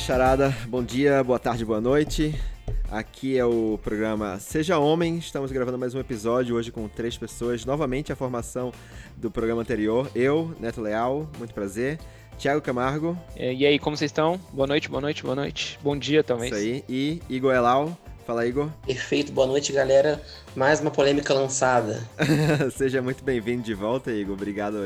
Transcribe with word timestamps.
Charada. 0.00 0.56
Bom 0.66 0.82
dia, 0.82 1.22
boa 1.22 1.38
tarde, 1.38 1.64
boa 1.64 1.80
noite. 1.80 2.34
Aqui 2.90 3.36
é 3.36 3.44
o 3.44 3.78
programa 3.82 4.38
Seja 4.40 4.78
Homem. 4.78 5.18
Estamos 5.18 5.52
gravando 5.52 5.78
mais 5.78 5.94
um 5.94 6.00
episódio 6.00 6.56
hoje 6.56 6.72
com 6.72 6.88
três 6.88 7.18
pessoas. 7.18 7.66
Novamente 7.66 8.10
a 8.10 8.16
formação 8.16 8.72
do 9.16 9.30
programa 9.30 9.60
anterior. 9.60 10.10
Eu, 10.14 10.56
Neto 10.58 10.80
Leal, 10.80 11.28
muito 11.38 11.52
prazer. 11.52 11.98
Tiago 12.38 12.62
Camargo. 12.62 13.16
É, 13.36 13.52
e 13.52 13.66
aí, 13.66 13.78
como 13.78 13.94
vocês 13.94 14.08
estão? 14.08 14.40
Boa 14.52 14.66
noite, 14.66 14.88
boa 14.88 15.02
noite, 15.02 15.22
boa 15.22 15.36
noite. 15.36 15.78
Bom 15.82 15.96
dia, 15.96 16.24
talvez. 16.24 16.50
Isso 16.50 16.60
aí. 16.60 16.84
E 16.88 17.22
Igor 17.28 17.54
Elal. 17.54 17.96
Fala, 18.26 18.46
Igor. 18.46 18.70
Perfeito, 18.86 19.32
boa 19.32 19.46
noite, 19.46 19.72
galera. 19.72 20.20
Mais 20.56 20.80
uma 20.80 20.90
polêmica 20.90 21.34
lançada. 21.34 22.00
Seja 22.74 23.02
muito 23.02 23.22
bem-vindo 23.22 23.62
de 23.62 23.74
volta, 23.74 24.10
Igor. 24.10 24.34
Obrigado 24.34 24.76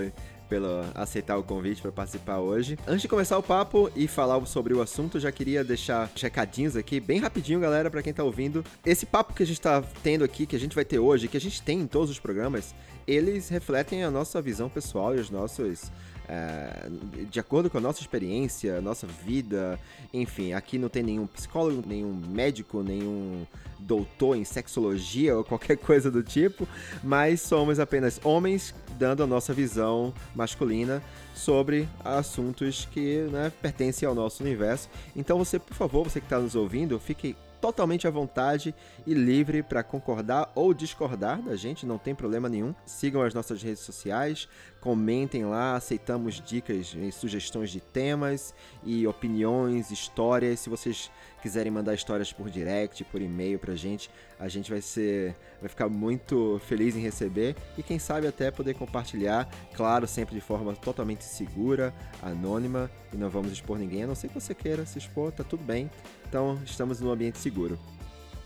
pelo 0.49 0.85
aceitar 0.95 1.37
o 1.37 1.43
convite 1.43 1.81
para 1.81 1.93
participar 1.93 2.39
hoje. 2.39 2.79
Antes 2.87 3.03
de 3.03 3.09
começar 3.09 3.39
o 3.39 3.43
papo 3.43 3.91
e 3.97 4.07
falar 4.07 4.45
sobre 4.47 4.75
o 4.75 4.83
assunto, 4.83 5.19
já 5.19 5.31
queria 5.33 5.65
deixar 5.65 6.11
checadinhos 6.15 6.77
aqui, 6.77 7.01
bem 7.01 7.21
rapidinho, 7.21 7.61
galera, 7.61 7.91
para 7.91 8.03
quem 8.03 8.13
tá 8.13 8.23
ouvindo. 8.23 8.65
Esse 8.85 9.07
papo 9.07 9.35
que 9.35 9.43
a 9.43 9.47
gente 9.47 9.61
tá 9.61 9.83
tendo 10.03 10.25
aqui, 10.25 10.47
que 10.47 10.57
a 10.57 10.61
gente 10.61 10.75
vai 10.75 10.85
ter 10.85 10.99
hoje, 10.99 11.29
que 11.29 11.37
a 11.37 11.41
gente 11.41 11.63
tem 11.63 11.81
em 11.81 11.87
todos 11.87 12.11
os 12.11 12.19
programas, 12.19 12.75
eles 13.07 13.49
refletem 13.49 14.05
a 14.05 14.11
nossa 14.11 14.41
visão 14.41 14.69
pessoal 14.69 15.15
e 15.15 15.21
os 15.21 15.31
nossos 15.31 15.91
é, 16.29 16.89
de 17.31 17.39
acordo 17.39 17.69
com 17.69 17.77
a 17.79 17.81
nossa 17.81 18.01
experiência, 18.01 18.81
nossa 18.81 19.07
vida, 19.07 19.79
enfim, 20.13 20.55
aqui 20.55 20.79
não 20.79 20.89
tem 20.89 21.03
nenhum 21.03 21.27
psicólogo, 21.27 21.83
nenhum 21.87 22.15
médico, 22.15 22.83
nenhum 22.83 23.47
doutor 23.79 24.37
em 24.37 24.45
sexologia 24.45 25.37
ou 25.37 25.45
qualquer 25.45 25.77
coisa 25.79 26.11
do 26.11 26.23
tipo, 26.23 26.67
mas 27.03 27.43
somos 27.43 27.79
apenas 27.79 28.19
homens 28.25 28.75
dando 28.99 29.23
a 29.23 29.27
nossa 29.27 29.53
visão 29.53 30.13
masculina 30.35 31.03
sobre 31.35 31.89
assuntos 32.05 32.89
que 32.91 33.19
né, 33.31 33.53
pertencem 33.61 34.09
ao 34.09 34.15
nosso 34.15 34.43
universo. 34.43 34.89
Então 35.15 35.39
você, 35.39 35.59
por 35.59 35.75
favor, 35.75 36.05
você 36.05 36.21
que 36.21 36.27
está 36.27 36.39
nos 36.39 36.55
ouvindo, 36.55 36.99
fique 36.99 37.37
totalmente 37.65 38.07
à 38.07 38.11
vontade 38.11 38.75
e 39.07 39.15
livre 39.15 39.63
para 39.63 39.83
concordar 39.83 40.53
ou 40.55 40.75
discordar 40.75 41.41
da 41.41 41.57
gente, 41.57 41.87
não 41.87 41.97
tem 41.97 42.15
problema 42.15 42.47
nenhum. 42.47 42.75
Sigam 42.85 43.23
as 43.23 43.33
nossas 43.33 43.63
redes 43.63 43.81
sociais, 43.81 44.47
comentem 44.85 45.47
lá, 45.47 45.77
aceitamos 45.77 46.43
dicas 46.43 46.95
e 46.95 47.11
sugestões 47.11 47.71
de 47.71 47.81
temas 47.81 48.55
e 48.85 49.07
opiniões, 49.07 49.91
histórias. 49.91 50.61
Se 50.61 50.69
vocês 50.69 51.11
quiserem 51.41 51.73
mandar 51.73 51.95
histórias 51.95 52.35
por 52.35 52.51
direct, 52.51 53.03
por 53.05 53.23
e-mail 53.23 53.59
pra 53.59 53.75
gente, 53.75 54.11
a 54.39 54.47
gente 54.47 54.71
vai 54.71 54.83
ser 54.83 55.35
vai 55.59 55.71
ficar 55.71 55.89
muito 55.89 56.61
feliz 56.67 56.95
em 56.95 57.01
receber 57.01 57.57
e 57.79 57.83
quem 57.83 57.99
sabe 57.99 58.27
até 58.27 58.51
poder 58.51 58.75
compartilhar, 58.75 59.49
claro, 59.73 60.07
sempre 60.07 60.35
de 60.35 60.43
forma 60.43 60.77
totalmente 60.77 61.25
segura, 61.25 61.95
anônima 62.23 62.91
e 63.11 63.17
não 63.17 63.31
vamos 63.31 63.53
expor 63.53 63.79
ninguém, 63.79 64.03
a 64.03 64.07
não 64.07 64.15
ser 64.15 64.29
que 64.29 64.35
você 64.35 64.55
queira 64.55 64.85
se 64.85 64.99
expor, 64.99 65.33
tá 65.33 65.43
tudo 65.43 65.65
bem. 65.65 65.91
Então, 66.29 66.61
estamos 66.63 67.01
num 67.01 67.11
ambiente 67.11 67.39
seguro. 67.39 67.79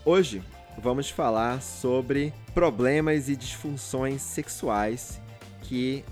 Hoje 0.04 0.40
vamos 0.80 1.10
falar 1.10 1.60
sobre 1.60 2.32
problemas 2.54 3.28
e 3.28 3.34
disfunções 3.34 4.22
sexuais 4.22 5.20
que 5.62 6.04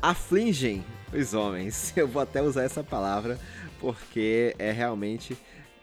afligem 0.00 0.84
os 1.12 1.34
homens. 1.34 1.92
Eu 1.96 2.08
vou 2.08 2.22
até 2.22 2.42
usar 2.42 2.64
essa 2.64 2.82
palavra 2.82 3.38
porque 3.80 4.54
é 4.58 4.72
realmente 4.72 5.36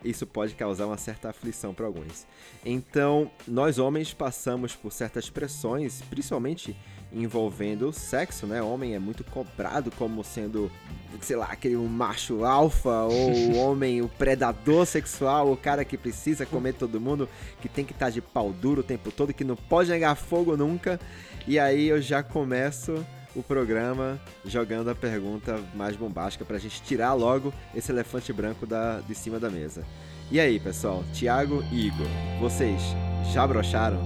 isso 0.04 0.28
pode 0.28 0.54
causar 0.56 0.86
uma 0.86 0.98
certa 0.98 1.30
aflição 1.30 1.74
para 1.74 1.86
alguns. 1.86 2.28
Então, 2.66 3.32
nós 3.48 3.80
homens 3.80 4.14
passamos 4.14 4.76
por 4.76 4.92
certas 4.92 5.30
pressões, 5.30 6.02
principalmente 6.10 6.76
envolvendo 7.12 7.90
o 7.90 7.94
sexo, 7.94 8.48
né? 8.48 8.62
O 8.62 8.68
homem 8.68 8.96
é 8.96 9.00
muito 9.00 9.24
cobrado 9.24 9.92
como 9.92 10.24
sendo, 10.24 10.72
sei 11.22 11.36
lá, 11.36 11.46
aquele 11.46 11.76
macho 11.76 12.44
alfa, 12.44 13.04
ou 13.04 13.32
o 13.32 13.58
homem, 13.64 14.02
o 14.02 14.10
predador 14.10 14.86
sexual, 14.86 15.52
o 15.52 15.58
cara 15.58 15.86
que 15.86 15.98
precisa 15.98 16.46
comer 16.46 16.74
todo 16.74 17.00
mundo, 17.00 17.30
que 17.62 17.70
tem 17.70 17.86
que 17.86 17.94
estar 17.94 18.08
tá 18.08 18.12
de 18.12 18.22
pau 18.22 18.52
duro 18.52 18.82
o 18.82 18.84
tempo 18.84 19.12
todo, 19.12 19.34
que 19.34 19.44
não 19.44 19.56
pode 19.56 19.90
negar 19.90 20.16
fogo 20.16 20.58
nunca. 20.58 21.00
E 21.48 21.60
aí 21.60 21.88
eu 21.88 22.02
já 22.02 22.24
começo 22.24 23.06
o 23.36 23.42
programa 23.42 24.20
jogando 24.46 24.90
a 24.90 24.96
pergunta 24.96 25.60
mais 25.74 25.96
bombástica 25.96 26.46
pra 26.46 26.58
gente 26.58 26.82
tirar 26.84 27.14
logo 27.14 27.54
esse 27.76 27.92
elefante 27.92 28.32
branco 28.32 28.66
da, 28.66 29.00
de 29.00 29.16
cima 29.16 29.40
da 29.40 29.50
mesa. 29.50 29.84
E 30.32 30.40
aí, 30.40 30.60
pessoal, 30.60 31.04
Thiago 31.14 31.64
e 31.72 31.88
Igor, 31.88 32.08
vocês 32.40 32.82
já 33.32 33.46
brocharam? 33.46 34.00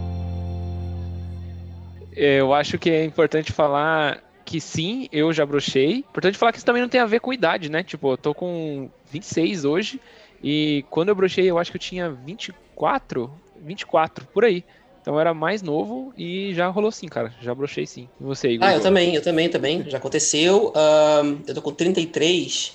Eu 2.15 2.53
acho 2.53 2.79
que 2.79 2.89
é 2.89 3.05
importante 3.05 3.51
falar 3.51 4.23
que 4.43 4.59
sim, 4.59 5.07
eu 5.11 5.31
já 5.31 5.45
brochei. 5.45 5.97
Importante 5.97 6.37
falar 6.37 6.51
que 6.51 6.57
isso 6.57 6.65
também 6.65 6.81
não 6.81 6.89
tem 6.89 7.01
a 7.01 7.05
ver 7.05 7.19
com 7.19 7.33
idade, 7.33 7.69
né? 7.69 7.83
Tipo, 7.83 8.13
eu 8.13 8.17
tô 8.17 8.33
com 8.33 8.89
26 9.11 9.65
hoje 9.65 10.01
e 10.41 10.85
quando 10.89 11.09
eu 11.09 11.15
brochei 11.15 11.45
eu 11.45 11.59
acho 11.59 11.71
que 11.71 11.77
eu 11.77 11.81
tinha 11.81 12.09
24, 12.09 13.29
24, 13.61 14.25
por 14.27 14.45
aí. 14.45 14.63
Então 15.07 15.15
eu 15.15 15.21
era 15.21 15.33
mais 15.33 15.61
novo 15.61 16.11
e 16.17 16.53
já 16.53 16.67
rolou 16.67 16.91
sim, 16.91 17.07
cara. 17.07 17.33
Já 17.41 17.55
brochei 17.55 17.87
sim. 17.87 18.09
E 18.19 18.23
você, 18.25 18.49
Igor? 18.49 18.67
Ah, 18.67 18.73
eu 18.73 18.81
também, 18.81 19.15
eu 19.15 19.21
também, 19.21 19.47
também. 19.47 19.89
Já 19.89 19.99
aconteceu. 19.99 20.73
Eu 21.47 21.55
tô 21.55 21.61
com 21.61 21.71
33. 21.71 22.73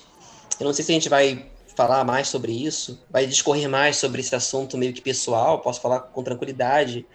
Eu 0.59 0.65
não 0.65 0.73
sei 0.73 0.83
se 0.83 0.91
a 0.91 0.95
gente 0.95 1.09
vai 1.09 1.45
falar 1.77 2.03
mais 2.03 2.29
sobre 2.29 2.51
isso, 2.51 3.05
vai 3.07 3.27
discorrer 3.27 3.69
mais 3.69 3.97
sobre 3.97 4.21
esse 4.21 4.33
assunto 4.33 4.79
meio 4.79 4.93
que 4.93 5.01
pessoal, 5.01 5.61
posso 5.61 5.79
falar 5.79 5.99
com 5.99 6.23
tranquilidade. 6.23 7.05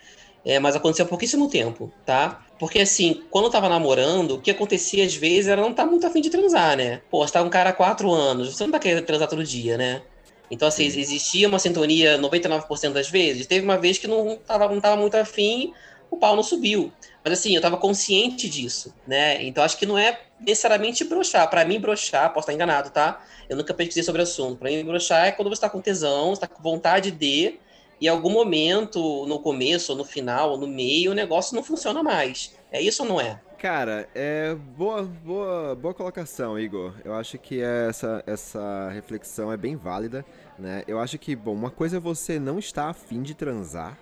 É, 0.45 0.61
mas 0.61 0.77
aconteceu 0.77 1.05
há 1.05 1.09
pouquíssimo 1.09 1.49
tempo, 1.51 1.93
tá? 2.07 2.41
Porque 2.57 2.78
assim, 2.78 3.25
quando 3.28 3.47
eu 3.47 3.51
tava 3.51 3.69
namorando, 3.69 4.37
o 4.37 4.41
que 4.41 4.53
acontecia 4.53 5.05
às 5.05 5.17
vezes 5.17 5.49
era 5.49 5.61
não 5.61 5.75
tá 5.75 5.84
muito 5.84 6.07
afim 6.07 6.21
de 6.21 6.31
transar, 6.31 6.77
né? 6.77 7.03
Pô, 7.11 7.27
você 7.27 7.33
tá 7.33 7.43
um 7.43 7.51
cara 7.51 7.71
há 7.71 7.73
quatro 7.73 8.12
anos, 8.12 8.55
você 8.55 8.62
não 8.62 8.71
tá 8.71 8.78
querendo 8.78 9.05
transar 9.05 9.27
todo 9.27 9.43
dia, 9.43 9.77
né? 9.77 10.01
Então, 10.50 10.69
assim, 10.69 10.84
existia 10.84 11.48
uma 11.48 11.59
sintonia 11.59 12.19
99% 12.19 12.92
das 12.92 13.10
vezes. 13.10 13.47
Teve 13.47 13.64
uma 13.64 13.76
vez 13.76 13.98
que 13.98 14.06
não 14.06 14.36
tava, 14.36 14.69
não 14.69 14.81
tava 14.81 14.97
muito 14.97 15.14
afim, 15.14 15.72
o 16.10 16.16
pau 16.16 16.34
não 16.34 16.42
subiu. 16.42 16.92
Mas, 17.22 17.38
assim, 17.38 17.54
eu 17.54 17.60
tava 17.60 17.76
consciente 17.76 18.48
disso, 18.48 18.94
né? 19.06 19.42
Então, 19.44 19.62
acho 19.62 19.76
que 19.76 19.84
não 19.84 19.98
é 19.98 20.20
necessariamente 20.41 21.04
brochar. 21.04 21.48
Para 21.50 21.64
mim, 21.64 21.78
brochar, 21.78 22.32
posso 22.32 22.44
estar 22.44 22.54
enganado, 22.54 22.91
tá? 22.91 23.22
Eu 23.48 23.56
nunca 23.56 23.75
pesquisei 23.75 24.03
sobre 24.03 24.22
o 24.22 24.25
assunto. 24.25 24.59
Para 24.59 24.70
mim, 24.70 24.84
brochar 24.84 25.26
é 25.26 25.32
quando 25.32 25.48
você 25.48 25.60
tá 25.60 25.69
com 25.69 25.81
tesão, 25.81 26.34
você 26.34 26.41
tá 26.41 26.47
com 26.47 26.62
vontade 26.62 27.10
de, 27.10 27.59
e 28.00 28.06
em 28.06 28.09
algum 28.09 28.30
momento, 28.30 29.26
no 29.26 29.41
começo, 29.41 29.92
ou 29.92 29.98
no 29.98 30.04
final, 30.04 30.53
ou 30.53 30.59
no 30.59 30.66
meio, 30.66 31.10
o 31.10 31.15
negócio 31.15 31.54
não 31.54 31.62
funciona 31.62 32.03
mais. 32.03 32.54
É 32.70 32.80
isso 32.80 33.03
ou 33.03 33.09
não 33.09 33.20
é? 33.20 33.41
Cara, 33.59 34.09
é 34.15 34.55
boa, 34.55 35.03
boa, 35.03 35.75
boa 35.75 35.93
colocação, 35.93 36.57
Igor. 36.57 36.95
Eu 37.05 37.13
acho 37.13 37.37
que 37.39 37.61
essa, 37.61 38.23
essa 38.25 38.89
reflexão 38.91 39.53
é 39.53 39.57
bem 39.57 39.75
válida, 39.75 40.25
né? 40.57 40.85
Eu 40.87 41.01
acho 41.01 41.19
que, 41.19 41.35
bom, 41.35 41.55
uma 41.55 41.71
coisa 41.71 41.97
é 41.97 42.01
você 42.01 42.39
não 42.39 42.61
estar 42.61 42.89
afim 42.89 43.21
de 43.21 43.35
transar, 43.35 43.99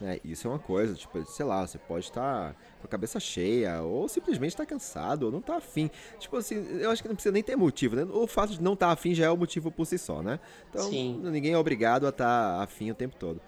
né? 0.00 0.20
Isso 0.24 0.46
é 0.46 0.50
uma 0.52 0.58
coisa, 0.60 0.94
tipo, 0.94 1.20
sei 1.26 1.44
lá, 1.44 1.66
você 1.66 1.78
pode 1.78 2.04
estar 2.04 2.54
com 2.80 2.86
a 2.86 2.88
cabeça 2.88 3.18
cheia, 3.18 3.82
ou 3.82 4.08
simplesmente 4.08 4.50
estar 4.50 4.66
cansado, 4.66 5.24
ou 5.24 5.32
não 5.32 5.40
estar 5.40 5.56
afim. 5.56 5.90
Tipo 6.20 6.36
assim, 6.36 6.64
eu 6.78 6.88
acho 6.88 7.02
que 7.02 7.08
não 7.08 7.16
precisa 7.16 7.32
nem 7.32 7.42
ter 7.42 7.56
motivo, 7.56 7.96
né? 7.96 8.04
O 8.04 8.28
fato 8.28 8.52
de 8.52 8.62
não 8.62 8.74
estar 8.74 8.92
afim 8.92 9.14
já 9.14 9.26
é 9.26 9.30
o 9.30 9.36
motivo 9.36 9.72
por 9.72 9.84
si 9.84 9.98
só, 9.98 10.22
né? 10.22 10.38
Então, 10.70 10.88
Sim. 10.88 11.20
ninguém 11.24 11.54
é 11.54 11.58
obrigado 11.58 12.06
a 12.06 12.10
estar 12.10 12.62
afim 12.62 12.92
o 12.92 12.94
tempo 12.94 13.16
todo. 13.18 13.40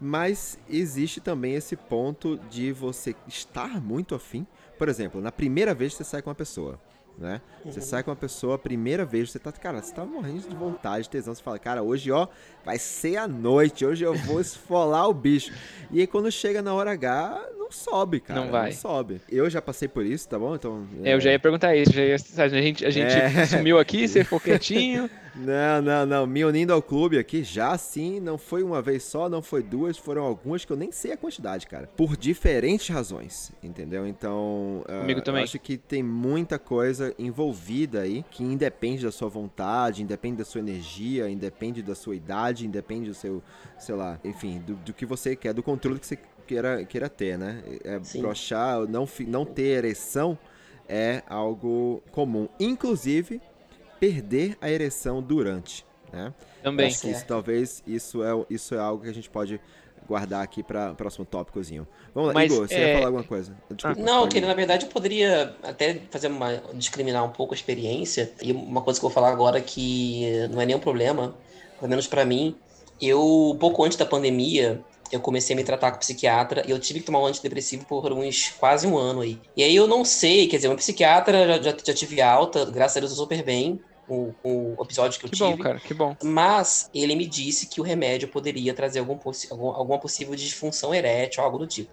Mas 0.00 0.58
existe 0.68 1.20
também 1.20 1.54
esse 1.54 1.76
ponto 1.76 2.36
de 2.50 2.72
você 2.72 3.14
estar 3.28 3.80
muito 3.80 4.16
afim, 4.16 4.44
por 4.78 4.88
exemplo, 4.88 5.20
na 5.20 5.32
primeira 5.32 5.74
vez 5.74 5.92
que 5.92 5.98
você 5.98 6.04
sai 6.04 6.22
com 6.22 6.30
uma 6.30 6.34
pessoa, 6.34 6.78
né? 7.18 7.40
Você 7.64 7.78
uhum. 7.78 7.86
sai 7.86 8.02
com 8.02 8.10
uma 8.10 8.16
pessoa, 8.16 8.54
a 8.56 8.58
primeira 8.58 9.04
vez, 9.04 9.30
você 9.30 9.38
tá, 9.38 9.52
cara, 9.52 9.80
você 9.80 9.94
tá 9.94 10.04
morrendo 10.04 10.48
de 10.48 10.56
vontade, 10.56 11.04
de 11.04 11.10
tesão, 11.10 11.34
você 11.34 11.42
fala, 11.42 11.58
cara, 11.58 11.82
hoje, 11.82 12.10
ó, 12.10 12.26
vai 12.64 12.78
ser 12.78 13.16
a 13.16 13.28
noite, 13.28 13.84
hoje 13.84 14.04
eu 14.04 14.14
vou 14.14 14.40
esfolar 14.40 15.08
o 15.08 15.14
bicho. 15.14 15.52
E 15.90 16.00
aí 16.00 16.06
quando 16.06 16.30
chega 16.30 16.62
na 16.62 16.74
hora 16.74 16.92
H, 16.92 17.48
não 17.58 17.70
sobe, 17.70 18.20
cara. 18.20 18.40
Não 18.40 18.50
vai. 18.50 18.70
Não 18.70 18.76
sobe. 18.76 19.20
Eu 19.28 19.48
já 19.48 19.62
passei 19.62 19.88
por 19.88 20.04
isso, 20.04 20.28
tá 20.28 20.38
bom? 20.38 20.54
Então. 20.54 20.86
É... 21.02 21.14
Eu 21.14 21.20
já 21.20 21.30
ia 21.30 21.38
perguntar 21.38 21.76
isso, 21.76 21.92
já 21.92 22.02
ia, 22.02 22.16
a 22.16 22.48
gente, 22.48 22.84
a 22.84 22.90
gente 22.90 23.12
é... 23.12 23.46
sumiu 23.46 23.78
aqui, 23.78 24.08
você 24.08 24.24
ficou 24.24 24.40
quietinho. 24.40 25.08
Não, 25.34 25.82
não, 25.82 26.06
não. 26.06 26.26
Me 26.26 26.44
unindo 26.44 26.72
ao 26.72 26.82
clube 26.82 27.18
aqui, 27.18 27.42
já 27.42 27.76
sim, 27.78 28.20
não 28.20 28.36
foi 28.36 28.62
uma 28.62 28.82
vez 28.82 29.02
só, 29.02 29.28
não 29.28 29.42
foi 29.42 29.62
duas, 29.62 29.96
foram 29.96 30.22
algumas 30.22 30.64
que 30.64 30.72
eu 30.72 30.76
nem 30.76 30.92
sei 30.92 31.12
a 31.12 31.16
quantidade, 31.16 31.66
cara. 31.66 31.88
Por 31.96 32.16
diferentes 32.16 32.88
razões, 32.88 33.52
entendeu? 33.62 34.06
Então, 34.06 34.84
Comigo 35.00 35.20
uh, 35.20 35.22
também. 35.22 35.42
acho 35.42 35.58
que 35.58 35.76
tem 35.76 36.02
muita 36.02 36.58
coisa 36.58 37.14
envolvida 37.18 38.00
aí 38.00 38.24
que 38.30 38.42
independe 38.42 39.04
da 39.04 39.12
sua 39.12 39.28
vontade, 39.28 40.02
independe 40.02 40.38
da 40.38 40.44
sua 40.44 40.60
energia, 40.60 41.28
independe 41.30 41.82
da 41.82 41.94
sua 41.94 42.14
idade, 42.14 42.66
independe 42.66 43.08
do 43.08 43.14
seu, 43.14 43.42
sei 43.78 43.94
lá, 43.94 44.18
enfim, 44.24 44.60
do, 44.60 44.74
do 44.74 44.92
que 44.92 45.06
você 45.06 45.34
quer, 45.34 45.54
do 45.54 45.62
controle 45.62 45.98
que 45.98 46.06
você 46.06 46.18
queira, 46.46 46.84
queira 46.84 47.08
ter, 47.08 47.38
né? 47.38 47.62
É, 47.84 47.98
brochar, 48.18 48.80
não, 48.86 49.08
não 49.26 49.44
ter 49.44 49.78
ereção 49.78 50.38
é 50.88 51.22
algo 51.26 52.02
comum. 52.10 52.48
Inclusive, 52.60 53.40
perder 54.02 54.58
a 54.60 54.68
ereção 54.68 55.22
durante, 55.22 55.86
né? 56.12 56.34
Também. 56.60 56.88
Acho 56.88 57.02
que 57.02 57.10
isso, 57.10 57.24
talvez 57.24 57.84
isso 57.86 58.24
é, 58.24 58.30
isso 58.50 58.74
é 58.74 58.78
algo 58.80 59.04
que 59.04 59.08
a 59.08 59.14
gente 59.14 59.30
pode 59.30 59.60
guardar 60.08 60.42
aqui 60.42 60.60
para 60.60 60.90
o 60.90 60.96
próximo 60.96 61.24
tópicozinho. 61.24 61.86
Vamos 62.12 62.26
lá, 62.26 62.34
Mas, 62.34 62.52
Igor, 62.52 62.66
você 62.66 62.74
é... 62.74 62.88
ia 62.88 62.94
falar 62.94 63.06
alguma 63.06 63.22
coisa? 63.22 63.56
Desculpa, 63.70 64.02
não, 64.02 64.28
que 64.28 64.40
na 64.40 64.52
verdade 64.54 64.86
eu 64.86 64.90
poderia 64.90 65.54
até 65.62 66.00
fazer 66.10 66.26
uma 66.26 66.60
discriminar 66.74 67.24
um 67.24 67.30
pouco 67.30 67.54
a 67.54 67.56
experiência 67.56 68.32
e 68.42 68.50
uma 68.50 68.82
coisa 68.82 68.98
que 68.98 69.06
eu 69.06 69.08
vou 69.08 69.14
falar 69.14 69.30
agora 69.30 69.60
que 69.60 70.48
não 70.50 70.60
é 70.60 70.66
nenhum 70.66 70.80
problema 70.80 71.36
pelo 71.78 71.88
menos 71.88 72.08
para 72.08 72.24
mim. 72.24 72.56
Eu, 73.00 73.56
pouco 73.60 73.84
antes 73.84 73.96
da 73.96 74.04
pandemia, 74.04 74.80
eu 75.12 75.20
comecei 75.20 75.54
a 75.54 75.56
me 75.56 75.62
tratar 75.62 75.92
com 75.92 75.98
psiquiatra 75.98 76.64
e 76.66 76.72
eu 76.72 76.78
tive 76.80 76.98
que 76.98 77.06
tomar 77.06 77.20
um 77.20 77.26
antidepressivo 77.26 77.84
por 77.84 78.12
uns 78.12 78.48
quase 78.58 78.84
um 78.84 78.98
ano 78.98 79.20
aí. 79.20 79.38
E 79.56 79.62
aí 79.62 79.76
eu 79.76 79.86
não 79.86 80.04
sei, 80.04 80.48
quer 80.48 80.56
dizer, 80.56 80.68
um 80.68 80.76
psiquiatra 80.76 81.46
já, 81.46 81.70
já, 81.70 81.76
já 81.84 81.94
tive 81.94 82.20
alta, 82.20 82.64
graças 82.64 82.96
a 82.96 83.00
Deus 83.00 83.12
eu 83.12 83.18
super 83.18 83.44
bem, 83.44 83.80
com 84.06 84.34
o 84.42 84.82
episódio 84.82 85.18
que 85.18 85.26
eu 85.26 85.30
que 85.30 85.36
tive. 85.36 85.50
Que 85.50 85.56
bom, 85.56 85.62
cara, 85.62 85.80
que 85.80 85.94
bom. 85.94 86.16
Mas 86.22 86.90
ele 86.94 87.14
me 87.14 87.26
disse 87.26 87.66
que 87.66 87.80
o 87.80 87.84
remédio 87.84 88.28
poderia 88.28 88.74
trazer 88.74 88.98
algum, 88.98 89.18
algum, 89.50 89.68
alguma 89.68 89.98
possível 89.98 90.34
disfunção 90.34 90.94
erétil, 90.94 91.42
algo 91.42 91.58
do 91.58 91.66
tipo. 91.66 91.90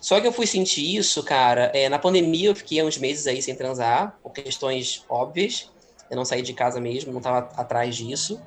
Só 0.00 0.20
que 0.20 0.26
eu 0.26 0.32
fui 0.32 0.46
sentir 0.46 0.96
isso, 0.96 1.22
cara, 1.22 1.70
é, 1.74 1.88
na 1.88 1.98
pandemia 1.98 2.50
eu 2.50 2.54
fiquei 2.54 2.82
uns 2.82 2.98
meses 2.98 3.26
aí 3.26 3.40
sem 3.40 3.54
transar, 3.54 4.18
por 4.22 4.32
questões 4.32 5.02
óbvias. 5.08 5.70
Eu 6.10 6.16
não 6.16 6.26
saí 6.26 6.42
de 6.42 6.52
casa 6.52 6.78
mesmo, 6.78 7.10
não 7.10 7.20
estava 7.20 7.50
atrás 7.56 7.96
disso. 7.96 8.38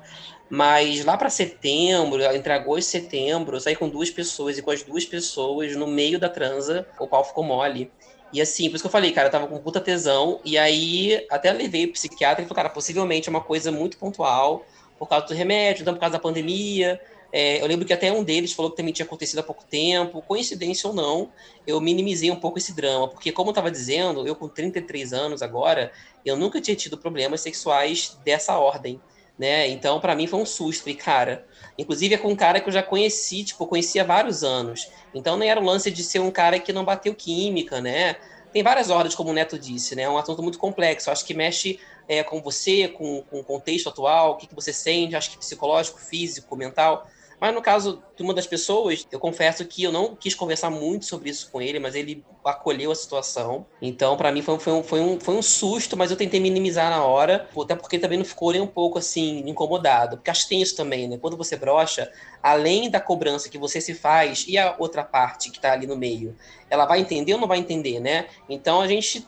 Mas 0.48 1.04
lá 1.04 1.16
para 1.16 1.28
setembro, 1.28 2.22
entre 2.22 2.52
agosto 2.52 2.88
e 2.88 2.90
setembro, 2.90 3.56
eu 3.56 3.60
saí 3.60 3.76
com 3.76 3.88
duas 3.88 4.08
pessoas 4.08 4.56
e 4.56 4.62
com 4.62 4.70
as 4.70 4.82
duas 4.82 5.04
pessoas, 5.04 5.76
no 5.76 5.86
meio 5.86 6.18
da 6.18 6.28
transa, 6.28 6.86
o 6.98 7.06
pau 7.06 7.24
ficou 7.24 7.44
mole. 7.44 7.90
E 8.32 8.40
assim, 8.40 8.68
por 8.68 8.76
isso 8.76 8.82
que 8.82 8.86
eu 8.86 8.92
falei, 8.92 9.12
cara, 9.12 9.28
eu 9.28 9.32
tava 9.32 9.46
com 9.46 9.58
puta 9.58 9.80
tesão. 9.80 10.40
E 10.44 10.58
aí, 10.58 11.26
até 11.30 11.52
levei 11.52 11.86
o 11.86 11.92
psiquiatra 11.92 12.42
e 12.42 12.46
falou, 12.46 12.56
cara, 12.56 12.68
possivelmente 12.68 13.28
é 13.28 13.30
uma 13.30 13.40
coisa 13.40 13.72
muito 13.72 13.96
pontual, 13.96 14.64
por 14.98 15.08
causa 15.08 15.26
do 15.26 15.34
remédio, 15.34 15.82
então 15.82 15.94
por 15.94 16.00
causa 16.00 16.14
da 16.14 16.18
pandemia. 16.18 17.00
É, 17.30 17.60
eu 17.60 17.66
lembro 17.66 17.84
que 17.86 17.92
até 17.92 18.10
um 18.10 18.24
deles 18.24 18.52
falou 18.52 18.70
que 18.70 18.76
também 18.76 18.92
tinha 18.92 19.04
acontecido 19.04 19.38
há 19.38 19.42
pouco 19.42 19.64
tempo. 19.64 20.22
Coincidência 20.22 20.88
ou 20.88 20.94
não, 20.94 21.30
eu 21.66 21.80
minimizei 21.80 22.30
um 22.30 22.36
pouco 22.36 22.58
esse 22.58 22.74
drama, 22.74 23.08
porque, 23.08 23.30
como 23.32 23.48
eu 23.48 23.52
estava 23.52 23.70
dizendo, 23.70 24.26
eu 24.26 24.34
com 24.34 24.48
33 24.48 25.12
anos 25.12 25.42
agora, 25.42 25.92
eu 26.24 26.36
nunca 26.36 26.60
tinha 26.60 26.76
tido 26.76 26.96
problemas 26.96 27.40
sexuais 27.40 28.18
dessa 28.24 28.58
ordem, 28.58 29.00
né? 29.38 29.68
Então, 29.68 30.00
para 30.00 30.14
mim 30.16 30.26
foi 30.26 30.40
um 30.40 30.46
susto. 30.46 30.82
Falei, 30.82 30.96
cara, 30.96 31.46
inclusive 31.78 32.14
é 32.14 32.18
com 32.18 32.28
um 32.28 32.36
cara 32.36 32.60
que 32.60 32.68
eu 32.68 32.72
já 32.72 32.82
conheci, 32.82 33.44
tipo, 33.44 33.66
conhecia 33.66 34.02
há 34.02 34.04
vários 34.04 34.42
anos. 34.42 34.90
Então, 35.14 35.36
nem 35.36 35.50
era 35.50 35.60
o 35.60 35.64
lance 35.64 35.90
de 35.90 36.02
ser 36.02 36.18
um 36.18 36.30
cara 36.30 36.58
que 36.58 36.72
não 36.72 36.84
bateu 36.84 37.14
química, 37.14 37.80
né? 37.80 38.16
Tem 38.52 38.62
várias 38.62 38.90
ordens, 38.90 39.14
como 39.14 39.30
o 39.30 39.32
Neto 39.32 39.58
disse, 39.58 39.94
né? 39.94 40.02
É 40.02 40.10
um 40.10 40.18
assunto 40.18 40.42
muito 40.42 40.58
complexo. 40.58 41.10
Acho 41.10 41.24
que 41.24 41.34
mexe 41.34 41.78
é, 42.08 42.22
com 42.24 42.40
você, 42.40 42.88
com, 42.88 43.22
com 43.22 43.40
o 43.40 43.44
contexto 43.44 43.88
atual, 43.88 44.32
o 44.32 44.36
que, 44.36 44.46
que 44.46 44.54
você 44.54 44.72
sente, 44.72 45.14
acho 45.14 45.30
que 45.30 45.38
psicológico, 45.38 46.00
físico, 46.00 46.56
mental. 46.56 47.06
Mas 47.40 47.54
no 47.54 47.62
caso 47.62 48.02
de 48.16 48.22
uma 48.22 48.34
das 48.34 48.46
pessoas, 48.46 49.06
eu 49.10 49.20
confesso 49.20 49.64
que 49.64 49.82
eu 49.82 49.92
não 49.92 50.16
quis 50.16 50.34
conversar 50.34 50.70
muito 50.70 51.04
sobre 51.04 51.30
isso 51.30 51.50
com 51.50 51.62
ele, 51.62 51.78
mas 51.78 51.94
ele 51.94 52.24
acolheu 52.44 52.90
a 52.90 52.94
situação. 52.94 53.66
Então, 53.80 54.16
para 54.16 54.32
mim, 54.32 54.42
foi, 54.42 54.58
foi, 54.58 54.72
um, 54.72 54.82
foi, 54.82 55.00
um, 55.00 55.20
foi 55.20 55.34
um 55.34 55.42
susto, 55.42 55.96
mas 55.96 56.10
eu 56.10 56.16
tentei 56.16 56.40
minimizar 56.40 56.90
na 56.90 57.04
hora, 57.04 57.48
até 57.62 57.76
porque 57.76 57.98
também 57.98 58.18
não 58.18 58.24
ficou 58.24 58.52
nem 58.52 58.60
um 58.60 58.66
pouco 58.66 58.98
assim, 58.98 59.44
incomodado. 59.46 60.16
Porque 60.16 60.30
acho 60.30 60.42
que 60.42 60.48
tem 60.48 60.62
isso 60.62 60.76
também, 60.76 61.06
né? 61.06 61.16
Quando 61.16 61.36
você 61.36 61.56
brocha, 61.56 62.10
além 62.42 62.90
da 62.90 63.00
cobrança 63.00 63.48
que 63.48 63.58
você 63.58 63.80
se 63.80 63.94
faz 63.94 64.44
e 64.48 64.58
a 64.58 64.74
outra 64.78 65.04
parte 65.04 65.50
que 65.50 65.60
tá 65.60 65.72
ali 65.72 65.86
no 65.86 65.96
meio, 65.96 66.36
ela 66.68 66.86
vai 66.86 67.00
entender 67.00 67.34
ou 67.34 67.40
não 67.40 67.48
vai 67.48 67.58
entender, 67.58 68.00
né? 68.00 68.26
Então 68.48 68.80
a 68.80 68.88
gente 68.88 69.26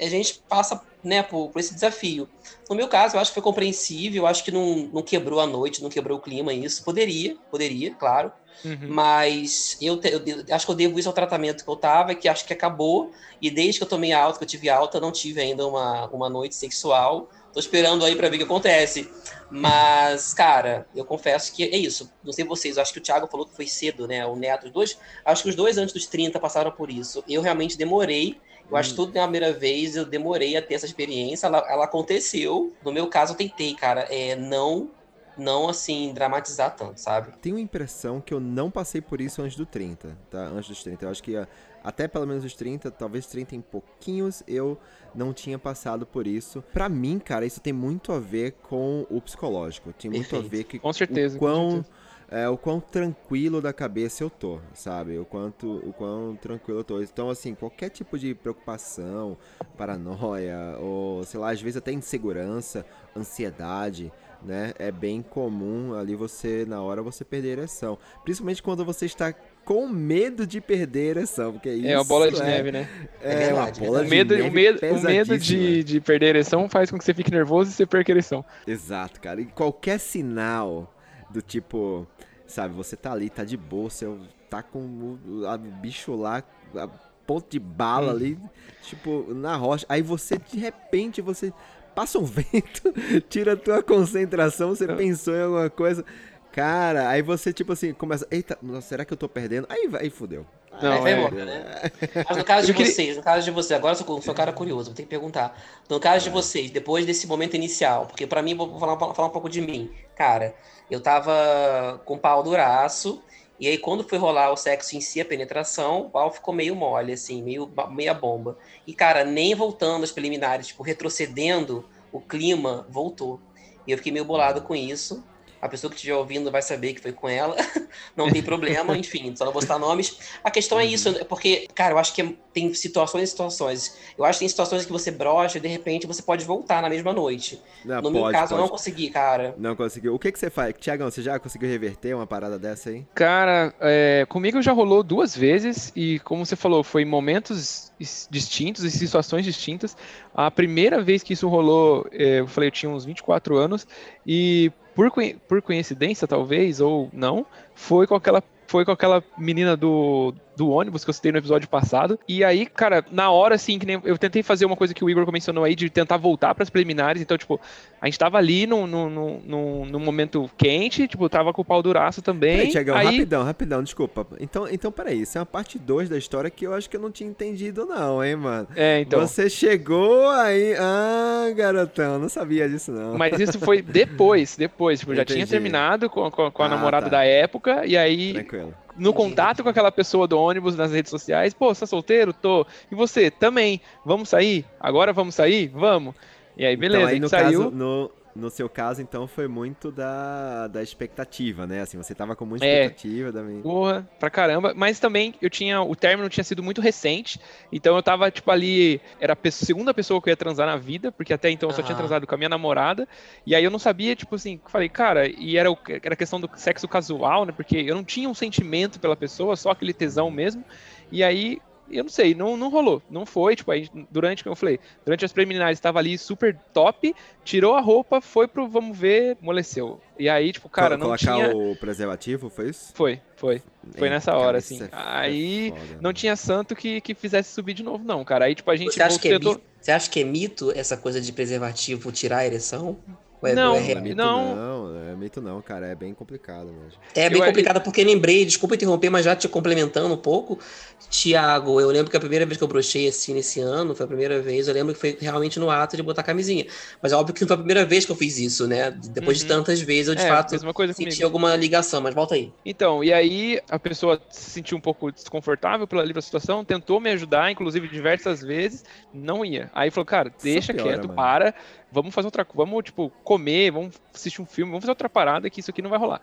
a 0.00 0.08
gente 0.08 0.42
passa 0.48 0.80
né, 1.02 1.22
por, 1.22 1.50
por, 1.50 1.58
esse 1.58 1.74
desafio. 1.74 2.28
No 2.68 2.76
meu 2.76 2.88
caso, 2.88 3.16
eu 3.16 3.20
acho 3.20 3.30
que 3.30 3.34
foi 3.34 3.42
compreensível, 3.42 4.22
eu 4.22 4.26
acho 4.26 4.44
que 4.44 4.50
não, 4.50 4.88
não 4.92 5.02
quebrou 5.02 5.40
a 5.40 5.46
noite, 5.46 5.82
não 5.82 5.90
quebrou 5.90 6.18
o 6.18 6.20
clima 6.20 6.52
isso. 6.52 6.84
Poderia, 6.84 7.36
poderia, 7.50 7.94
claro. 7.94 8.32
Uhum. 8.64 8.88
Mas 8.88 9.76
eu, 9.80 9.96
te, 9.96 10.08
eu, 10.10 10.20
acho 10.54 10.66
que 10.66 10.72
eu 10.72 10.76
devo 10.76 10.98
isso 10.98 11.08
ao 11.08 11.14
tratamento 11.14 11.64
que 11.64 11.70
eu 11.70 11.76
tava, 11.76 12.14
que 12.14 12.28
acho 12.28 12.44
que 12.44 12.52
acabou. 12.52 13.10
E 13.40 13.50
desde 13.50 13.78
que 13.78 13.84
eu 13.84 13.88
tomei 13.88 14.12
alta, 14.12 14.38
que 14.38 14.44
eu 14.44 14.48
tive 14.48 14.68
alta, 14.68 15.00
não 15.00 15.10
tive 15.10 15.40
ainda 15.40 15.66
uma, 15.66 16.06
uma 16.08 16.28
noite 16.28 16.54
sexual. 16.54 17.28
Tô 17.52 17.58
esperando 17.58 18.04
aí 18.04 18.14
para 18.14 18.28
ver 18.28 18.36
o 18.36 18.38
que 18.38 18.44
acontece. 18.44 19.10
Mas, 19.50 20.32
cara, 20.32 20.86
eu 20.94 21.04
confesso 21.04 21.52
que 21.52 21.64
é 21.64 21.76
isso. 21.76 22.10
Não 22.22 22.32
sei 22.32 22.44
vocês, 22.44 22.76
eu 22.76 22.82
acho 22.82 22.92
que 22.92 23.00
o 23.00 23.02
Thiago 23.02 23.26
falou 23.26 23.46
que 23.46 23.56
foi 23.56 23.66
cedo, 23.66 24.06
né? 24.06 24.24
O 24.26 24.36
Neto, 24.36 24.66
os 24.66 24.72
dois. 24.72 24.98
Acho 25.24 25.42
que 25.42 25.48
os 25.48 25.56
dois 25.56 25.76
antes 25.76 25.92
dos 25.92 26.06
30 26.06 26.38
passaram 26.38 26.70
por 26.70 26.90
isso. 26.90 27.24
Eu 27.28 27.42
realmente 27.42 27.76
demorei 27.76 28.40
eu 28.70 28.76
acho 28.76 28.90
que 28.90 28.96
tudo 28.96 29.12
tem 29.12 29.20
a 29.20 29.24
primeira 29.24 29.52
vez, 29.52 29.96
eu 29.96 30.04
demorei 30.04 30.56
a 30.56 30.62
ter 30.62 30.74
essa 30.74 30.86
experiência, 30.86 31.46
ela, 31.46 31.58
ela 31.68 31.84
aconteceu. 31.84 32.72
No 32.84 32.92
meu 32.92 33.08
caso, 33.08 33.32
eu 33.32 33.36
tentei, 33.36 33.74
cara, 33.74 34.06
é, 34.10 34.36
não 34.36 34.90
não 35.36 35.68
assim 35.70 36.12
dramatizar 36.12 36.76
tanto, 36.76 37.00
sabe? 37.00 37.32
Tenho 37.40 37.56
a 37.56 37.60
impressão 37.60 38.20
que 38.20 38.34
eu 38.34 38.38
não 38.38 38.70
passei 38.70 39.00
por 39.00 39.22
isso 39.22 39.40
antes 39.40 39.56
do 39.56 39.64
30, 39.64 40.16
tá? 40.30 40.38
Antes 40.38 40.68
dos 40.68 40.82
30. 40.82 41.06
Eu 41.06 41.10
acho 41.10 41.22
que 41.22 41.34
até 41.82 42.06
pelo 42.06 42.26
menos 42.26 42.44
os 42.44 42.54
30, 42.54 42.90
talvez 42.90 43.26
30 43.26 43.56
em 43.56 43.60
pouquinhos, 43.60 44.42
eu 44.46 44.78
não 45.14 45.32
tinha 45.32 45.58
passado 45.58 46.04
por 46.04 46.26
isso. 46.26 46.62
Para 46.74 46.90
mim, 46.90 47.18
cara, 47.18 47.46
isso 47.46 47.60
tem 47.60 47.72
muito 47.72 48.12
a 48.12 48.18
ver 48.18 48.52
com 48.68 49.06
o 49.08 49.18
psicológico. 49.20 49.92
Tem 49.94 50.10
muito 50.10 50.28
Perfeito. 50.28 50.46
a 50.46 50.48
ver 50.48 50.64
que 50.64 50.78
com 50.78 50.92
certeza, 50.92 51.36
o 51.36 51.38
quão 51.38 51.64
com 51.64 51.70
certeza 51.70 51.90
é, 52.30 52.48
o 52.48 52.56
quão 52.56 52.78
tranquilo 52.78 53.60
da 53.60 53.72
cabeça 53.72 54.22
eu 54.22 54.30
tô, 54.30 54.60
sabe? 54.72 55.18
O 55.18 55.24
quanto, 55.24 55.66
o 55.78 55.92
quão 55.92 56.36
tranquilo 56.36 56.80
eu 56.80 56.84
tô. 56.84 57.02
Então, 57.02 57.28
assim, 57.28 57.54
qualquer 57.54 57.88
tipo 57.88 58.16
de 58.16 58.34
preocupação, 58.34 59.36
paranoia, 59.76 60.76
ou 60.78 61.24
sei 61.24 61.40
lá, 61.40 61.50
às 61.50 61.60
vezes 61.60 61.76
até 61.76 61.90
insegurança, 61.90 62.86
ansiedade, 63.16 64.12
né? 64.44 64.72
É 64.78 64.92
bem 64.92 65.22
comum 65.22 65.92
ali 65.94 66.14
você, 66.14 66.64
na 66.64 66.80
hora, 66.80 67.02
você 67.02 67.24
perder 67.24 67.48
a 67.48 67.62
ereção. 67.62 67.98
Principalmente 68.22 68.62
quando 68.62 68.84
você 68.84 69.06
está 69.06 69.34
com 69.64 69.88
medo 69.88 70.46
de 70.46 70.60
perder 70.60 71.16
a 71.16 71.20
ereção, 71.20 71.52
porque 71.54 71.68
isso 71.68 71.88
é 71.88 71.96
uma 71.96 72.04
bola 72.04 72.30
de 72.30 72.40
é, 72.40 72.44
neve, 72.44 72.70
né? 72.72 72.88
É, 73.20 73.48
é 73.48 73.54
uma 73.54 73.70
bola 73.72 74.02
o 74.02 74.08
medo, 74.08 74.36
de 74.36 74.42
neve 74.42 74.50
o 74.50 74.54
medo, 74.54 74.86
o 74.86 75.02
medo 75.02 75.36
de, 75.36 75.82
de 75.82 76.00
perder 76.00 76.26
a 76.26 76.28
ereção 76.30 76.68
faz 76.68 76.92
com 76.92 76.98
que 76.98 77.04
você 77.04 77.12
fique 77.12 77.30
nervoso 77.30 77.70
e 77.70 77.74
você 77.74 77.84
perca 77.84 78.12
a 78.12 78.14
ereção. 78.14 78.44
Exato, 78.66 79.20
cara. 79.20 79.40
E 79.40 79.46
qualquer 79.46 79.98
sinal 79.98 80.94
do 81.32 81.42
tipo, 81.42 82.06
sabe, 82.46 82.74
você 82.74 82.96
tá 82.96 83.12
ali, 83.12 83.30
tá 83.30 83.44
de 83.44 83.56
boa, 83.56 83.88
você 83.88 84.06
tá 84.48 84.62
com 84.62 84.80
o, 84.80 85.46
a 85.46 85.56
bicho 85.56 86.14
lá, 86.14 86.42
a 86.74 86.88
ponto 87.26 87.48
de 87.48 87.60
bala 87.60 88.08
hum. 88.08 88.16
ali, 88.16 88.38
tipo, 88.82 89.32
na 89.32 89.56
rocha. 89.56 89.86
Aí 89.88 90.02
você, 90.02 90.36
de 90.38 90.58
repente, 90.58 91.22
você 91.22 91.52
passa 91.94 92.18
um 92.18 92.24
vento, 92.26 92.92
tira 93.28 93.52
a 93.52 93.56
tua 93.56 93.82
concentração, 93.82 94.70
você 94.70 94.86
pensou 94.86 95.34
em 95.34 95.42
alguma 95.42 95.70
coisa. 95.70 96.04
Cara, 96.52 97.08
aí 97.08 97.22
você, 97.22 97.52
tipo 97.52 97.72
assim, 97.72 97.92
começa. 97.92 98.26
Eita, 98.30 98.58
será 98.82 99.04
que 99.04 99.12
eu 99.12 99.16
tô 99.16 99.28
perdendo? 99.28 99.66
Aí 99.68 99.86
vai, 99.86 100.10
fudeu. 100.10 100.44
Não, 100.80 101.06
é, 101.06 101.12
é, 101.12 101.30
né? 101.30 101.90
Mas 102.28 102.36
no 102.36 102.44
caso 102.44 102.66
de 102.66 102.72
vocês, 102.72 103.16
no 103.16 103.22
caso 103.22 103.44
de 103.44 103.50
vocês, 103.50 103.76
agora 103.76 103.94
eu 103.94 103.98
sou, 103.98 104.22
sou 104.22 104.32
um 104.32 104.36
cara 104.36 104.52
curioso, 104.52 104.90
vou 104.90 104.94
ter 104.94 105.02
que 105.02 105.08
perguntar. 105.08 105.60
No 105.88 105.98
caso 105.98 106.24
de 106.24 106.30
vocês, 106.30 106.70
depois 106.70 107.04
desse 107.04 107.26
momento 107.26 107.54
inicial, 107.54 108.06
porque 108.06 108.26
para 108.26 108.40
mim, 108.40 108.54
vou 108.54 108.78
falar, 108.78 108.96
falar 108.96 109.28
um 109.28 109.32
pouco 109.32 109.48
de 109.48 109.60
mim. 109.60 109.90
Cara, 110.14 110.54
eu 110.90 111.00
tava 111.00 112.00
com 112.04 112.16
pau 112.16 112.42
duraço, 112.42 113.22
e 113.58 113.66
aí 113.68 113.76
quando 113.76 114.02
foi 114.08 114.16
rolar 114.16 114.52
o 114.52 114.56
sexo 114.56 114.96
em 114.96 115.00
si, 115.00 115.20
a 115.20 115.24
penetração, 115.24 116.02
o 116.02 116.10
pau 116.10 116.30
ficou 116.30 116.54
meio 116.54 116.74
mole, 116.74 117.12
assim, 117.12 117.42
meio 117.42 117.70
meia 117.90 118.14
bomba. 118.14 118.56
E, 118.86 118.94
cara, 118.94 119.24
nem 119.24 119.54
voltando 119.54 120.02
aos 120.02 120.12
preliminares, 120.12 120.68
tipo, 120.68 120.82
retrocedendo, 120.82 121.84
o 122.10 122.20
clima 122.20 122.86
voltou. 122.88 123.38
E 123.86 123.92
eu 123.92 123.98
fiquei 123.98 124.12
meio 124.12 124.24
bolado 124.24 124.62
com 124.62 124.74
isso. 124.74 125.22
A 125.60 125.68
pessoa 125.68 125.90
que 125.90 125.96
estiver 125.96 126.14
ouvindo 126.14 126.50
vai 126.50 126.62
saber 126.62 126.94
que 126.94 127.00
foi 127.00 127.12
com 127.12 127.28
ela. 127.28 127.54
Não 128.16 128.30
tem 128.30 128.42
problema, 128.42 128.96
enfim, 128.96 129.34
só 129.36 129.44
não 129.44 129.52
vou 129.52 129.60
citar 129.60 129.78
nomes. 129.78 130.18
A 130.42 130.50
questão 130.50 130.78
é 130.78 130.84
isso, 130.84 131.10
uhum. 131.10 131.24
porque, 131.24 131.66
cara, 131.74 131.94
eu 131.94 131.98
acho 131.98 132.14
que 132.14 132.36
tem 132.52 132.72
situações 132.72 133.24
e 133.24 133.26
situações. 133.26 133.98
Eu 134.16 134.24
acho 134.24 134.38
que 134.38 134.44
tem 134.44 134.48
situações 134.48 134.84
que 134.84 134.92
você 134.92 135.10
brocha 135.10 135.58
e 135.58 135.60
de 135.60 135.68
repente 135.68 136.06
você 136.06 136.22
pode 136.22 136.44
voltar 136.44 136.82
na 136.82 136.88
mesma 136.88 137.12
noite. 137.12 137.60
Não, 137.84 137.96
no 137.96 138.02
pode, 138.02 138.14
meu 138.14 138.32
caso, 138.32 138.48
pode. 138.50 138.52
eu 138.52 138.58
não 138.58 138.68
consegui, 138.68 139.10
cara. 139.10 139.54
Não 139.58 139.76
conseguiu. 139.76 140.14
O 140.14 140.18
que, 140.18 140.32
que 140.32 140.38
você 140.38 140.50
faz? 140.50 140.74
Tiagão, 140.78 141.10
você 141.10 141.22
já 141.22 141.38
conseguiu 141.38 141.68
reverter 141.68 142.14
uma 142.14 142.26
parada 142.26 142.58
dessa 142.58 142.90
aí? 142.90 143.04
Cara, 143.14 143.74
é, 143.80 144.26
comigo 144.28 144.62
já 144.62 144.72
rolou 144.72 145.02
duas 145.02 145.36
vezes 145.36 145.92
e, 145.94 146.18
como 146.20 146.44
você 146.44 146.56
falou, 146.56 146.82
foi 146.82 147.04
momentos 147.04 147.92
distintos 148.30 148.84
e 148.84 148.90
situações 148.90 149.44
distintas. 149.44 149.96
A 150.34 150.50
primeira 150.50 151.02
vez 151.02 151.22
que 151.22 151.32
isso 151.32 151.48
rolou, 151.48 152.06
é, 152.12 152.40
eu 152.40 152.46
falei, 152.46 152.68
eu 152.68 152.72
tinha 152.72 152.90
uns 152.90 153.04
24 153.04 153.56
anos 153.56 153.86
e 154.26 154.72
por, 154.94 155.10
por 155.48 155.62
coincidência, 155.62 156.26
talvez, 156.26 156.80
ou 156.80 157.08
não, 157.12 157.46
foi 157.74 158.06
com 158.06 158.14
aquela 158.14 158.42
foi 158.66 158.84
com 158.84 158.92
aquela 158.92 159.22
menina 159.36 159.76
do, 159.76 160.32
do 160.60 160.68
ônibus 160.68 161.04
que 161.04 161.08
eu 161.08 161.14
citei 161.14 161.32
no 161.32 161.38
episódio 161.38 161.66
passado. 161.66 162.20
E 162.28 162.44
aí, 162.44 162.66
cara, 162.66 163.02
na 163.10 163.30
hora, 163.30 163.54
assim, 163.54 163.78
que 163.78 163.86
nem 163.86 163.98
eu 164.04 164.18
tentei 164.18 164.42
fazer 164.42 164.66
uma 164.66 164.76
coisa 164.76 164.92
que 164.92 165.02
o 165.02 165.08
Igor 165.08 165.32
mencionou 165.32 165.64
aí, 165.64 165.74
de 165.74 165.88
tentar 165.88 166.18
voltar 166.18 166.54
para 166.54 166.62
as 166.62 166.68
preliminares. 166.68 167.22
Então, 167.22 167.38
tipo, 167.38 167.58
a 167.98 168.04
gente 168.04 168.18
tava 168.18 168.36
ali 168.36 168.66
num, 168.66 168.86
num, 168.86 169.08
num, 169.42 169.86
num, 169.86 169.98
momento 169.98 170.50
quente, 170.58 171.08
tipo, 171.08 171.26
tava 171.30 171.50
com 171.54 171.62
o 171.62 171.64
pau 171.64 171.82
duraço 171.82 172.20
também. 172.20 172.58
Peraí, 172.58 172.70
Tiagão, 172.70 172.94
aí... 172.94 173.06
rapidão, 173.06 173.42
rapidão, 173.42 173.82
desculpa. 173.82 174.26
Então, 174.38 174.68
então, 174.70 174.92
peraí, 174.92 175.22
isso 175.22 175.38
é 175.38 175.40
uma 175.40 175.46
parte 175.46 175.78
2 175.78 176.10
da 176.10 176.18
história 176.18 176.50
que 176.50 176.66
eu 176.66 176.74
acho 176.74 176.90
que 176.90 176.96
eu 176.96 177.00
não 177.00 177.10
tinha 177.10 177.30
entendido, 177.30 177.86
não, 177.86 178.22
hein, 178.22 178.36
mano? 178.36 178.68
É, 178.76 179.00
então. 179.00 179.18
Você 179.20 179.48
chegou 179.48 180.28
aí. 180.28 180.74
Ah, 180.78 181.50
garotão, 181.56 182.18
não 182.18 182.28
sabia 182.28 182.68
disso, 182.68 182.92
não. 182.92 183.16
Mas 183.16 183.40
isso 183.40 183.58
foi 183.58 183.80
depois, 183.80 184.58
depois. 184.58 185.00
Tipo, 185.00 185.14
já 185.14 185.24
tinha 185.24 185.46
terminado 185.46 186.10
com, 186.10 186.30
com, 186.30 186.50
com 186.50 186.62
a 186.62 186.66
ah, 186.66 186.68
namorada 186.68 187.06
tá. 187.06 187.16
da 187.16 187.24
época, 187.24 187.86
e 187.86 187.96
aí. 187.96 188.34
Tranquilo 188.34 188.74
no 189.00 189.12
contato 189.12 189.62
com 189.62 189.68
aquela 189.68 189.90
pessoa 189.90 190.28
do 190.28 190.38
ônibus 190.38 190.76
nas 190.76 190.92
redes 190.92 191.10
sociais, 191.10 191.54
pô, 191.54 191.74
você 191.74 191.80
tá 191.80 191.86
solteiro? 191.86 192.32
Tô. 192.32 192.66
E 192.90 192.94
você? 192.94 193.30
Também. 193.30 193.80
Vamos 194.04 194.28
sair? 194.28 194.64
Agora 194.78 195.12
vamos 195.12 195.34
sair? 195.34 195.68
Vamos. 195.68 196.14
E 196.56 196.66
aí, 196.66 196.76
beleza, 196.76 197.04
então, 197.04 197.14
aí, 197.14 197.20
no 197.20 197.28
saiu. 197.28 197.64
Caso, 197.64 197.70
no, 197.70 198.10
no 198.34 198.48
seu 198.50 198.68
caso, 198.68 199.02
então, 199.02 199.26
foi 199.26 199.48
muito 199.48 199.90
da, 199.90 200.68
da 200.68 200.82
expectativa, 200.82 201.66
né? 201.66 201.80
Assim, 201.80 201.96
você 201.96 202.14
tava 202.14 202.36
com 202.36 202.46
muita 202.46 202.64
É. 202.64 202.84
expectativa 202.84 203.32
também. 203.32 203.60
Porra, 203.62 204.08
pra 204.18 204.30
caramba. 204.30 204.72
Mas 204.74 205.00
também 205.00 205.34
eu 205.40 205.50
tinha. 205.50 205.82
O 205.82 205.96
término 205.96 206.28
tinha 206.28 206.44
sido 206.44 206.62
muito 206.62 206.80
recente. 206.80 207.40
Então 207.72 207.96
eu 207.96 208.02
tava, 208.02 208.30
tipo, 208.30 208.50
ali. 208.50 209.00
Era 209.20 209.36
a 209.42 209.50
segunda 209.50 209.92
pessoa 209.92 210.20
que 210.22 210.28
eu 210.28 210.32
ia 210.32 210.36
transar 210.36 210.66
na 210.66 210.76
vida, 210.76 211.10
porque 211.12 211.32
até 211.32 211.50
então 211.50 211.68
eu 211.68 211.74
só 211.74 211.82
tinha 211.82 211.92
Aham. 211.94 211.98
transado 211.98 212.26
com 212.26 212.34
a 212.34 212.38
minha 212.38 212.48
namorada. 212.48 213.08
E 213.44 213.54
aí 213.54 213.64
eu 213.64 213.70
não 213.70 213.78
sabia, 213.78 214.14
tipo 214.14 214.34
assim, 214.36 214.60
falei, 214.68 214.88
cara, 214.88 215.28
e 215.28 215.56
era, 215.56 215.70
o, 215.70 215.76
era 216.02 216.14
questão 216.16 216.40
do 216.40 216.48
sexo 216.56 216.86
casual, 216.86 217.44
né? 217.44 217.52
Porque 217.52 217.76
eu 217.76 217.94
não 217.94 218.04
tinha 218.04 218.28
um 218.28 218.34
sentimento 218.34 219.00
pela 219.00 219.16
pessoa, 219.16 219.56
só 219.56 219.70
aquele 219.70 219.92
tesão 219.92 220.30
mesmo. 220.30 220.64
E 221.10 221.22
aí. 221.24 221.58
Eu 221.90 222.04
não 222.04 222.10
sei, 222.10 222.34
não, 222.34 222.56
não 222.56 222.68
rolou, 222.70 223.02
não 223.10 223.26
foi, 223.26 223.56
tipo, 223.56 223.70
aí 223.70 223.88
durante, 224.10 224.44
como 224.44 224.52
eu 224.52 224.56
falei, 224.56 224.78
durante 225.04 225.24
as 225.24 225.32
preliminares 225.32 225.76
estava 225.78 225.98
ali 225.98 226.16
super 226.16 226.56
top, 226.72 227.14
tirou 227.44 227.74
a 227.74 227.80
roupa, 227.80 228.20
foi 228.20 228.46
pro 228.46 228.68
vamos 228.68 228.96
ver, 228.96 229.36
amoleceu. 229.42 230.00
E 230.18 230.28
aí, 230.28 230.52
tipo, 230.52 230.68
cara, 230.68 230.96
não 230.96 231.06
Colocar 231.06 231.34
tinha... 231.34 231.56
o 231.56 231.74
preservativo, 231.76 232.48
foi 232.48 232.70
isso? 232.70 232.92
Foi, 232.94 233.20
foi. 233.36 233.62
Foi 233.96 234.10
nessa 234.10 234.36
hora, 234.36 234.58
assim. 234.58 234.82
é- 234.82 234.88
Aí 234.92 235.70
foda, 235.70 235.98
não 236.00 236.10
né? 236.10 236.14
tinha 236.14 236.36
santo 236.36 236.76
que, 236.76 237.00
que 237.00 237.14
fizesse 237.14 237.52
subir 237.52 237.74
de 237.74 237.82
novo, 237.82 238.04
não, 238.04 238.24
cara. 238.24 238.44
Aí, 238.44 238.54
tipo, 238.54 238.70
a 238.70 238.76
gente 238.76 238.94
Você 238.94 239.02
acha, 239.02 239.18
que 239.18 239.28
é 239.28 239.38
mito, 239.38 239.60
você 239.80 239.90
acha 239.90 240.10
que 240.10 240.20
é 240.20 240.24
mito 240.24 240.72
essa 240.76 240.96
coisa 240.96 241.20
de 241.20 241.32
preservativo 241.32 242.12
tirar 242.12 242.38
a 242.38 242.46
ereção? 242.46 242.98
Ou 243.42 243.48
é, 243.48 243.54
Não, 243.54 243.74
é 243.74 243.80
Não, 243.80 243.90
é 243.90 244.00
mito 244.00 244.16
Não. 244.16 244.54
não, 244.54 245.09
é 245.20 245.24
mito 245.24 245.40
não, 245.40 245.62
cara, 245.62 245.86
é 245.86 245.94
bem 245.94 246.14
complicado 246.14 246.72
mesmo. 246.72 247.00
É 247.12 247.28
bem 247.28 247.42
Eu- 247.42 247.42
complicado 247.42 247.82
porque 247.82 248.04
lembrei, 248.04 248.44
desculpa 248.44 248.76
interromper, 248.76 249.10
mas 249.10 249.24
já 249.24 249.34
te 249.34 249.48
complementando 249.48 250.14
um 250.14 250.16
pouco, 250.16 250.60
Tiago, 251.08 251.80
eu 251.80 251.88
lembro 251.90 252.08
que 252.08 252.16
a 252.16 252.20
primeira 252.20 252.46
vez 252.46 252.56
que 252.56 252.62
eu 252.62 252.68
brochei 252.68 253.08
assim 253.08 253.34
nesse 253.34 253.58
ano, 253.60 253.96
foi 253.96 254.04
a 254.04 254.06
primeira 254.06 254.40
vez, 254.40 254.68
eu 254.68 254.74
lembro 254.74 254.94
que 254.94 255.00
foi 255.00 255.18
realmente 255.20 255.58
no 255.58 255.68
ato 255.70 255.96
de 255.96 256.02
botar 256.04 256.22
camisinha. 256.22 256.66
Mas 257.02 257.10
é 257.12 257.16
óbvio 257.16 257.34
que 257.34 257.40
não 257.40 257.48
foi 257.48 257.54
a 257.56 257.58
primeira 257.58 257.84
vez 257.84 258.04
que 258.06 258.12
eu 258.12 258.16
fiz 258.16 258.38
isso, 258.38 258.66
né? 258.68 258.92
Depois 258.92 259.38
de 259.38 259.44
Uhum. 259.44 259.46
tantas 259.46 259.80
vezes 259.80 260.06
eu 260.08 260.14
de 260.14 260.22
É, 260.22 260.24
fato 260.24 260.54
senti 260.90 261.22
comigo. 261.22 261.24
alguma 261.24 261.56
ligação, 261.56 262.00
mas 262.00 262.14
volta 262.14 262.36
aí. 262.36 262.54
Então, 262.62 263.02
e 263.02 263.10
aí 263.10 263.58
a 263.70 263.78
pessoa 263.80 264.22
se 264.30 264.50
sentiu 264.50 264.76
um 264.76 264.80
pouco 264.82 265.10
desconfortável 265.10 265.88
pela 265.88 266.04
livre 266.04 266.20
situação, 266.20 266.62
tentou 266.62 267.00
me 267.00 267.08
ajudar, 267.10 267.50
inclusive 267.50 267.88
diversas 267.88 268.42
vezes, 268.42 268.84
não 269.10 269.42
ia. 269.44 269.70
Aí 269.72 269.90
falou, 269.90 270.04
cara, 270.04 270.34
deixa 270.42 270.74
piora, 270.74 271.04
quieto, 271.04 271.04
mano. 271.04 271.16
para, 271.16 271.54
vamos 271.90 272.14
fazer 272.14 272.26
outra 272.26 272.44
coisa, 272.44 272.64
vamos, 272.70 272.84
tipo, 272.84 273.10
comer, 273.24 273.70
vamos 273.70 274.00
assistir 274.14 274.40
um 274.42 274.46
filme, 274.46 274.70
vamos 274.70 274.82
fazer 274.84 274.92
outra 274.92 275.08
parada 275.08 275.50
que 275.50 275.60
isso 275.60 275.70
aqui 275.70 275.82
não 275.82 275.90
vai 275.90 275.98
rolar. 275.98 276.20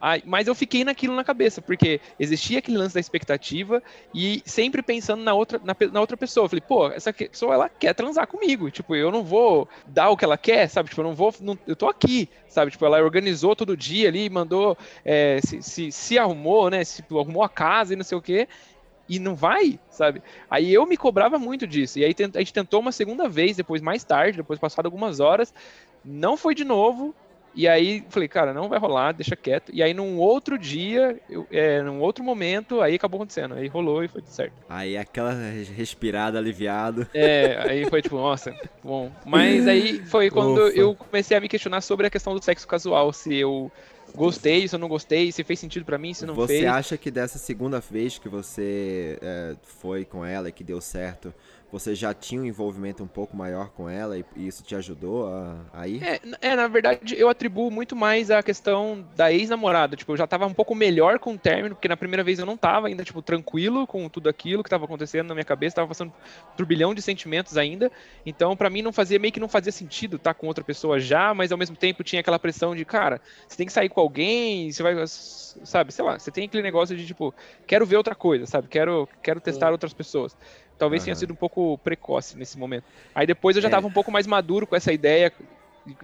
Aí, 0.00 0.22
mas 0.26 0.46
eu 0.46 0.54
fiquei 0.54 0.84
naquilo 0.84 1.14
na 1.16 1.24
cabeça, 1.24 1.62
porque 1.62 1.98
existia 2.18 2.58
aquele 2.58 2.76
lance 2.76 2.92
da 2.94 3.00
expectativa 3.00 3.82
e 4.12 4.42
sempre 4.44 4.82
pensando 4.82 5.22
na 5.22 5.32
outra, 5.32 5.58
na, 5.64 5.74
na 5.92 6.00
outra 6.00 6.14
pessoa. 6.14 6.44
Eu 6.44 6.48
falei, 6.50 6.60
pô, 6.60 6.88
essa 6.88 7.10
pessoa 7.10 7.54
ela 7.54 7.68
quer 7.70 7.94
transar 7.94 8.26
comigo. 8.26 8.70
Tipo, 8.70 8.94
eu 8.94 9.10
não 9.10 9.24
vou 9.24 9.66
dar 9.86 10.10
o 10.10 10.16
que 10.16 10.24
ela 10.24 10.36
quer, 10.36 10.68
sabe? 10.68 10.90
Tipo, 10.90 11.00
eu 11.00 11.04
não 11.06 11.14
vou. 11.14 11.32
não- 11.40 11.58
eu 11.66 11.74
tô 11.74 11.88
aqui, 11.88 12.28
sabe? 12.46 12.70
Tipo, 12.70 12.84
ela 12.84 13.02
organizou 13.02 13.56
todo 13.56 13.74
dia 13.76 14.08
ali, 14.08 14.28
mandou, 14.28 14.76
é, 15.04 15.40
se, 15.42 15.62
se, 15.62 15.90
se 15.90 16.18
arrumou, 16.18 16.68
né? 16.68 16.84
Se 16.84 17.02
arrumou 17.10 17.42
a 17.42 17.48
casa 17.48 17.94
e 17.94 17.96
não 17.96 18.04
sei 18.04 18.18
o 18.18 18.22
quê. 18.22 18.46
E 19.08 19.18
não 19.18 19.34
vai, 19.34 19.78
sabe? 19.90 20.22
Aí 20.50 20.72
eu 20.72 20.86
me 20.86 20.96
cobrava 20.96 21.38
muito 21.38 21.66
disso. 21.66 21.98
E 21.98 22.04
aí 22.04 22.14
a 22.34 22.38
gente 22.38 22.52
tentou 22.52 22.80
uma 22.80 22.92
segunda 22.92 23.28
vez, 23.28 23.56
depois 23.56 23.82
mais 23.82 24.02
tarde, 24.02 24.38
depois 24.38 24.58
passado 24.58 24.86
algumas 24.86 25.20
horas. 25.20 25.52
Não 26.04 26.36
foi 26.36 26.54
de 26.54 26.64
novo. 26.64 27.14
E 27.56 27.68
aí 27.68 28.04
falei, 28.08 28.28
cara, 28.28 28.52
não 28.52 28.68
vai 28.68 28.78
rolar, 28.78 29.12
deixa 29.12 29.36
quieto. 29.36 29.70
E 29.72 29.82
aí 29.82 29.94
num 29.94 30.18
outro 30.18 30.58
dia, 30.58 31.20
eu, 31.30 31.46
é, 31.52 31.80
num 31.82 32.00
outro 32.00 32.24
momento, 32.24 32.80
aí 32.80 32.96
acabou 32.96 33.18
acontecendo. 33.18 33.54
Aí 33.54 33.68
rolou 33.68 34.02
e 34.02 34.08
foi 34.08 34.22
tudo 34.22 34.32
certo. 34.32 34.54
Aí 34.68 34.96
aquela 34.96 35.32
respirada 35.76 36.36
aliviado. 36.36 37.06
É, 37.14 37.56
aí 37.62 37.88
foi 37.88 38.02
tipo, 38.02 38.16
nossa, 38.16 38.54
bom. 38.82 39.12
Mas 39.24 39.68
aí 39.68 40.04
foi 40.06 40.30
quando 40.30 40.66
Ufa. 40.66 40.76
eu 40.76 40.94
comecei 40.96 41.36
a 41.36 41.40
me 41.40 41.48
questionar 41.48 41.80
sobre 41.80 42.06
a 42.06 42.10
questão 42.10 42.34
do 42.34 42.42
sexo 42.42 42.66
casual, 42.66 43.12
se 43.12 43.34
eu 43.34 43.70
gostei, 44.14 44.66
se 44.68 44.74
eu 44.74 44.78
não 44.78 44.88
gostei, 44.88 45.30
se 45.32 45.42
fez 45.44 45.58
sentido 45.58 45.84
pra 45.84 45.98
mim, 45.98 46.14
se 46.14 46.24
não 46.26 46.34
você 46.34 46.60
fez. 46.60 46.66
acha 46.66 46.96
que 46.96 47.10
dessa 47.10 47.38
segunda 47.38 47.80
vez 47.80 48.18
que 48.18 48.28
você 48.28 49.18
é, 49.20 49.56
foi 49.62 50.04
com 50.04 50.24
ela 50.24 50.48
e 50.48 50.52
que 50.52 50.64
deu 50.64 50.80
certo, 50.80 51.34
você 51.74 51.92
já 51.92 52.14
tinha 52.14 52.40
um 52.40 52.44
envolvimento 52.44 53.02
um 53.02 53.06
pouco 53.08 53.36
maior 53.36 53.70
com 53.70 53.90
ela 53.90 54.16
e, 54.16 54.24
e 54.36 54.46
isso 54.46 54.62
te 54.62 54.76
ajudou 54.76 55.26
a, 55.26 55.56
a 55.72 55.88
ir? 55.88 56.04
É, 56.04 56.20
é, 56.40 56.54
na 56.54 56.68
verdade, 56.68 57.16
eu 57.18 57.28
atribuo 57.28 57.68
muito 57.68 57.96
mais 57.96 58.30
a 58.30 58.44
questão 58.44 59.04
da 59.16 59.32
ex-namorada. 59.32 59.96
Tipo, 59.96 60.12
eu 60.12 60.16
já 60.16 60.24
tava 60.24 60.46
um 60.46 60.54
pouco 60.54 60.72
melhor 60.72 61.18
com 61.18 61.34
o 61.34 61.38
término, 61.38 61.74
porque 61.74 61.88
na 61.88 61.96
primeira 61.96 62.22
vez 62.22 62.38
eu 62.38 62.46
não 62.46 62.56
tava 62.56 62.86
ainda, 62.86 63.02
tipo, 63.02 63.20
tranquilo 63.20 63.88
com 63.88 64.08
tudo 64.08 64.28
aquilo 64.28 64.62
que 64.62 64.70
tava 64.70 64.84
acontecendo 64.84 65.26
na 65.26 65.34
minha 65.34 65.44
cabeça, 65.44 65.74
tava 65.74 65.88
passando 65.88 66.12
um 66.60 66.64
bilhão 66.64 66.94
de 66.94 67.02
sentimentos 67.02 67.56
ainda. 67.56 67.90
Então, 68.24 68.56
pra 68.56 68.70
mim, 68.70 68.80
não 68.80 68.92
fazia, 68.92 69.18
meio 69.18 69.32
que 69.32 69.40
não 69.40 69.48
fazia 69.48 69.72
sentido 69.72 70.14
estar 70.14 70.34
com 70.34 70.46
outra 70.46 70.62
pessoa 70.62 71.00
já, 71.00 71.34
mas 71.34 71.50
ao 71.50 71.58
mesmo 71.58 71.74
tempo 71.74 72.04
tinha 72.04 72.20
aquela 72.20 72.38
pressão 72.38 72.76
de, 72.76 72.84
cara, 72.84 73.20
você 73.48 73.56
tem 73.56 73.66
que 73.66 73.72
sair 73.72 73.88
com 73.88 73.98
alguém, 74.04 74.70
você 74.70 74.82
vai, 74.82 74.94
sabe, 75.06 75.92
sei 75.92 76.04
lá, 76.04 76.18
você 76.18 76.30
tem 76.30 76.44
aquele 76.44 76.62
negócio 76.62 76.96
de, 76.96 77.06
tipo, 77.06 77.34
quero 77.66 77.84
ver 77.84 77.96
outra 77.96 78.14
coisa, 78.14 78.46
sabe, 78.46 78.68
quero, 78.68 79.08
quero 79.22 79.40
testar 79.40 79.66
Sim. 79.66 79.72
outras 79.72 79.92
pessoas. 79.92 80.36
Talvez 80.78 81.02
tenha 81.04 81.12
Aham. 81.14 81.20
sido 81.20 81.32
um 81.32 81.36
pouco 81.36 81.78
precoce 81.78 82.36
nesse 82.36 82.58
momento. 82.58 82.84
Aí 83.14 83.26
depois 83.26 83.56
eu 83.56 83.62
já 83.62 83.68
É. 83.68 83.70
tava 83.70 83.86
um 83.86 83.92
pouco 83.92 84.10
mais 84.10 84.26
maduro 84.26 84.66
com 84.66 84.76
essa 84.76 84.92
ideia 84.92 85.32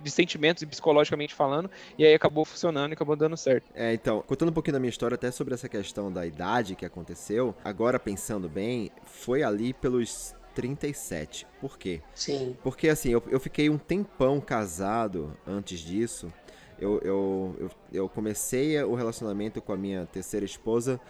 de 0.00 0.10
sentimentos 0.10 0.62
e 0.62 0.66
psicologicamente 0.66 1.34
falando, 1.34 1.70
e 1.96 2.04
aí 2.04 2.12
acabou 2.12 2.44
funcionando 2.44 2.92
e 2.92 2.94
acabou 2.94 3.16
dando 3.16 3.36
certo. 3.36 3.70
É, 3.74 3.94
então, 3.94 4.22
contando 4.26 4.50
um 4.50 4.52
pouquinho 4.52 4.74
da 4.74 4.80
minha 4.80 4.90
história, 4.90 5.14
até 5.14 5.30
sobre 5.30 5.54
essa 5.54 5.68
questão 5.68 6.12
da 6.12 6.26
idade 6.26 6.76
que 6.76 6.84
aconteceu, 6.84 7.54
agora 7.64 7.98
pensando 7.98 8.48
bem, 8.48 8.90
foi 9.04 9.42
ali 9.42 9.72
pelos 9.72 10.34
37. 10.54 11.46
Por 11.60 11.78
quê? 11.78 12.02
Sim. 12.14 12.56
Porque 12.62 12.88
assim, 12.88 13.10
eu, 13.10 13.22
eu 13.28 13.40
fiquei 13.40 13.70
um 13.70 13.78
tempão 13.78 14.40
casado 14.40 15.34
antes 15.46 15.80
disso. 15.80 16.30
Eu, 16.80 16.98
eu, 17.02 17.56
eu, 17.58 17.70
eu 17.92 18.08
comecei 18.08 18.82
o 18.82 18.94
relacionamento 18.94 19.60
com 19.60 19.72
a 19.72 19.76
minha 19.76 20.06
terceira 20.06 20.46
esposa 20.46 21.00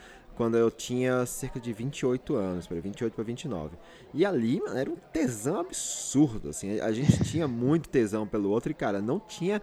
quando 0.41 0.57
eu 0.57 0.71
tinha 0.71 1.27
cerca 1.27 1.61
de 1.61 1.71
28 1.71 2.35
anos, 2.35 2.67
para 2.67 2.81
28 2.81 3.13
para 3.13 3.25
29. 3.25 3.77
E 4.15 4.25
ali, 4.25 4.59
mano, 4.61 4.79
era 4.79 4.91
um 4.91 4.97
tesão 5.13 5.61
absurdo, 5.61 6.49
assim. 6.49 6.81
A 6.81 6.91
gente 6.93 7.23
tinha 7.29 7.47
muito 7.47 7.89
tesão 7.91 8.27
pelo 8.27 8.49
outro 8.49 8.71
e, 8.71 8.75
cara, 8.75 9.03
não 9.03 9.21
tinha 9.21 9.61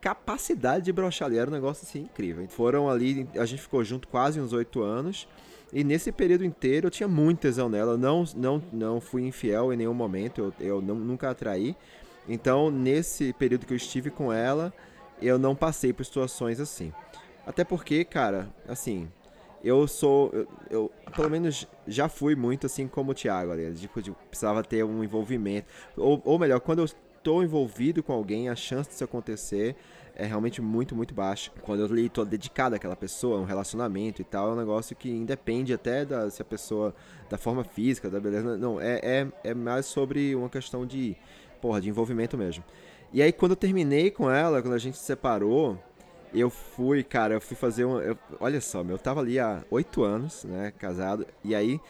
capacidade 0.00 0.84
de 0.84 0.92
brochar 0.92 1.28
ali. 1.28 1.38
Era 1.38 1.48
um 1.50 1.54
negócio, 1.54 1.86
assim, 1.88 2.00
incrível. 2.00 2.46
Foram 2.48 2.90
ali, 2.90 3.26
a 3.36 3.46
gente 3.46 3.62
ficou 3.62 3.82
junto 3.82 4.06
quase 4.06 4.38
uns 4.38 4.52
8 4.52 4.82
anos. 4.82 5.26
E 5.72 5.82
nesse 5.82 6.12
período 6.12 6.44
inteiro 6.44 6.88
eu 6.88 6.90
tinha 6.90 7.08
muito 7.08 7.40
tesão 7.40 7.68
nela. 7.68 7.96
Não, 7.96 8.24
não, 8.36 8.62
não 8.70 9.00
fui 9.00 9.22
infiel 9.22 9.72
em 9.72 9.76
nenhum 9.78 9.94
momento. 9.94 10.52
Eu, 10.60 10.66
eu 10.66 10.82
não, 10.82 10.94
nunca 10.94 11.30
atraí. 11.30 11.74
Então, 12.28 12.70
nesse 12.70 13.32
período 13.32 13.64
que 13.64 13.72
eu 13.72 13.76
estive 13.76 14.10
com 14.10 14.30
ela, 14.30 14.72
eu 15.20 15.38
não 15.38 15.54
passei 15.54 15.92
por 15.92 16.04
situações 16.04 16.60
assim. 16.60 16.92
Até 17.46 17.64
porque, 17.64 18.04
cara, 18.04 18.48
assim, 18.68 19.08
eu 19.64 19.86
sou. 19.88 20.30
Eu, 20.32 20.48
eu, 20.70 20.92
pelo 21.16 21.30
menos 21.30 21.66
já 21.86 22.08
fui 22.08 22.34
muito 22.34 22.66
assim 22.66 22.86
como 22.86 23.12
o 23.12 23.14
Thiago 23.14 23.52
ali. 23.52 23.72
Tipo, 23.74 24.02
de- 24.02 24.12
precisava 24.28 24.62
ter 24.62 24.84
um 24.84 25.02
envolvimento. 25.02 25.66
Ou, 25.96 26.20
ou 26.24 26.38
melhor, 26.38 26.60
quando 26.60 26.80
eu 26.80 26.84
estou 26.84 27.42
envolvido 27.42 28.02
com 28.02 28.12
alguém, 28.12 28.48
a 28.48 28.54
chance 28.54 28.90
disso 28.90 29.02
acontecer 29.02 29.74
é 30.14 30.26
realmente 30.26 30.60
muito, 30.60 30.94
muito 30.94 31.14
baixa. 31.14 31.50
Quando 31.62 31.86
eu 31.96 32.10
tô 32.10 32.24
dedicado 32.24 32.74
àquela 32.74 32.96
pessoa, 32.96 33.40
um 33.40 33.44
relacionamento 33.44 34.20
e 34.20 34.24
tal, 34.24 34.50
é 34.50 34.52
um 34.52 34.56
negócio 34.56 34.94
que 34.96 35.08
independe 35.08 35.72
até 35.72 36.04
da 36.04 36.28
se 36.28 36.42
a 36.42 36.44
pessoa. 36.44 36.94
da 37.30 37.38
forma 37.38 37.64
física, 37.64 38.10
da 38.10 38.20
beleza. 38.20 38.56
Não, 38.56 38.80
é, 38.80 39.00
é, 39.02 39.26
é 39.44 39.54
mais 39.54 39.86
sobre 39.86 40.34
uma 40.34 40.48
questão 40.48 40.84
de. 40.86 41.16
Porra, 41.60 41.80
de 41.80 41.88
envolvimento 41.88 42.36
mesmo. 42.36 42.62
E 43.12 43.22
aí, 43.22 43.32
quando 43.32 43.52
eu 43.52 43.56
terminei 43.56 44.10
com 44.10 44.30
ela, 44.30 44.60
quando 44.60 44.74
a 44.74 44.78
gente 44.78 44.98
se 44.98 45.04
separou, 45.04 45.78
eu 46.34 46.50
fui, 46.50 47.02
cara, 47.02 47.34
eu 47.34 47.40
fui 47.40 47.56
fazer 47.56 47.84
um. 47.84 47.98
eu- 48.00 48.18
olha 48.38 48.60
só, 48.60 48.84
meu, 48.84 48.96
eu 48.96 48.98
tava 48.98 49.20
ali 49.20 49.38
há 49.38 49.62
oito 49.70 50.02
anos, 50.02 50.44
né, 50.44 50.72
casado, 50.78 51.26
e 51.42 51.54
aí, 51.54 51.80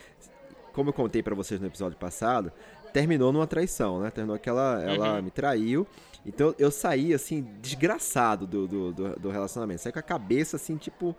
como 0.72 0.90
eu 0.90 0.92
contei 0.94 1.22
pra 1.22 1.34
vocês 1.34 1.60
no 1.60 1.66
episódio 1.66 1.98
passado, 1.98 2.52
terminou 2.92 3.32
numa 3.32 3.46
traição, 3.46 4.00
né? 4.00 4.10
Terminou 4.10 4.38
que 4.38 4.48
ela, 4.48 4.80
ela 4.82 5.16
Uhum. 5.16 5.22
me 5.22 5.30
traiu. 5.30 5.86
Então 6.24 6.54
eu 6.58 6.70
saí, 6.70 7.12
assim, 7.12 7.46
desgraçado 7.60 8.46
do, 8.46 8.66
do, 8.66 8.92
do, 8.92 9.08
do 9.20 9.30
relacionamento. 9.30 9.82
Saí 9.82 9.92
com 9.92 9.98
a 9.98 10.02
cabeça, 10.02 10.56
assim, 10.56 10.76
tipo, 10.76 11.14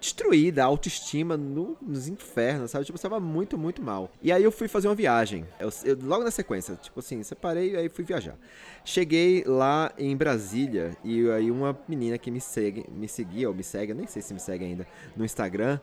destruída, 0.00 0.62
a 0.62 0.66
autoestima 0.66 1.36
no- 1.36 1.76
nos 1.80 2.06
infernos, 2.08 2.70
sabe? 2.70 2.84
Tipo, 2.84 2.96
eu 2.96 2.98
estava 2.98 3.18
muito, 3.20 3.56
muito 3.58 3.82
mal. 3.82 4.10
E 4.22 4.30
aí 4.30 4.42
eu 4.42 4.52
fui 4.52 4.68
fazer 4.68 4.88
uma 4.88 4.94
viagem. 4.94 5.44
Eu- 5.58 5.70
eu- 5.84 5.98
logo 6.02 6.22
na 6.24 6.30
sequência, 6.30 6.74
tipo 6.76 7.00
assim, 7.00 7.22
separei 7.22 7.72
e 7.72 7.76
aí 7.76 7.88
fui 7.88 8.04
viajar. 8.04 8.36
Cheguei 8.84 9.42
lá 9.46 9.92
em 9.98 10.16
Brasília 10.16 10.96
e 11.02 11.28
aí 11.30 11.50
uma 11.50 11.76
menina 11.88 12.16
que 12.18 12.30
me 12.30 12.40
segue, 12.40 12.84
me 12.88 13.08
seguia, 13.08 13.48
ou 13.48 13.54
me 13.54 13.62
segue, 13.64 13.92
eu 13.92 13.96
nem 13.96 14.06
sei 14.06 14.22
se 14.22 14.32
me 14.32 14.40
segue 14.40 14.64
ainda, 14.64 14.86
no 15.16 15.24
Instagram, 15.24 15.80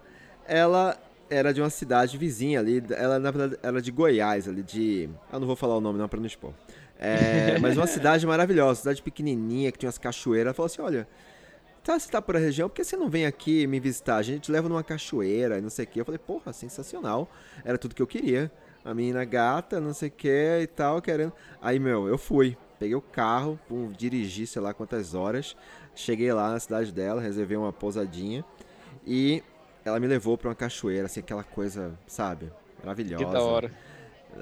ela 0.47 0.97
era 1.29 1.53
de 1.53 1.61
uma 1.61 1.69
cidade 1.69 2.17
vizinha 2.17 2.59
ali, 2.59 2.83
ela 2.91 3.17
na 3.19 3.31
verdade 3.31 3.59
era 3.63 3.81
de 3.81 3.91
Goiás, 3.91 4.47
ali 4.47 4.61
de... 4.61 5.09
Eu 5.31 5.39
não 5.39 5.47
vou 5.47 5.55
falar 5.55 5.75
o 5.75 5.81
nome 5.81 5.97
não 5.97 6.07
pra 6.07 6.19
não 6.19 6.27
expor. 6.27 6.53
É, 6.99 7.57
mas 7.59 7.75
uma 7.75 7.87
cidade 7.87 8.25
maravilhosa, 8.27 8.81
cidade 8.81 9.01
pequenininha, 9.01 9.71
que 9.71 9.79
tinha 9.79 9.87
umas 9.87 9.97
cachoeiras. 9.97 10.47
Ela 10.47 10.53
falou 10.53 10.67
assim, 10.67 10.81
olha, 10.81 11.07
tá, 11.83 11.99
você 11.99 12.09
tá 12.09 12.21
por 12.21 12.35
a 12.35 12.39
região, 12.39 12.69
por 12.69 12.75
que 12.75 12.83
você 12.83 12.95
não 12.95 13.09
vem 13.09 13.25
aqui 13.25 13.67
me 13.67 13.79
visitar? 13.79 14.15
A 14.15 14.21
gente 14.21 14.43
te 14.43 14.51
leva 14.51 14.69
numa 14.69 14.83
cachoeira 14.83 15.57
e 15.57 15.61
não 15.61 15.69
sei 15.69 15.85
o 15.85 15.87
que. 15.87 15.99
Eu 15.99 16.05
falei, 16.05 16.19
porra, 16.19 16.53
sensacional. 16.53 17.29
Era 17.63 17.77
tudo 17.77 17.93
que 17.93 18.01
eu 18.01 18.07
queria. 18.07 18.51
A 18.83 18.93
menina 18.93 19.23
gata, 19.23 19.79
não 19.79 19.93
sei 19.93 20.09
o 20.09 20.11
que 20.11 20.59
e 20.61 20.67
tal, 20.67 21.01
querendo. 21.01 21.33
Aí, 21.61 21.79
meu, 21.79 22.07
eu 22.07 22.17
fui. 22.17 22.57
Peguei 22.79 22.95
o 22.95 23.01
carro, 23.01 23.59
pum, 23.67 23.91
dirigi 23.91 24.45
sei 24.47 24.61
lá 24.61 24.73
quantas 24.73 25.13
horas. 25.13 25.55
Cheguei 25.95 26.31
lá 26.33 26.51
na 26.51 26.59
cidade 26.59 26.91
dela, 26.91 27.21
reservei 27.21 27.55
uma 27.55 27.71
pousadinha. 27.71 28.43
E 29.05 29.43
ela 29.85 29.99
me 29.99 30.07
levou 30.07 30.37
pra 30.37 30.49
uma 30.49 30.55
cachoeira, 30.55 31.05
assim, 31.05 31.19
aquela 31.19 31.43
coisa, 31.43 31.97
sabe? 32.07 32.51
Maravilhosa. 32.79 33.25
Que 33.25 33.31
da 33.31 33.41
hora. 33.41 33.71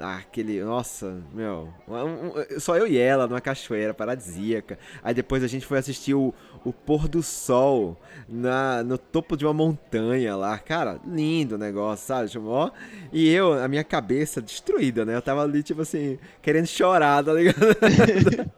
Aquele. 0.00 0.62
Nossa, 0.62 1.22
meu. 1.32 1.68
um- 1.88 2.28
um- 2.28 2.60
só 2.60 2.76
eu 2.76 2.86
e 2.86 2.96
ela 2.98 3.26
numa 3.26 3.40
cachoeira 3.40 3.92
paradisíaca. 3.94 4.78
Aí 5.02 5.14
depois 5.14 5.42
a 5.44 5.46
gente 5.46 5.66
foi 5.66 5.78
assistir 5.78 6.14
o, 6.14 6.32
o 6.64 6.72
pôr 6.72 7.08
do 7.08 7.22
sol 7.22 7.96
na, 8.28 8.82
no 8.82 8.96
topo 8.96 9.36
de 9.36 9.44
uma 9.44 9.52
montanha 9.52 10.34
lá. 10.36 10.58
Cara, 10.58 10.98
lindo 11.06 11.54
o 11.56 11.58
negócio, 11.58 12.06
sabe? 12.06 12.28
Tipo, 12.30 12.46
ó. 12.46 12.70
E 13.12 13.28
eu, 13.32 13.52
a 13.52 13.68
minha 13.68 13.84
cabeça 13.84 14.40
destruída, 14.40 15.04
né? 15.04 15.14
Eu 15.14 15.22
tava 15.22 15.42
ali, 15.42 15.62
tipo 15.62 15.82
assim, 15.82 16.18
querendo 16.40 16.66
chorar, 16.66 17.22
tá 17.24 17.32
ligado? 17.32 17.56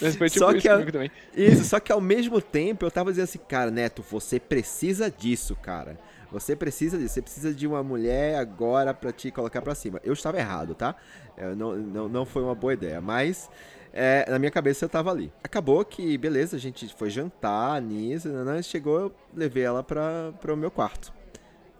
Mas 0.00 0.16
foi 0.16 0.28
tipo 0.28 0.44
Só 0.44 0.50
isso 0.52 0.60
que 0.62 0.68
comigo 0.68 0.92
também. 0.92 1.10
Isso, 1.34 1.64
só 1.64 1.80
que 1.80 1.92
ao 1.92 2.00
mesmo 2.00 2.40
tempo 2.40 2.84
eu 2.84 2.90
tava 2.90 3.10
dizendo 3.10 3.24
assim, 3.24 3.38
cara, 3.48 3.70
Neto, 3.70 4.04
você 4.08 4.38
precisa 4.40 5.10
disso, 5.10 5.56
cara. 5.56 5.98
Você 6.30 6.56
precisa 6.56 6.98
disso, 6.98 7.14
você 7.14 7.22
precisa 7.22 7.54
de 7.54 7.66
uma 7.66 7.82
mulher 7.82 8.36
agora 8.38 8.92
pra 8.92 9.12
te 9.12 9.30
colocar 9.30 9.62
pra 9.62 9.74
cima. 9.74 10.00
Eu 10.04 10.12
estava 10.12 10.38
errado, 10.38 10.74
tá? 10.74 10.94
Eu 11.36 11.54
não, 11.54 11.76
não, 11.76 12.08
não 12.08 12.26
foi 12.26 12.42
uma 12.42 12.54
boa 12.54 12.74
ideia, 12.74 13.00
mas 13.00 13.48
é, 13.92 14.28
na 14.30 14.38
minha 14.38 14.50
cabeça 14.50 14.84
eu 14.84 14.88
tava 14.88 15.10
ali. 15.10 15.32
Acabou 15.42 15.84
que, 15.84 16.18
beleza, 16.18 16.56
a 16.56 16.60
gente 16.60 16.92
foi 16.94 17.08
jantar 17.08 17.80
nisso, 17.80 18.28
né? 18.28 18.62
chegou, 18.62 19.00
eu 19.00 19.14
levei 19.34 19.62
ela 19.62 19.82
pra, 19.82 20.32
pro 20.40 20.56
meu 20.56 20.70
quarto. 20.70 21.12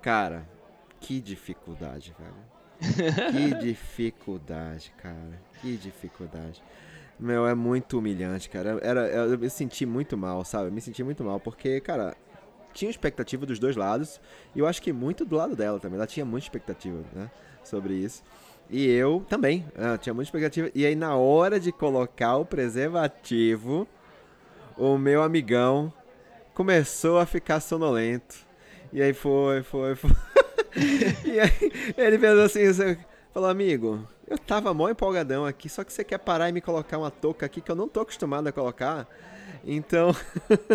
Cara, 0.00 0.49
que 1.00 1.21
dificuldade, 1.21 2.15
velho. 2.19 3.33
Que 3.33 3.55
dificuldade, 3.61 4.95
cara. 4.97 5.41
Que 5.61 5.76
dificuldade. 5.76 6.62
Meu, 7.19 7.47
é 7.47 7.55
muito 7.55 7.99
humilhante, 7.99 8.49
cara. 8.49 8.79
Era, 8.83 9.09
eu 9.09 9.38
me 9.38 9.49
senti 9.49 9.87
muito 9.87 10.17
mal, 10.17 10.45
sabe? 10.45 10.69
Eu 10.69 10.73
me 10.73 10.81
senti 10.81 11.03
muito 11.03 11.25
mal, 11.25 11.41
porque, 11.41 11.81
cara, 11.81 12.15
tinha 12.76 12.90
expectativa 12.90 13.47
dos 13.47 13.59
dois 13.59 13.75
lados. 13.75 14.21
E 14.54 14.59
eu 14.59 14.66
acho 14.66 14.83
que 14.83 14.92
muito 14.92 15.25
do 15.25 15.37
lado 15.37 15.56
dela 15.56 15.80
também. 15.80 15.97
Ela 15.97 16.06
tinha 16.06 16.25
muita 16.25 16.47
expectativa, 16.47 16.99
né? 17.12 17.30
Sobre 17.64 17.95
isso. 17.95 18.23
E 18.68 18.87
eu 18.87 19.25
também. 19.28 19.64
ah, 19.76 19.97
tinha 19.97 20.12
muita 20.12 20.28
expectativa. 20.28 20.71
E 20.75 20.85
aí, 20.85 20.95
na 20.95 21.16
hora 21.16 21.59
de 21.59 21.73
colocar 21.73 22.37
o 22.37 22.45
preservativo, 22.45 23.88
o 24.76 24.99
meu 24.99 25.23
amigão 25.23 25.92
começou 26.54 27.18
a 27.18 27.26
ficar 27.26 27.61
sonolento. 27.61 28.37
E 28.92 29.02
aí 29.02 29.12
foi, 29.12 29.62
foi, 29.62 29.95
foi. 29.95 30.11
e 31.25 31.40
aí 31.40 31.73
ele 31.97 32.26
assim, 32.42 32.64
assim, 32.64 32.97
falou, 33.33 33.49
amigo, 33.49 34.06
eu 34.26 34.38
tava 34.38 34.73
mó 34.75 34.88
empolgadão 34.88 35.45
aqui, 35.45 35.68
só 35.68 35.85
que 35.85 35.92
você 35.92 36.04
quer 36.04 36.18
parar 36.18 36.49
e 36.49 36.52
me 36.52 36.61
colocar 36.61 36.99
uma 36.99 37.11
touca 37.11 37.47
aqui 37.47 37.61
que 37.61 37.71
eu 37.71 37.76
não 37.76 37.88
tô 37.88 38.00
acostumado 38.00 38.47
a 38.47 38.52
colocar. 38.52 39.09
Então. 39.68 40.14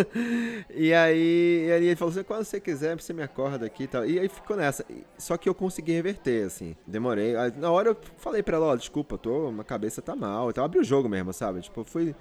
e 0.68 0.92
aí, 0.92 1.66
e 1.66 1.72
aí 1.72 1.86
ele 1.86 1.96
falou 1.96 2.12
assim: 2.12 2.22
quando 2.22 2.44
você 2.44 2.60
quiser, 2.60 3.00
você 3.00 3.14
me 3.14 3.22
acorda 3.22 3.64
aqui 3.64 3.84
e 3.84 3.86
tal. 3.86 4.04
E 4.04 4.18
aí 4.18 4.28
ficou 4.28 4.54
nessa. 4.54 4.84
Só 5.16 5.38
que 5.38 5.48
eu 5.48 5.54
consegui 5.54 5.92
reverter, 5.92 6.46
assim. 6.46 6.76
Demorei. 6.86 7.34
Aí, 7.34 7.52
Na 7.56 7.70
hora 7.70 7.88
eu 7.88 7.96
falei 8.18 8.42
pra 8.42 8.58
ela: 8.58 8.66
ó, 8.66 8.76
desculpa, 8.76 9.16
tô, 9.16 9.50
minha 9.50 9.64
cabeça 9.64 10.02
tá 10.02 10.14
mal. 10.14 10.50
Então 10.50 10.62
abri 10.62 10.78
o 10.78 10.84
jogo 10.84 11.08
mesmo, 11.08 11.32
sabe? 11.32 11.62
Tipo, 11.62 11.82
fui. 11.84 12.14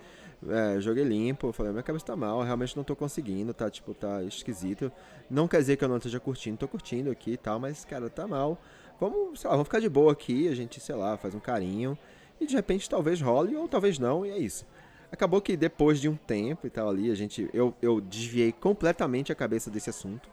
É, 0.47 0.81
joguei 0.81 1.03
limpo, 1.03 1.51
falei, 1.51 1.71
minha 1.71 1.83
cabeça 1.83 2.03
tá 2.03 2.15
mal, 2.15 2.41
realmente 2.41 2.75
não 2.75 2.83
tô 2.83 2.95
conseguindo, 2.95 3.53
tá, 3.53 3.69
tipo, 3.69 3.93
tá 3.93 4.23
esquisito. 4.23 4.91
Não 5.29 5.47
quer 5.47 5.59
dizer 5.59 5.77
que 5.77 5.83
eu 5.83 5.87
não 5.87 5.97
esteja 5.97 6.19
curtindo, 6.19 6.57
tô 6.57 6.67
curtindo 6.67 7.11
aqui 7.11 7.33
e 7.33 7.37
tal, 7.37 7.59
mas, 7.59 7.85
cara, 7.85 8.09
tá 8.09 8.27
mal. 8.27 8.59
Vamos, 8.99 9.39
sei 9.39 9.47
lá, 9.47 9.55
vamos 9.55 9.67
ficar 9.67 9.79
de 9.79 9.87
boa 9.87 10.11
aqui, 10.11 10.47
a 10.47 10.55
gente, 10.55 10.79
sei 10.79 10.95
lá, 10.95 11.15
faz 11.15 11.36
um 11.36 11.39
carinho. 11.39 11.95
E 12.39 12.47
de 12.47 12.55
repente 12.55 12.89
talvez 12.89 13.21
role 13.21 13.55
ou 13.55 13.67
talvez 13.67 13.99
não, 13.99 14.25
e 14.25 14.31
é 14.31 14.38
isso. 14.39 14.65
Acabou 15.12 15.41
que 15.41 15.58
depois 15.58 16.00
de 16.00 16.08
um 16.08 16.15
tempo 16.15 16.65
e 16.65 16.69
tal 16.69 16.89
ali, 16.89 17.12
a 17.12 17.15
gente. 17.15 17.50
Eu, 17.54 17.74
eu 17.82 18.00
desviei 18.00 18.52
completamente 18.52 19.32
a 19.32 19.36
cabeça 19.36 19.69
desse 19.69 19.89
assunto. 19.89 20.30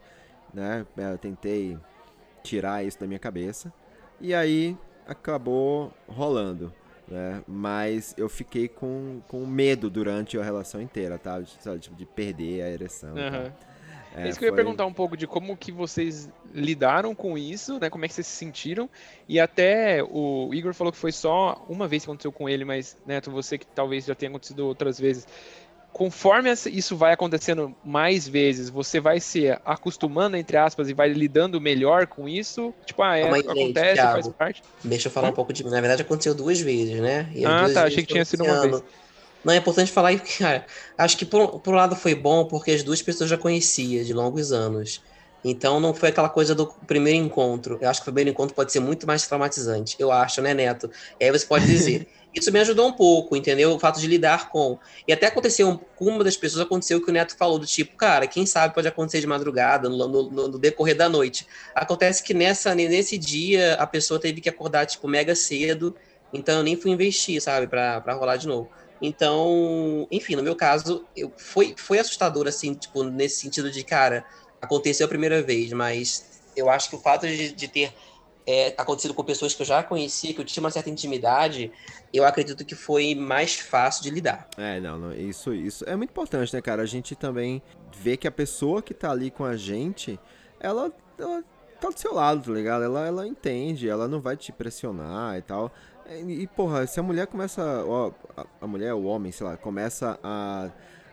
Né? 0.54 0.86
Eu 0.96 1.18
tentei 1.18 1.76
tirar 2.42 2.84
isso 2.84 2.98
da 3.00 3.06
minha 3.06 3.18
cabeça. 3.18 3.72
E 4.20 4.32
aí 4.32 4.76
acabou 5.06 5.92
rolando. 6.06 6.72
Né? 7.08 7.42
Mas 7.46 8.14
eu 8.16 8.28
fiquei 8.28 8.68
com, 8.68 9.20
com 9.26 9.46
medo 9.46 9.90
durante 9.90 10.38
a 10.38 10.44
relação 10.44 10.80
inteira, 10.80 11.18
tá? 11.18 11.40
De, 11.40 11.78
tipo, 11.78 11.96
de 11.96 12.06
perder 12.06 12.62
a 12.62 12.70
ereção. 12.70 13.16
e 13.18 13.30
tal. 13.30 13.67
É, 14.18 14.26
É 14.26 14.28
isso 14.28 14.38
que 14.38 14.44
eu 14.44 14.48
ia 14.48 14.52
foi- 14.52 14.62
perguntar 14.62 14.84
um 14.86 14.92
pouco 14.92 15.16
de 15.16 15.26
como 15.26 15.56
que 15.56 15.70
vocês 15.72 16.28
lidaram 16.54 17.14
com 17.14 17.38
isso, 17.38 17.78
né? 17.80 17.88
Como 17.90 18.04
é 18.04 18.08
que 18.08 18.14
vocês 18.14 18.26
se 18.26 18.36
sentiram. 18.36 18.88
E 19.28 19.38
até 19.38 20.02
o 20.02 20.50
Igor 20.52 20.74
falou 20.74 20.92
que 20.92 20.98
foi 20.98 21.12
só 21.12 21.64
uma 21.68 21.86
vez 21.86 22.04
que 22.04 22.10
aconteceu 22.10 22.32
com 22.32 22.48
ele, 22.48 22.64
mas, 22.64 22.96
Neto, 23.06 23.30
você 23.30 23.56
que 23.58 23.66
talvez 23.66 24.04
já 24.04 24.14
tenha 24.14 24.30
acontecido 24.30 24.66
outras 24.66 24.98
vezes. 24.98 25.26
Conforme 25.92 26.50
isso 26.52 26.96
vai 26.96 27.12
acontecendo 27.12 27.74
mais 27.84 28.28
vezes, 28.28 28.68
você 28.68 29.00
vai 29.00 29.18
se 29.20 29.48
acostumando, 29.64 30.36
entre 30.36 30.56
aspas, 30.56 30.88
e 30.88 30.92
vai 30.94 31.08
lidando 31.08 31.60
melhor 31.60 32.06
com 32.06 32.28
isso? 32.28 32.72
Tipo, 32.84 33.02
ah, 33.02 33.16
é, 33.16 33.22
Calma 33.22 33.38
acontece, 33.38 33.96
faz 34.02 34.24
Thiago. 34.24 34.32
parte. 34.32 34.62
Deixa 34.84 35.08
eu 35.08 35.12
falar 35.12 35.30
um 35.30 35.32
pouco 35.32 35.52
de. 35.52 35.64
Na 35.64 35.80
verdade, 35.80 36.02
aconteceu 36.02 36.34
duas 36.34 36.60
vezes, 36.60 37.00
né? 37.00 37.28
E 37.34 37.44
Ah, 37.44 37.62
duas 37.62 37.74
tá, 37.74 37.82
vezes 37.84 37.94
achei 37.94 38.06
que 38.06 38.12
tinha 38.12 38.24
sido 38.24 38.44
uma 38.44 38.52
ano. 38.52 38.70
vez. 38.78 38.82
Não, 39.44 39.52
é 39.54 39.56
importante 39.58 39.90
falar 39.92 40.12
porque, 40.18 40.38
cara, 40.38 40.66
acho 40.98 41.16
que 41.16 41.24
por, 41.24 41.60
por 41.60 41.72
um 41.74 41.76
lado 41.76 41.96
foi 41.96 42.14
bom, 42.14 42.46
porque 42.48 42.70
as 42.72 42.82
duas 42.82 43.00
pessoas 43.02 43.30
já 43.30 43.38
conhecia 43.38 44.04
de 44.04 44.12
longos 44.12 44.52
anos. 44.52 45.00
Então 45.44 45.78
não 45.78 45.94
foi 45.94 46.08
aquela 46.08 46.28
coisa 46.28 46.54
do 46.54 46.66
primeiro 46.86 47.24
encontro. 47.24 47.78
Eu 47.80 47.88
acho 47.88 48.00
que 48.00 48.04
o 48.10 48.12
primeiro 48.12 48.30
encontro 48.30 48.54
pode 48.54 48.72
ser 48.72 48.80
muito 48.80 49.06
mais 49.06 49.26
traumatizante. 49.26 49.94
Eu 49.98 50.10
acho, 50.10 50.42
né, 50.42 50.52
Neto? 50.52 50.88
E 51.20 51.24
aí 51.24 51.30
você 51.30 51.46
pode 51.46 51.66
dizer. 51.66 52.06
Isso 52.34 52.52
me 52.52 52.58
ajudou 52.60 52.86
um 52.88 52.92
pouco, 52.94 53.34
entendeu? 53.36 53.72
O 53.74 53.78
fato 53.78 53.98
de 54.00 54.06
lidar 54.06 54.50
com. 54.50 54.78
E 55.06 55.12
até 55.12 55.26
aconteceu, 55.28 55.78
com 55.94 56.04
uma 56.06 56.22
das 56.22 56.36
pessoas 56.36 56.60
aconteceu 56.66 56.98
o 56.98 57.02
que 57.04 57.10
o 57.10 57.12
Neto 57.14 57.34
falou, 57.38 57.58
do 57.58 57.66
tipo, 57.66 57.96
cara, 57.96 58.26
quem 58.26 58.44
sabe 58.44 58.74
pode 58.74 58.86
acontecer 58.86 59.20
de 59.20 59.26
madrugada, 59.26 59.88
no, 59.88 59.96
no- 60.08 60.30
no- 60.30 60.58
decorrer 60.58 60.94
da 60.96 61.08
noite. 61.08 61.46
Acontece 61.74 62.22
que 62.22 62.34
nessa, 62.34 62.74
nesse 62.74 63.16
dia 63.16 63.74
a 63.74 63.86
pessoa 63.86 64.20
teve 64.20 64.40
que 64.42 64.48
acordar, 64.48 64.84
tipo, 64.86 65.08
mega 65.08 65.34
cedo, 65.34 65.94
então 66.32 66.58
eu 66.58 66.62
nem 66.62 66.76
fui 66.78 66.90
investir, 66.90 67.40
sabe, 67.40 67.66
pra 67.66 68.02
rolar 68.14 68.36
de 68.36 68.46
novo. 68.46 68.70
Então, 69.00 70.06
enfim, 70.10 70.34
no 70.36 70.42
meu 70.42 70.56
caso, 70.56 71.04
eu, 71.16 71.32
foi, 71.36 71.74
foi 71.76 71.98
assustador, 71.98 72.46
assim, 72.46 72.74
tipo, 72.74 73.04
nesse 73.04 73.40
sentido 73.40 73.70
de, 73.70 73.84
cara, 73.84 74.24
aconteceu 74.60 75.06
a 75.06 75.08
primeira 75.08 75.42
vez, 75.42 75.72
mas 75.72 76.42
eu 76.56 76.68
acho 76.68 76.90
que 76.90 76.96
o 76.96 76.98
fato 76.98 77.26
de, 77.26 77.52
de 77.52 77.68
ter 77.68 77.92
é, 78.46 78.74
acontecido 78.78 79.12
com 79.12 79.22
pessoas 79.22 79.54
que 79.54 79.60
eu 79.60 79.66
já 79.66 79.82
conhecia, 79.82 80.32
que 80.32 80.40
eu 80.40 80.44
tinha 80.44 80.62
uma 80.62 80.70
certa 80.70 80.88
intimidade, 80.88 81.70
eu 82.12 82.24
acredito 82.24 82.64
que 82.64 82.74
foi 82.74 83.14
mais 83.14 83.54
fácil 83.56 84.02
de 84.02 84.10
lidar. 84.10 84.48
É, 84.56 84.80
não, 84.80 84.98
não, 84.98 85.12
isso, 85.12 85.52
isso 85.52 85.84
é 85.86 85.94
muito 85.94 86.10
importante, 86.10 86.54
né, 86.54 86.62
cara? 86.62 86.82
A 86.82 86.86
gente 86.86 87.14
também 87.14 87.62
vê 87.94 88.16
que 88.16 88.26
a 88.26 88.32
pessoa 88.32 88.80
que 88.80 88.94
tá 88.94 89.10
ali 89.10 89.30
com 89.30 89.44
a 89.44 89.54
gente, 89.54 90.18
ela, 90.58 90.90
ela 91.18 91.44
tá 91.78 91.88
do 91.90 91.98
seu 91.98 92.14
lado, 92.14 92.42
tá 92.42 92.52
ligado? 92.52 92.82
Ela, 92.82 93.06
ela 93.06 93.26
entende, 93.26 93.86
ela 93.88 94.08
não 94.08 94.20
vai 94.20 94.34
te 94.34 94.50
pressionar 94.50 95.36
e 95.36 95.42
tal. 95.42 95.70
E, 96.10 96.42
e, 96.42 96.46
porra, 96.46 96.86
se 96.86 96.98
a 96.98 97.02
mulher 97.02 97.26
começa, 97.26 97.62
ó, 97.86 98.12
a, 98.36 98.46
a 98.62 98.66
mulher, 98.66 98.94
o 98.94 99.04
homem, 99.04 99.30
sei 99.32 99.46
lá, 99.46 99.56
começa 99.56 100.18
a, 100.22 100.70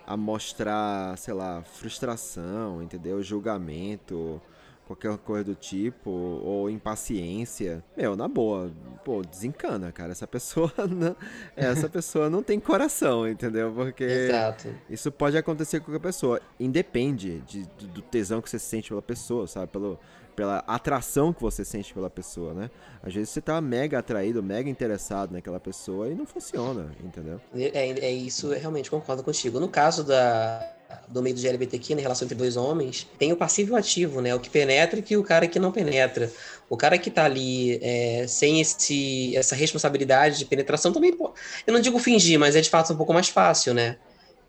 a 0.08 0.15
mostrar, 0.17 1.17
sei 1.17 1.34
lá, 1.34 1.62
frustração, 1.63 2.81
entendeu? 2.81 3.21
Julgamento, 3.21 4.41
qualquer 4.88 5.17
coisa 5.17 5.43
do 5.45 5.55
tipo, 5.55 6.10
ou 6.10 6.69
impaciência, 6.69 7.84
meu, 7.97 8.15
na 8.15 8.27
boa, 8.27 8.71
pô, 9.03 9.21
desencana, 9.21 9.91
cara. 9.91 10.12
Essa 10.12 10.27
pessoa 10.27 10.71
não, 10.89 11.15
essa 11.55 11.89
pessoa 11.89 12.29
não 12.29 12.41
tem 12.43 12.60
coração, 12.60 13.27
entendeu? 13.27 13.73
Porque 13.73 14.03
Exato. 14.03 14.69
isso 14.89 15.12
pode 15.12 15.38
acontecer 15.38 15.79
com 15.79 15.88
qualquer 15.88 15.99
pessoa. 16.08 16.39
Independe 16.60 17.39
de, 17.41 17.63
do- 17.63 17.88
do 17.88 18.01
tesão 18.01 18.41
que 18.41 18.49
você 18.49 18.60
sente 18.60 18.89
pela 18.89 19.01
pessoa, 19.01 19.47
sabe? 19.47 19.67
Pelo, 19.71 19.99
pela 20.36 20.60
atração 20.67 21.32
que 21.32 21.41
você 21.41 21.63
sente 21.63 21.93
pela 21.93 22.10
pessoa, 22.10 22.54
né? 22.54 22.69
Às 23.02 23.13
vezes 23.13 23.30
você 23.30 23.41
tá 23.41 23.60
mega 23.62 24.00
atraído, 24.00 24.43
mega 24.43 24.69
interessado 24.69 25.32
naquela 25.32 25.60
pessoa 25.60 26.10
e 26.10 26.15
não 26.15 26.26
funciona, 26.26 26.91
entendeu? 27.04 27.39
É, 27.56 28.08
é 28.08 28.12
isso, 28.12 28.54
eu 28.54 28.60
realmente 28.60 28.91
concordo 28.91 29.24
contigo. 29.24 29.60
No 29.60 29.69
caso 29.69 30.04
da, 30.04 30.60
do 31.08 31.21
meio 31.21 31.36
do 31.36 31.39
LGBTQ, 31.39 31.95
na 31.95 32.02
relação 32.02 32.26
entre 32.26 32.38
dois 32.38 32.58
homens, 32.58 33.08
tem 33.17 33.32
o 33.32 33.38
passivo 33.38 33.71
e 33.71 33.74
o 33.74 33.76
ativo, 33.78 34.21
né? 34.21 34.34
O 34.36 34.39
que 34.39 34.50
penetra 34.50 35.02
e 35.08 35.17
o 35.17 35.24
cara 35.24 35.48
que 35.48 35.60
não 35.60 35.71
penetra. 35.71 36.32
O 36.69 36.76
cara 36.76 36.98
que 36.98 37.10
tá 37.10 37.26
ali 37.26 37.80
é, 37.82 38.26
sem 38.28 38.60
esse, 38.60 39.36
essa 39.36 39.56
responsabilidade 39.56 40.39
de 40.39 40.45
penetração 40.45 40.91
também, 40.91 41.15
pô, 41.15 41.34
eu 41.65 41.74
não 41.74 41.80
digo 41.80 42.00
fingir, 42.00 42.39
mas 42.39 42.56
é 42.56 42.62
de 42.62 42.69
fato 42.69 42.93
um 42.93 42.98
pouco 42.98 43.13
mais 43.13 43.30
fácil, 43.30 43.74
né? 43.74 43.98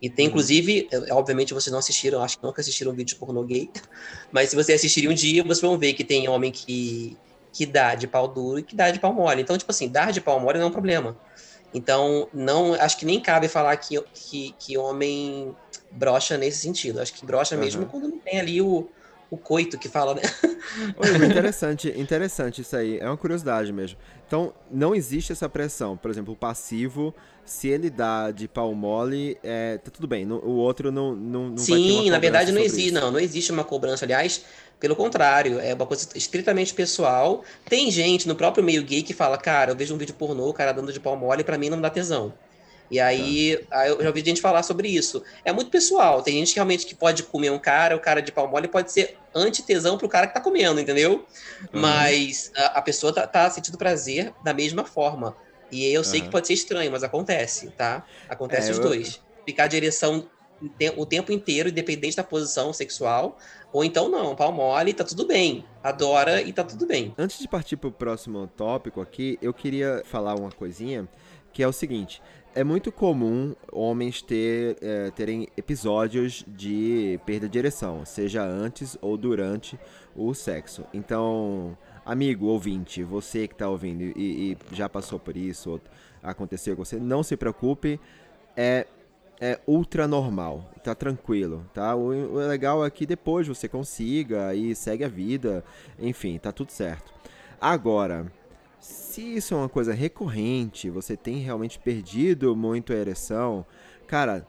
E 0.00 0.10
tem, 0.10 0.26
inclusive, 0.26 0.88
é, 0.90 1.12
obviamente 1.12 1.54
vocês 1.54 1.72
não 1.72 1.78
assistiram, 1.78 2.22
acho 2.22 2.38
que 2.38 2.44
nunca 2.44 2.60
assistiram 2.60 2.92
um 2.92 2.94
vídeo 2.94 3.14
de 3.14 3.16
pornô 3.16 3.42
gay, 3.44 3.70
mas 4.30 4.50
se 4.50 4.56
vocês 4.56 4.78
assistirem 4.78 5.10
um 5.10 5.14
dia, 5.14 5.42
vocês 5.42 5.60
vão 5.60 5.78
ver 5.78 5.94
que 5.94 6.04
tem 6.04 6.28
homem 6.28 6.52
que, 6.52 7.16
que 7.52 7.64
dá 7.64 7.94
de 7.94 8.06
pau 8.06 8.28
duro 8.28 8.58
e 8.58 8.62
que 8.62 8.76
dá 8.76 8.90
de 8.90 9.00
pau 9.00 9.12
mole. 9.12 9.40
Então, 9.42 9.56
tipo 9.56 9.70
assim, 9.70 9.88
dar 9.88 10.12
de 10.12 10.20
pau 10.20 10.38
mole 10.38 10.58
não 10.58 10.66
é 10.66 10.68
um 10.68 10.72
problema. 10.72 11.16
Então, 11.72 12.28
não, 12.32 12.74
acho 12.74 12.98
que 12.98 13.04
nem 13.04 13.20
cabe 13.20 13.48
falar 13.48 13.76
que, 13.76 14.00
que, 14.14 14.54
que 14.58 14.78
homem 14.78 15.54
brocha 15.90 16.36
nesse 16.36 16.58
sentido. 16.58 17.00
Acho 17.00 17.12
que 17.12 17.24
brocha 17.24 17.56
mesmo 17.56 17.82
Aham. 17.82 17.90
quando 17.90 18.08
não 18.08 18.18
tem 18.18 18.38
ali 18.38 18.62
o, 18.62 18.88
o 19.30 19.36
coito 19.36 19.78
que 19.78 19.88
fala, 19.88 20.14
né? 20.14 20.22
Oi, 20.96 21.26
interessante, 21.26 21.92
interessante 21.96 22.60
isso 22.60 22.76
aí. 22.76 22.98
É 22.98 23.06
uma 23.06 23.16
curiosidade 23.16 23.72
mesmo. 23.72 23.98
Então, 24.26 24.52
não 24.70 24.94
existe 24.94 25.32
essa 25.32 25.48
pressão. 25.48 25.96
Por 25.96 26.10
exemplo, 26.10 26.34
o 26.34 26.36
passivo, 26.36 27.14
se 27.44 27.68
ele 27.68 27.90
dá 27.90 28.30
de 28.30 28.46
pau 28.46 28.74
mole, 28.74 29.38
é, 29.42 29.78
tá 29.78 29.90
tudo 29.90 30.06
bem. 30.06 30.30
o 30.30 30.50
outro 30.50 30.92
não, 30.92 31.14
não, 31.14 31.48
não 31.50 31.58
Sim, 31.58 32.10
na 32.10 32.18
verdade 32.18 32.52
não 32.52 32.60
existe, 32.60 32.92
não. 32.92 33.10
Não 33.10 33.20
existe 33.20 33.50
uma 33.50 33.64
cobrança. 33.64 34.04
Aliás, 34.04 34.44
pelo 34.78 34.94
contrário, 34.94 35.58
é 35.58 35.74
uma 35.74 35.86
coisa 35.86 36.08
estritamente 36.14 36.72
pessoal. 36.74 37.42
Tem 37.68 37.90
gente 37.90 38.28
no 38.28 38.36
próprio 38.36 38.62
meio 38.62 38.82
gay 38.84 39.02
que 39.02 39.14
fala, 39.14 39.38
cara, 39.38 39.72
eu 39.72 39.76
vejo 39.76 39.94
um 39.94 39.98
vídeo 39.98 40.14
pornô, 40.14 40.48
o 40.48 40.54
cara 40.54 40.72
dando 40.72 40.92
de 40.92 41.00
pau 41.00 41.16
mole, 41.16 41.42
pra 41.42 41.58
mim 41.58 41.70
não 41.70 41.80
dá 41.80 41.90
tesão. 41.90 42.32
E 42.90 43.00
aí, 43.00 43.56
tá. 43.68 43.80
aí, 43.80 43.90
eu 43.90 44.00
já 44.00 44.08
ouvi 44.08 44.24
gente 44.24 44.40
falar 44.40 44.62
sobre 44.62 44.88
isso. 44.88 45.22
É 45.44 45.52
muito 45.52 45.70
pessoal. 45.70 46.22
Tem 46.22 46.34
gente 46.34 46.50
que 46.50 46.56
realmente 46.56 46.86
que 46.86 46.94
pode 46.94 47.22
comer 47.24 47.50
um 47.50 47.58
cara, 47.58 47.96
o 47.96 48.00
cara 48.00 48.20
de 48.20 48.30
pau 48.30 48.48
mole 48.48 48.68
pode 48.68 48.92
ser 48.92 49.16
antitesão 49.34 49.98
pro 49.98 50.08
cara 50.08 50.26
que 50.26 50.34
tá 50.34 50.40
comendo, 50.40 50.80
entendeu? 50.80 51.26
Uhum. 51.72 51.80
Mas 51.80 52.52
a, 52.56 52.78
a, 52.78 52.82
pessoa 52.82 53.12
tá, 53.12 53.26
tá, 53.26 53.50
sentindo 53.50 53.76
prazer 53.76 54.32
da 54.42 54.54
mesma 54.54 54.84
forma. 54.84 55.36
E 55.70 55.84
eu 55.92 56.04
sei 56.04 56.20
uhum. 56.20 56.26
que 56.26 56.32
pode 56.32 56.46
ser 56.46 56.54
estranho, 56.54 56.90
mas 56.92 57.02
acontece, 57.02 57.70
tá? 57.70 58.04
Acontece 58.28 58.68
é, 58.68 58.72
os 58.72 58.78
dois. 58.78 59.16
Eu... 59.16 59.44
Ficar 59.44 59.66
de 59.66 59.76
ereção 59.76 60.28
o 60.96 61.04
tempo 61.04 61.30
inteiro, 61.32 61.68
independente 61.68 62.16
da 62.16 62.24
posição 62.24 62.72
sexual, 62.72 63.36
ou 63.72 63.84
então 63.84 64.08
não, 64.08 64.34
pau 64.34 64.50
mole, 64.50 64.94
tá 64.94 65.04
tudo 65.04 65.26
bem. 65.26 65.64
Adora 65.82 66.40
e 66.40 66.50
tá 66.50 66.64
tudo 66.64 66.86
bem. 66.86 67.14
Antes 67.18 67.38
de 67.38 67.46
partir 67.46 67.76
pro 67.76 67.92
próximo 67.92 68.46
tópico 68.56 69.02
aqui, 69.02 69.38
eu 69.42 69.52
queria 69.52 70.02
falar 70.06 70.34
uma 70.34 70.50
coisinha, 70.50 71.06
que 71.52 71.62
é 71.62 71.68
o 71.68 71.72
seguinte 71.72 72.22
é 72.56 72.64
muito 72.64 72.90
comum 72.90 73.54
homens 73.70 74.22
ter, 74.22 74.78
é, 74.80 75.10
terem 75.10 75.46
episódios 75.58 76.42
de 76.48 77.20
perda 77.26 77.46
de 77.46 77.58
ereção, 77.58 78.02
seja 78.06 78.42
antes 78.42 78.96
ou 79.02 79.14
durante 79.18 79.78
o 80.16 80.32
sexo. 80.32 80.82
Então, 80.94 81.76
amigo 82.02 82.46
ouvinte, 82.46 83.02
você 83.02 83.46
que 83.46 83.52
está 83.52 83.68
ouvindo 83.68 84.02
e, 84.18 84.52
e, 84.52 84.74
já 84.74 84.88
passou 84.88 85.18
por 85.18 85.36
isso, 85.36 85.72
ou 85.72 85.80
aconteceu 86.22 86.74
com 86.74 86.82
você, 86.82 86.96
não 86.96 87.22
se 87.22 87.36
preocupe, 87.36 88.00
é, 88.56 88.86
é 89.38 89.60
ultra 89.66 90.08
normal, 90.08 90.72
tá 90.82 90.94
tranquilo, 90.94 91.62
tá? 91.74 91.94
O, 91.94 92.06
o 92.06 92.36
legal 92.38 92.82
é 92.86 92.88
que 92.90 93.04
depois 93.04 93.46
você 93.46 93.68
consiga 93.68 94.54
e 94.54 94.74
segue 94.74 95.04
a 95.04 95.08
vida, 95.08 95.62
enfim, 95.98 96.38
tá 96.38 96.50
tudo 96.52 96.72
certo. 96.72 97.12
Agora, 97.60 98.32
se 99.16 99.22
isso 99.22 99.54
é 99.54 99.56
uma 99.56 99.68
coisa 99.68 99.94
recorrente, 99.94 100.90
você 100.90 101.16
tem 101.16 101.38
realmente 101.38 101.78
perdido 101.78 102.54
muito 102.54 102.92
a 102.92 102.96
ereção, 102.96 103.64
cara, 104.06 104.46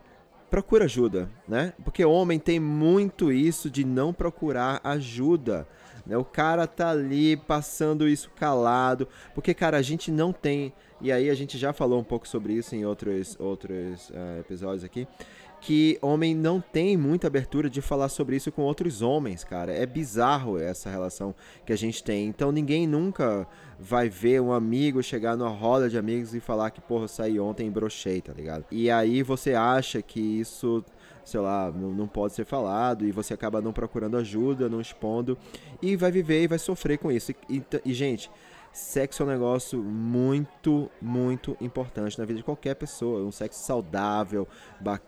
procura 0.50 0.84
ajuda, 0.84 1.30
né? 1.48 1.72
Porque 1.86 2.04
homem 2.04 2.38
tem 2.38 2.60
muito 2.60 3.32
isso 3.32 3.70
de 3.70 3.86
não 3.86 4.12
procurar 4.12 4.82
ajuda. 4.84 5.66
Né? 6.06 6.18
O 6.18 6.26
cara 6.26 6.68
tá 6.68 6.90
ali 6.90 7.38
passando 7.38 8.10
isso 8.10 8.30
calado, 8.36 9.08
porque, 9.34 9.54
cara, 9.54 9.78
a 9.78 9.82
gente 9.82 10.12
não 10.12 10.34
tem. 10.34 10.74
E 11.00 11.14
aí 11.14 11.30
a 11.30 11.34
gente 11.34 11.58
já 11.58 11.72
falou 11.72 12.02
um 12.02 12.04
pouco 12.04 12.28
sobre 12.28 12.52
isso 12.52 12.76
em 12.76 12.84
outros, 12.84 13.38
outros 13.40 14.10
uh, 14.10 14.42
episódios 14.42 14.84
aqui 14.84 15.08
que 15.60 15.98
homem 16.02 16.36
não 16.36 16.62
tem 16.62 16.96
muita 16.96 17.28
abertura 17.28 17.70
de 17.70 17.82
falar 17.82 18.10
sobre 18.10 18.36
isso 18.36 18.52
com 18.52 18.62
outros 18.62 19.02
homens, 19.02 19.44
cara. 19.44 19.74
É 19.74 19.86
bizarro 19.86 20.60
essa 20.60 20.90
relação 20.90 21.34
que 21.66 21.74
a 21.74 21.76
gente 21.76 22.04
tem. 22.04 22.28
Então 22.28 22.52
ninguém 22.52 22.88
nunca 22.88 23.48
vai 23.80 24.10
ver 24.10 24.42
um 24.42 24.52
amigo 24.52 25.02
chegar 25.02 25.36
numa 25.36 25.50
roda 25.50 25.90
de 25.90 25.98
amigos 25.98 26.34
e 26.34 26.40
falar 26.40 26.72
que, 26.72 26.82
porra, 26.82 27.06
eu 27.06 27.08
saí 27.08 27.40
ontem 27.40 27.68
e 27.68 27.72
brochei, 27.72 28.22
tá 28.22 28.34
ligado? 28.34 28.66
E 28.72 28.90
aí 28.90 29.24
você 29.24 29.54
acha 29.54 30.02
que 30.02 30.20
isso 30.20 30.84
sei 31.26 31.42
lá, 31.42 31.70
não, 31.70 31.92
não, 31.92 32.08
pode 32.08 32.34
ser 32.34 32.46
falado 32.46 33.06
e 33.06 33.12
você 33.12 33.34
acaba 33.34 33.62
não 33.62 33.74
procurando 33.74 34.16
ajuda, 34.16 34.70
não 34.70 34.80
expondo 34.80 35.38
e 35.82 35.98
vai 35.98 36.10
viver 36.10 36.44
e 36.44 36.48
vai 36.48 36.58
sofrer 36.58 36.98
com 36.98 37.12
isso. 37.12 37.34
E, 37.50 37.58
e, 37.58 37.64
e 37.84 37.94
gente, 37.94 38.32
Sexo 38.78 39.24
é 39.24 39.26
um 39.26 39.30
negócio 39.30 39.82
muito, 39.82 40.90
muito 41.02 41.58
importante 41.60 42.18
na 42.20 42.26
vida 42.26 42.38
de 42.38 42.44
qualquer 42.44 42.76
pessoa. 42.76 43.26
Um 43.26 43.32
sexo 43.32 43.60
saudável, 43.60 44.48
bacana, 44.80 45.08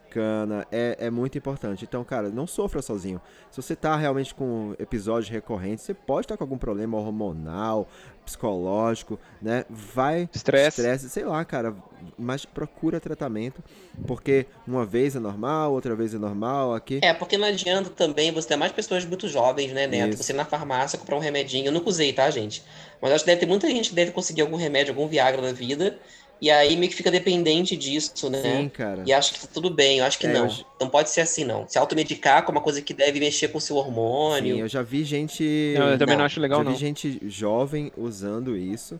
é, 0.72 0.98
é 1.00 1.10
muito 1.10 1.38
importante. 1.38 1.84
Então, 1.84 2.04
cara, 2.04 2.30
não 2.30 2.48
sofra 2.48 2.82
sozinho. 2.82 3.22
Se 3.52 3.62
você 3.62 3.76
tá 3.76 3.96
realmente 3.96 4.34
com 4.34 4.74
episódios 4.80 5.30
recorrentes, 5.30 5.86
você 5.86 5.94
pode 5.94 6.26
estar 6.26 6.36
tá 6.36 6.38
com 6.38 6.44
algum 6.44 6.58
problema 6.58 6.98
hormonal, 6.98 7.88
psicológico, 8.30 9.20
né? 9.42 9.66
Vai. 9.70 10.30
Estresse. 10.34 11.10
sei 11.10 11.26
lá, 11.26 11.44
cara. 11.44 11.76
Mas 12.18 12.46
procura 12.46 13.00
tratamento, 13.00 13.62
porque 14.08 14.46
uma 14.66 14.86
vez 14.86 15.16
é 15.16 15.20
normal, 15.20 15.74
outra 15.74 15.96
vez 15.96 16.14
é 16.14 16.18
normal 16.18 16.74
aqui. 16.74 17.00
É, 17.02 17.14
porque 17.14 17.38
não 17.38 17.48
adianta 17.48 17.90
também 17.90 18.32
você 18.32 18.48
ter 18.48 18.56
mais 18.56 18.72
pessoas 18.72 19.04
muito 19.04 19.28
jovens, 19.28 19.74
né, 19.74 19.86
Neto? 19.86 20.14
Isso. 20.14 20.24
Você 20.24 20.32
ir 20.32 20.36
na 20.36 20.46
farmácia 20.46 20.98
comprar 20.98 21.18
um 21.18 21.20
remedinho. 21.20 21.68
Eu 21.68 21.72
nunca 21.72 21.90
usei, 21.90 22.14
tá, 22.14 22.30
gente? 22.30 22.64
Mas 23.02 23.12
acho 23.12 23.24
que 23.24 23.30
deve 23.30 23.42
ter 23.42 23.48
muita 23.48 23.68
gente 23.68 23.90
que 23.90 23.96
deve 23.96 24.12
conseguir 24.12 24.42
algum 24.42 24.56
remédio, 24.56 24.92
algum 24.92 25.08
Viagra 25.08 25.42
na 25.42 25.52
vida. 25.52 25.98
E 26.42 26.50
aí 26.50 26.78
meio 26.78 26.90
que 26.90 26.96
fica 26.96 27.12
dependente 27.12 27.76
disso, 27.76 28.30
né? 28.30 28.42
Sim, 28.42 28.70
cara. 28.70 29.04
E 29.06 29.12
acho 29.12 29.34
que 29.34 29.42
tá 29.42 29.48
tudo 29.54 29.70
bem, 29.70 30.00
eu 30.00 30.06
acho 30.06 30.18
que 30.18 30.28
é, 30.28 30.32
não. 30.32 30.46
Eu... 30.46 30.54
Não 30.82 30.90
pode 30.90 31.10
ser 31.10 31.22
assim, 31.22 31.44
não. 31.44 31.68
Se 31.68 31.78
automedicar 31.78 32.44
com 32.46 32.52
uma 32.52 32.62
coisa 32.62 32.82
que 32.82 32.94
deve 32.94 33.20
mexer 33.20 33.50
com 33.50 33.58
o 33.58 33.62
seu 33.62 33.76
hormônio. 33.76 34.56
Sim, 34.56 34.62
eu 34.62 34.68
já 34.68 34.82
vi 34.82 35.04
gente. 35.04 35.76
Não, 35.78 35.90
eu 35.90 35.98
também 35.98 36.16
não, 36.16 36.20
não 36.20 36.26
acho 36.26 36.40
legal, 36.40 36.60
já 36.60 36.64
não. 36.64 36.72
vi 36.72 36.78
gente 36.78 37.20
jovem 37.28 37.92
usando 37.98 38.56
isso 38.56 39.00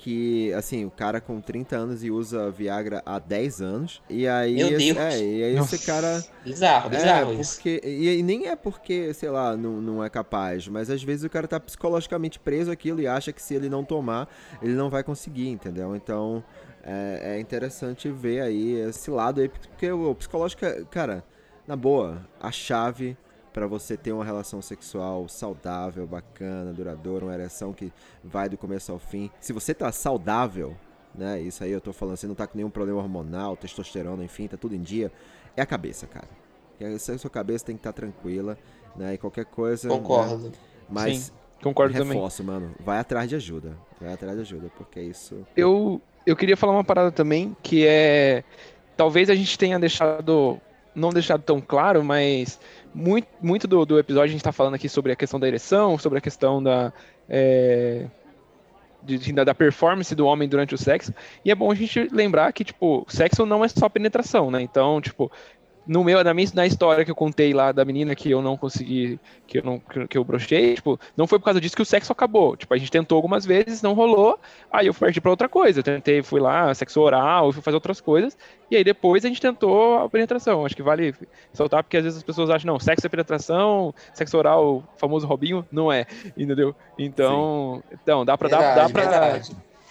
que, 0.00 0.50
assim, 0.54 0.86
o 0.86 0.90
cara 0.90 1.20
com 1.20 1.42
30 1.42 1.76
anos 1.76 2.02
e 2.02 2.10
usa 2.10 2.50
Viagra 2.50 3.02
há 3.04 3.18
10 3.18 3.60
anos. 3.60 4.02
E 4.08 4.26
aí. 4.26 4.54
Meu 4.54 4.70
Deus. 4.70 4.96
É, 4.96 5.18
e 5.18 5.44
aí 5.44 5.54
Nossa. 5.54 5.74
esse 5.74 5.84
cara. 5.84 6.24
Bizarro, 6.42 6.86
é, 6.86 6.90
bizarro 6.96 7.32
é, 7.32 7.34
isso. 7.34 7.56
Porque, 7.56 7.82
e, 7.84 8.18
e, 8.18 8.22
nem 8.22 8.48
é 8.48 8.56
porque, 8.56 9.12
sei 9.12 9.28
lá, 9.28 9.54
não, 9.54 9.78
não 9.78 10.02
é 10.02 10.08
capaz, 10.08 10.66
mas 10.68 10.88
às 10.88 11.02
vezes 11.02 11.22
o 11.24 11.28
cara 11.28 11.46
tá 11.46 11.60
psicologicamente 11.60 12.40
preso 12.40 12.70
aquilo 12.70 13.02
e 13.02 13.06
acha 13.06 13.30
que 13.30 13.42
se 13.42 13.54
ele 13.54 13.68
não 13.68 13.84
tomar, 13.84 14.26
ele 14.62 14.72
não 14.72 14.88
vai 14.88 15.04
conseguir, 15.04 15.48
entendeu? 15.48 15.94
Então. 15.94 16.42
É, 16.82 17.34
é 17.34 17.40
interessante 17.40 18.10
ver 18.10 18.40
aí 18.40 18.72
esse 18.88 19.10
lado 19.10 19.42
aí, 19.42 19.50
porque 19.50 19.92
o 19.92 20.14
psicológico, 20.14 20.64
cara, 20.90 21.22
na 21.66 21.76
boa, 21.76 22.26
a 22.40 22.50
chave 22.50 23.18
para 23.52 23.66
você 23.66 23.96
ter 23.96 24.12
uma 24.12 24.24
relação 24.24 24.62
sexual 24.62 25.28
saudável, 25.28 26.06
bacana, 26.06 26.72
duradoura, 26.72 27.24
uma 27.24 27.34
ereção 27.34 27.72
que 27.72 27.92
vai 28.22 28.48
do 28.48 28.56
começo 28.56 28.92
ao 28.92 28.98
fim. 28.98 29.30
Se 29.40 29.52
você 29.52 29.74
tá 29.74 29.90
saudável, 29.90 30.76
né? 31.14 31.40
Isso 31.40 31.64
aí 31.64 31.72
eu 31.72 31.80
tô 31.80 31.92
falando, 31.92 32.16
você 32.16 32.26
não 32.26 32.34
tá 32.34 32.46
com 32.46 32.56
nenhum 32.56 32.70
problema 32.70 33.00
hormonal, 33.00 33.56
testosterona, 33.56 34.24
enfim, 34.24 34.46
tá 34.46 34.56
tudo 34.56 34.74
em 34.74 34.80
dia, 34.80 35.10
é 35.56 35.62
a 35.62 35.66
cabeça, 35.66 36.06
cara. 36.06 36.28
A 36.82 37.18
sua 37.18 37.30
cabeça 37.30 37.66
tem 37.66 37.76
que 37.76 37.80
estar 37.80 37.92
tá 37.92 37.96
tranquila, 38.00 38.56
né? 38.96 39.14
E 39.14 39.18
qualquer 39.18 39.44
coisa. 39.44 39.88
Né? 39.88 39.94
Concordo. 39.94 40.48
Né? 40.48 40.52
Mas 40.88 41.18
Sim, 41.18 41.32
concordo 41.62 41.92
reforço, 41.92 42.42
também. 42.42 42.60
mano. 42.60 42.74
Vai 42.80 42.98
atrás 42.98 43.28
de 43.28 43.36
ajuda. 43.36 43.76
Vai 44.00 44.12
atrás 44.12 44.34
de 44.36 44.42
ajuda, 44.42 44.70
porque 44.76 45.00
isso. 45.00 45.46
Eu, 45.54 46.00
eu 46.24 46.34
queria 46.34 46.56
falar 46.56 46.72
uma 46.72 46.84
parada 46.84 47.12
também, 47.12 47.54
que 47.62 47.86
é. 47.86 48.44
Talvez 48.96 49.28
a 49.28 49.34
gente 49.34 49.58
tenha 49.58 49.78
deixado. 49.78 50.60
Não 50.94 51.10
deixado 51.10 51.42
tão 51.42 51.60
claro, 51.60 52.02
mas 52.02 52.58
muito, 52.94 53.28
muito 53.40 53.68
do, 53.68 53.86
do 53.86 53.98
episódio 53.98 54.28
a 54.28 54.32
gente 54.32 54.40
está 54.40 54.52
falando 54.52 54.74
aqui 54.74 54.88
sobre 54.88 55.12
a 55.12 55.16
questão 55.16 55.38
da 55.38 55.46
ereção, 55.46 55.96
sobre 55.96 56.18
a 56.18 56.20
questão 56.20 56.62
da, 56.62 56.92
é, 57.28 58.06
de, 59.02 59.32
da 59.32 59.54
performance 59.54 60.14
do 60.14 60.26
homem 60.26 60.48
durante 60.48 60.74
o 60.74 60.78
sexo. 60.78 61.14
E 61.44 61.50
é 61.50 61.54
bom 61.54 61.70
a 61.70 61.74
gente 61.74 62.08
lembrar 62.12 62.52
que, 62.52 62.64
tipo, 62.64 63.06
sexo 63.08 63.46
não 63.46 63.64
é 63.64 63.68
só 63.68 63.88
penetração, 63.88 64.50
né? 64.50 64.60
Então, 64.62 65.00
tipo, 65.00 65.30
no 65.90 66.04
meu, 66.04 66.22
na 66.22 66.32
minha 66.32 66.46
na 66.54 66.64
história 66.64 67.04
que 67.04 67.10
eu 67.10 67.16
contei 67.16 67.52
lá 67.52 67.72
da 67.72 67.84
menina 67.84 68.14
que 68.14 68.30
eu 68.30 68.40
não 68.40 68.56
consegui, 68.56 69.18
que 69.44 69.58
eu 69.58 69.64
não 69.64 69.82
que 70.08 70.16
eu 70.16 70.22
brochei, 70.22 70.76
tipo, 70.76 70.96
não 71.16 71.26
foi 71.26 71.40
por 71.40 71.46
causa 71.46 71.60
disso 71.60 71.74
que 71.74 71.82
o 71.82 71.84
sexo 71.84 72.12
acabou. 72.12 72.56
Tipo, 72.56 72.72
a 72.72 72.76
gente 72.76 72.92
tentou 72.92 73.16
algumas 73.16 73.44
vezes, 73.44 73.82
não 73.82 73.92
rolou, 73.92 74.38
aí 74.70 74.86
eu 74.86 74.94
parti 74.94 75.20
para 75.20 75.32
outra 75.32 75.48
coisa. 75.48 75.80
Eu 75.80 75.82
tentei, 75.82 76.22
fui 76.22 76.38
lá, 76.38 76.72
sexo 76.74 77.00
oral, 77.00 77.52
fui 77.52 77.60
fazer 77.60 77.74
outras 77.74 78.00
coisas, 78.00 78.38
e 78.70 78.76
aí 78.76 78.84
depois 78.84 79.24
a 79.24 79.28
gente 79.28 79.40
tentou 79.40 79.98
a 79.98 80.08
penetração. 80.08 80.64
Acho 80.64 80.76
que 80.76 80.82
vale 80.82 81.12
soltar 81.52 81.82
porque 81.82 81.96
às 81.96 82.04
vezes 82.04 82.18
as 82.18 82.22
pessoas 82.22 82.50
acham, 82.50 82.72
não, 82.72 82.78
sexo 82.78 83.04
é 83.04 83.10
penetração, 83.10 83.92
sexo 84.14 84.38
oral, 84.38 84.84
famoso 84.96 85.26
Robinho, 85.26 85.66
não 85.72 85.90
é, 85.90 86.06
entendeu? 86.36 86.72
Então, 86.96 87.82
então 87.90 88.24
dá 88.24 88.38
para 88.38 88.48
dar 88.48 88.74
dá 88.76 88.88
para 88.88 89.40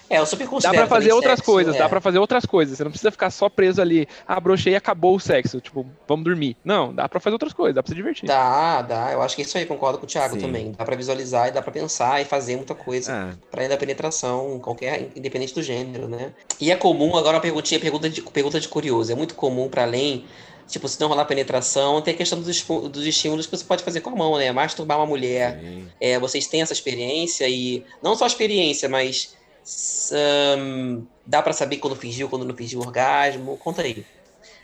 é, 0.09 0.17
eu 0.17 0.25
super 0.25 0.47
considero. 0.47 0.75
Dá 0.75 0.87
pra 0.87 0.95
fazer 0.97 1.13
outras 1.13 1.37
sexo, 1.37 1.51
coisas, 1.51 1.75
é. 1.75 1.77
dá 1.77 1.87
pra 1.87 2.01
fazer 2.01 2.17
outras 2.17 2.45
coisas. 2.45 2.77
Você 2.77 2.83
não 2.83 2.89
precisa 2.89 3.11
ficar 3.11 3.29
só 3.29 3.47
preso 3.47 3.81
ali. 3.81 4.07
Ah, 4.27 4.39
brochei 4.39 4.73
e 4.73 4.75
acabou 4.75 5.15
o 5.15 5.19
sexo. 5.19 5.61
Tipo, 5.61 5.85
vamos 6.07 6.25
dormir. 6.25 6.57
Não, 6.63 6.93
dá 6.93 7.07
pra 7.07 7.19
fazer 7.19 7.33
outras 7.33 7.53
coisas, 7.53 7.75
dá 7.75 7.83
pra 7.83 7.89
se 7.89 7.95
divertir. 7.95 8.27
Dá, 8.27 8.81
dá. 8.81 9.11
Eu 9.11 9.21
acho 9.21 9.35
que 9.35 9.43
é 9.43 9.45
isso 9.45 9.57
aí, 9.57 9.65
concordo 9.65 9.99
com 9.99 10.05
o 10.05 10.07
Thiago 10.07 10.35
Sim. 10.35 10.41
também. 10.41 10.71
Dá 10.71 10.83
pra 10.83 10.95
visualizar 10.95 11.49
e 11.49 11.51
dá 11.51 11.61
pra 11.61 11.71
pensar 11.71 12.21
e 12.21 12.25
fazer 12.25 12.55
muita 12.55 12.73
coisa 12.73 13.11
é. 13.11 13.37
pra 13.51 13.63
ir 13.63 13.69
da 13.69 13.77
penetração, 13.77 14.59
qualquer, 14.59 15.09
independente 15.15 15.53
do 15.53 15.61
gênero, 15.61 16.07
né? 16.07 16.31
E 16.59 16.71
é 16.71 16.75
comum, 16.75 17.15
agora 17.15 17.37
uma 17.37 17.41
perguntinha, 17.41 17.79
pergunta 17.79 18.09
de, 18.09 18.21
pergunta 18.21 18.59
de 18.59 18.67
curioso. 18.67 19.11
É 19.11 19.15
muito 19.15 19.35
comum 19.35 19.69
pra 19.69 19.83
além 19.83 20.25
tipo, 20.67 20.87
se 20.87 20.99
não 21.01 21.07
rolar 21.07 21.25
penetração, 21.25 21.99
tem 21.99 22.13
a 22.13 22.17
questão 22.17 22.39
dos, 22.39 22.63
dos 22.63 23.05
estímulos 23.05 23.47
que 23.47 23.57
você 23.57 23.63
pode 23.63 23.83
fazer 23.83 24.01
com 24.01 24.11
a 24.11 24.15
mão, 24.15 24.37
né? 24.37 24.51
Masturbar 24.51 24.99
uma 24.99 25.05
mulher. 25.07 25.59
É, 25.99 26.19
vocês 26.19 26.45
têm 26.47 26.61
essa 26.61 26.73
experiência 26.73 27.49
e 27.49 27.83
não 28.03 28.15
só 28.15 28.25
a 28.25 28.27
experiência, 28.27 28.87
mas 28.87 29.35
um, 30.58 31.05
dá 31.25 31.41
para 31.41 31.53
saber 31.53 31.77
quando 31.77 31.95
fingiu, 31.95 32.29
quando 32.29 32.45
não 32.45 32.55
fingiu 32.55 32.79
orgasmo? 32.79 33.58
Conta 33.58 33.82
aí. 33.82 34.05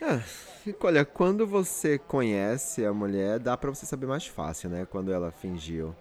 Ah, 0.02 0.20
olha, 0.80 1.04
quando 1.04 1.46
você 1.46 1.98
conhece 1.98 2.84
a 2.84 2.92
mulher, 2.92 3.38
dá 3.38 3.56
pra 3.56 3.70
você 3.70 3.86
saber 3.86 4.06
mais 4.06 4.26
fácil, 4.26 4.68
né? 4.70 4.86
Quando 4.90 5.12
ela 5.12 5.30
fingiu, 5.30 5.94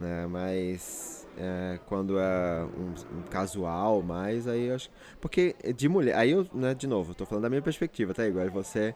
né? 0.00 0.26
Mas 0.26 1.26
é, 1.36 1.78
quando 1.86 2.18
é 2.18 2.64
um, 2.64 3.18
um, 3.18 3.22
casual 3.30 4.02
mais, 4.02 4.48
aí 4.48 4.66
eu 4.66 4.74
acho... 4.74 4.90
Porque 5.20 5.54
de 5.76 5.88
mulher, 5.88 6.16
aí 6.16 6.30
eu, 6.30 6.46
né, 6.52 6.74
de 6.74 6.86
novo, 6.86 7.14
tô 7.14 7.24
falando 7.24 7.42
da 7.42 7.50
minha 7.50 7.62
perspectiva, 7.62 8.14
tá? 8.14 8.26
Igual 8.26 8.48
você 8.50 8.94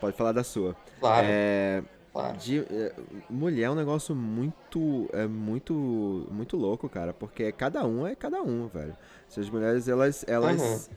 pode 0.00 0.16
falar 0.16 0.32
da 0.32 0.44
sua. 0.44 0.76
Claro. 1.00 1.26
É, 1.28 1.82
claro. 2.14 2.38
De, 2.38 2.60
é, 2.60 2.94
mulher 3.28 3.64
é 3.64 3.70
um 3.70 3.74
negócio 3.74 4.14
muito, 4.14 5.10
é 5.12 5.26
muito, 5.26 6.26
muito 6.30 6.56
louco, 6.56 6.88
cara, 6.88 7.12
porque 7.12 7.52
cada 7.52 7.84
um 7.84 8.06
é 8.06 8.14
cada 8.14 8.40
um, 8.40 8.68
velho. 8.68 8.96
Se 9.28 9.40
as 9.40 9.50
mulheres, 9.50 9.88
elas, 9.88 10.24
elas, 10.26 10.88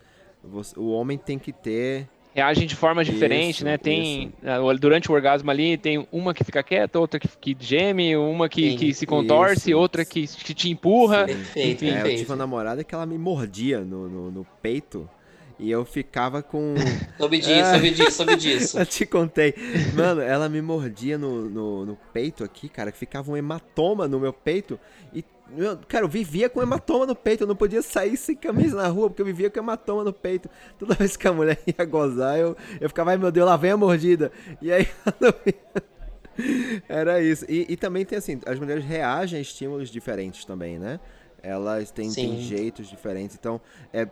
uhum. 0.44 0.52
você, 0.52 0.80
o 0.80 0.92
homem 0.92 1.18
tem 1.18 1.38
que 1.38 1.52
ter 1.52 2.08
reagem 2.38 2.68
de 2.68 2.76
forma 2.76 3.04
diferente, 3.04 3.56
isso, 3.56 3.66
né? 3.66 3.80
Tem 3.80 4.32
isso. 4.44 4.80
durante 4.80 5.12
o 5.12 5.16
orgasmo 5.16 5.50
ali 5.50 5.76
tem 5.76 6.08
uma 6.12 6.36
que 6.36 6.44
fica 6.44 6.62
quieta, 6.62 7.00
outra 7.00 7.20
que, 7.20 7.28
que 7.28 7.58
geme, 7.60 8.16
uma 8.16 8.48
que, 8.48 8.76
que 8.78 8.94
se 8.94 9.08
contorce, 9.08 9.72
isso. 9.72 9.80
outra 9.80 10.06
que, 10.06 10.28
que 10.28 10.54
te 10.54 10.70
empurra. 10.70 11.26
Perfeito, 11.26 11.84
Enfim. 11.84 11.96
É, 11.96 12.02
eu 12.02 12.18
tive 12.18 12.30
uma 12.30 12.36
namorada 12.36 12.84
que 12.84 12.94
ela 12.94 13.08
me 13.08 13.18
mordia 13.18 13.80
no, 13.80 14.08
no, 14.08 14.32
no 14.32 14.48
peito. 14.62 15.10
E 15.60 15.72
eu 15.72 15.84
ficava 15.84 16.44
com. 16.44 16.76
soube 17.18 17.40
disso, 17.40 17.52
é... 17.52 17.72
soube 17.72 17.92
disso, 17.92 18.12
soube 18.12 18.36
disso. 18.36 18.78
eu 18.80 18.86
te 18.86 19.06
contei. 19.06 19.56
Mano, 19.96 20.22
ela 20.22 20.48
me 20.48 20.62
mordia 20.62 21.18
no, 21.18 21.50
no, 21.50 21.86
no, 21.86 21.98
peito 22.14 22.44
aqui, 22.44 22.70
cara, 22.70 22.92
que 22.92 22.98
ficava 22.98 23.32
um 23.32 23.36
hematoma 23.36 24.08
no 24.08 24.20
meu 24.20 24.32
peito. 24.32 24.80
E, 25.12 25.26
cara, 25.88 26.06
eu 26.06 26.10
vivia 26.10 26.48
com 26.48 26.62
hematoma 26.62 27.08
no 27.08 27.16
peito. 27.16 27.44
Eu 27.44 27.48
não 27.48 27.56
podia 27.56 27.82
sair 27.82 28.16
sem 28.18 28.36
camisa 28.36 28.78
na 28.78 28.88
rua, 28.88 29.10
porque 29.10 29.22
eu 29.22 29.26
vivia 29.26 29.50
com 29.50 29.58
hematoma 29.58 30.04
no 30.04 30.14
peito. 30.14 30.48
Toda 30.78 30.94
vez 30.94 31.18
que 31.18 31.28
a 31.28 31.34
mulher 31.34 31.60
ia 31.66 31.86
gozar, 31.86 32.38
eu, 32.38 32.56
eu 32.80 32.88
ficava, 32.88 33.10
ai 33.12 33.18
meu 33.18 33.32
Deus, 33.32 33.48
lá 33.48 33.58
vem 33.58 33.72
a 33.72 33.78
mordida. 33.78 34.32
E 34.62 34.72
aí. 34.72 34.88
Era 36.88 37.20
isso. 37.20 37.46
E, 37.50 37.66
e 37.68 37.76
também 37.76 38.06
tem 38.06 38.20
assim, 38.20 38.40
as 38.46 38.60
mulheres 38.60 38.86
reagem 38.86 39.40
a 39.40 39.42
estímulos 39.42 39.90
diferentes 39.90 40.46
também, 40.46 40.78
né? 40.78 41.00
Elas 41.42 41.90
têm, 41.90 42.12
têm 42.12 42.40
jeitos 42.42 42.88
diferentes. 42.88 43.36
Então, 43.40 43.60
é, 43.92 44.08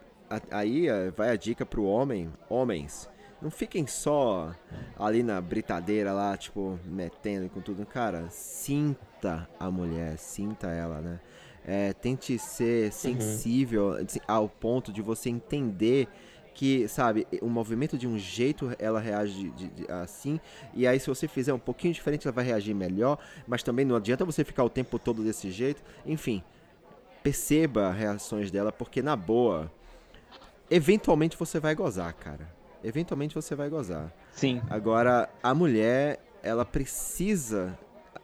aí 0.51 0.87
vai 1.15 1.29
a 1.29 1.35
dica 1.35 1.65
pro 1.65 1.83
homem, 1.83 2.31
homens, 2.49 3.09
não 3.41 3.51
fiquem 3.51 3.85
só 3.85 4.55
ali 4.97 5.21
na 5.21 5.39
britadeira 5.39 6.13
lá, 6.13 6.35
tipo, 6.35 6.79
metendo 6.85 7.49
com 7.49 7.61
tudo. 7.61 7.85
Cara, 7.85 8.27
sinta 8.29 9.47
a 9.59 9.69
mulher, 9.69 10.17
sinta 10.17 10.67
ela, 10.67 11.01
né? 11.01 11.19
É, 11.63 11.93
tente 11.93 12.37
ser 12.39 12.85
uhum. 12.85 12.91
sensível 12.91 13.87
uhum. 13.89 14.05
ao 14.27 14.49
ponto 14.49 14.91
de 14.91 15.01
você 15.01 15.29
entender 15.29 16.07
que, 16.55 16.87
sabe, 16.87 17.27
o 17.41 17.49
movimento 17.49 17.97
de 17.97 18.07
um 18.07 18.17
jeito 18.17 18.73
ela 18.79 18.99
reage 18.99 19.49
de, 19.51 19.67
de, 19.67 19.91
assim, 19.91 20.39
e 20.73 20.87
aí 20.87 20.99
se 20.99 21.07
você 21.07 21.27
fizer 21.27 21.53
um 21.53 21.59
pouquinho 21.59 21.93
diferente 21.93 22.25
ela 22.25 22.33
vai 22.33 22.45
reagir 22.45 22.73
melhor, 22.73 23.19
mas 23.45 23.61
também 23.61 23.83
não 23.83 23.95
adianta 23.95 24.23
você 24.23 24.43
ficar 24.43 24.63
o 24.63 24.69
tempo 24.69 24.97
todo 24.97 25.21
desse 25.21 25.51
jeito. 25.51 25.83
Enfim, 26.05 26.41
perceba 27.21 27.89
as 27.89 27.97
reações 27.97 28.49
dela, 28.49 28.71
porque 28.71 29.01
na 29.01 29.15
boa, 29.15 29.69
eventualmente 30.69 31.37
você 31.37 31.59
vai 31.59 31.75
gozar, 31.75 32.13
cara. 32.13 32.49
Eventualmente 32.83 33.33
você 33.33 33.55
vai 33.55 33.69
gozar. 33.69 34.13
Sim. 34.31 34.61
Agora, 34.69 35.29
a 35.41 35.53
mulher, 35.53 36.19
ela 36.43 36.63
precisa 36.63 37.77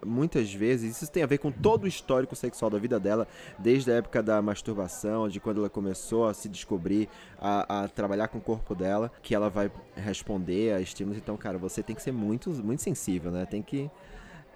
muitas 0.06 0.54
vezes, 0.54 1.02
isso 1.02 1.12
tem 1.12 1.24
a 1.24 1.28
ver 1.28 1.38
com 1.38 1.52
todo 1.52 1.84
o 1.84 1.88
histórico 1.88 2.36
sexual 2.36 2.70
da 2.70 2.78
vida 2.78 3.00
dela, 3.00 3.28
desde 3.58 3.92
a 3.92 3.96
época 3.96 4.22
da 4.22 4.42
masturbação, 4.42 5.30
de 5.30 5.40
quando 5.40 5.60
ela 5.60 5.70
começou 5.70 6.28
a 6.28 6.34
se 6.34 6.50
descobrir, 6.50 7.08
a, 7.40 7.84
a 7.84 7.88
trabalhar 7.88 8.28
com 8.28 8.38
o 8.38 8.42
corpo 8.42 8.76
dela, 8.76 9.12
que 9.22 9.36
ela 9.36 9.50
vai 9.50 9.72
responder 9.96 10.74
a 10.74 10.82
estímulos. 10.82 11.18
Então, 11.18 11.38
cara, 11.38 11.58
você 11.58 11.84
tem 11.84 11.96
que 11.96 12.02
ser 12.02 12.12
muito, 12.12 12.50
muito 12.50 12.82
sensível, 12.82 13.32
né? 13.32 13.46
Tem 13.46 13.62
que. 13.62 13.90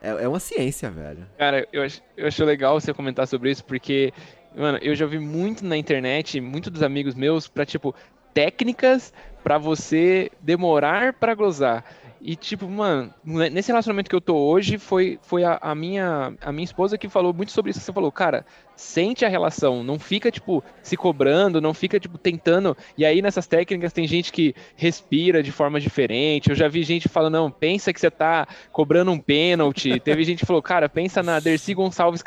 É, 0.02 0.24
é 0.24 0.28
uma 0.28 0.40
ciência, 0.40 0.90
velho. 0.90 1.26
Cara, 1.38 1.68
eu 1.72 1.84
acho, 1.84 2.02
eu 2.18 2.28
acho 2.28 2.44
legal 2.44 2.80
você 2.80 2.94
comentar 2.94 3.28
sobre 3.28 3.50
isso, 3.50 3.64
porque 3.64 4.14
Mano, 4.58 4.80
eu 4.82 4.96
já 4.96 5.06
vi 5.06 5.20
muito 5.20 5.66
na 5.66 5.76
internet, 5.76 6.40
muito 6.40 6.72
dos 6.72 6.82
amigos 6.82 7.14
meus, 7.14 7.48
pra, 7.48 7.66
tipo, 7.66 7.94
técnicas 8.34 9.14
para 9.44 9.58
você 9.58 10.32
demorar 10.42 11.14
para 11.14 11.36
gozar. 11.36 11.84
E, 12.22 12.36
tipo, 12.36 12.68
mano, 12.68 13.14
nesse 13.24 13.68
relacionamento 13.68 14.10
que 14.10 14.16
eu 14.16 14.22
tô 14.22 14.36
hoje, 14.36 14.80
foi, 14.80 15.20
foi 15.22 15.44
a, 15.44 15.60
a, 15.62 15.76
minha, 15.76 16.34
a 16.42 16.52
minha 16.52 16.64
esposa 16.64 16.98
que 16.98 17.08
falou 17.08 17.34
muito 17.34 17.52
sobre 17.52 17.70
isso. 17.70 17.80
Você 17.80 17.94
falou, 17.94 18.12
cara, 18.12 18.46
sente 18.76 19.26
a 19.26 19.30
relação, 19.30 19.84
não 19.84 19.98
fica, 19.98 20.32
tipo, 20.32 20.64
se 20.82 20.98
cobrando, 20.98 21.62
não 21.62 21.74
fica, 21.74 22.00
tipo, 22.00 22.18
tentando. 22.18 22.76
E 22.98 23.06
aí, 23.06 23.22
nessas 23.22 23.48
técnicas, 23.48 23.94
tem 23.94 24.08
gente 24.08 24.32
que 24.32 24.54
respira 24.76 25.42
de 25.42 25.52
forma 25.52 25.80
diferente. 25.80 26.50
Eu 26.50 26.56
já 26.56 26.68
vi 26.68 26.84
gente 26.84 27.08
falando, 27.08 27.34
não, 27.34 27.52
pensa 27.52 27.94
que 27.94 28.00
você 28.00 28.12
tá 28.12 28.48
cobrando 28.72 29.12
um 29.12 29.20
pênalti. 29.20 30.00
Teve 30.02 30.24
gente 30.24 30.40
que 30.40 30.46
falou, 30.46 30.62
cara, 30.62 30.90
pensa 30.90 31.24
na 31.24 31.40
Dercy 31.40 31.74
Gonçalves 31.74 32.24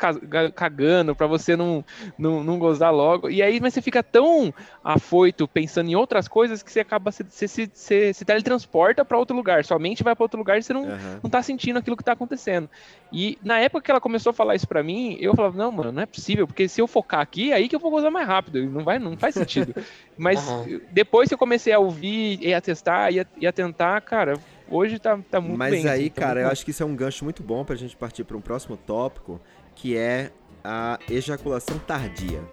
cagando 0.55 1.15
pra 1.15 1.27
você 1.27 1.55
não, 1.55 1.83
não, 2.17 2.43
não 2.43 2.59
gozar 2.59 2.93
logo. 2.93 3.29
E 3.29 3.41
aí, 3.41 3.59
mas 3.59 3.73
você 3.73 3.81
fica 3.81 4.01
tão 4.01 4.53
afoito 4.83 5.47
pensando 5.47 5.89
em 5.89 5.95
outras 5.95 6.27
coisas 6.27 6.63
que 6.63 6.71
você 6.71 6.79
acaba, 6.79 7.11
você, 7.11 7.23
você, 7.23 7.69
você 7.71 8.13
se 8.13 8.25
teletransporta 8.25 9.05
para 9.05 9.17
outro 9.17 9.35
lugar. 9.35 9.63
Sua 9.63 9.79
mente 9.79 10.03
vai 10.03 10.15
para 10.15 10.23
outro 10.23 10.39
lugar 10.39 10.57
e 10.57 10.63
você 10.63 10.73
não, 10.73 10.83
uhum. 10.83 11.19
não 11.23 11.29
tá 11.29 11.41
sentindo 11.41 11.79
aquilo 11.79 11.97
que 11.97 12.03
tá 12.03 12.13
acontecendo. 12.13 12.69
E 13.11 13.37
na 13.43 13.59
época 13.59 13.83
que 13.83 13.91
ela 13.91 14.01
começou 14.01 14.31
a 14.31 14.33
falar 14.33 14.55
isso 14.55 14.67
pra 14.67 14.83
mim, 14.83 15.17
eu 15.19 15.35
falava, 15.35 15.57
não, 15.57 15.71
mano, 15.71 15.91
não 15.91 16.01
é 16.01 16.05
possível 16.05 16.38
porque 16.47 16.67
se 16.67 16.81
eu 16.81 16.87
focar 16.87 17.21
aqui, 17.21 17.51
é 17.51 17.55
aí 17.55 17.69
que 17.69 17.75
eu 17.75 17.79
vou 17.79 17.91
gozar 17.91 18.11
mais 18.11 18.27
rápido, 18.27 18.63
não 18.69 18.83
vai, 18.83 18.99
não 18.99 19.17
faz 19.17 19.35
sentido. 19.35 19.73
Mas 20.17 20.45
uhum. 20.47 20.81
depois 20.91 21.27
que 21.27 21.33
eu 21.33 21.37
comecei 21.37 21.73
a 21.73 21.79
ouvir 21.79 22.39
e 22.41 22.53
a 22.53 22.61
testar 22.61 23.11
e 23.11 23.19
a, 23.19 23.25
e 23.37 23.47
a 23.47 23.51
tentar, 23.51 23.99
cara, 24.01 24.33
hoje 24.69 24.99
tá, 24.99 25.17
tá 25.29 25.39
muito 25.39 25.57
Mas 25.57 25.71
bem. 25.71 25.83
Mas 25.83 25.91
aí, 25.91 26.01
assim, 26.01 26.09
tá 26.09 26.21
cara, 26.21 26.41
eu 26.41 26.47
acho 26.49 26.65
que 26.65 26.71
isso 26.71 26.83
é 26.83 26.85
um 26.85 26.95
gancho 26.95 27.23
muito 27.23 27.41
bom 27.41 27.63
pra 27.63 27.75
gente 27.75 27.95
partir 27.95 28.23
para 28.23 28.37
um 28.37 28.41
próximo 28.41 28.75
tópico, 28.77 29.39
que 29.75 29.95
é 29.95 30.31
a 30.63 30.99
ejaculação 31.09 31.77
tardia. 31.79 32.43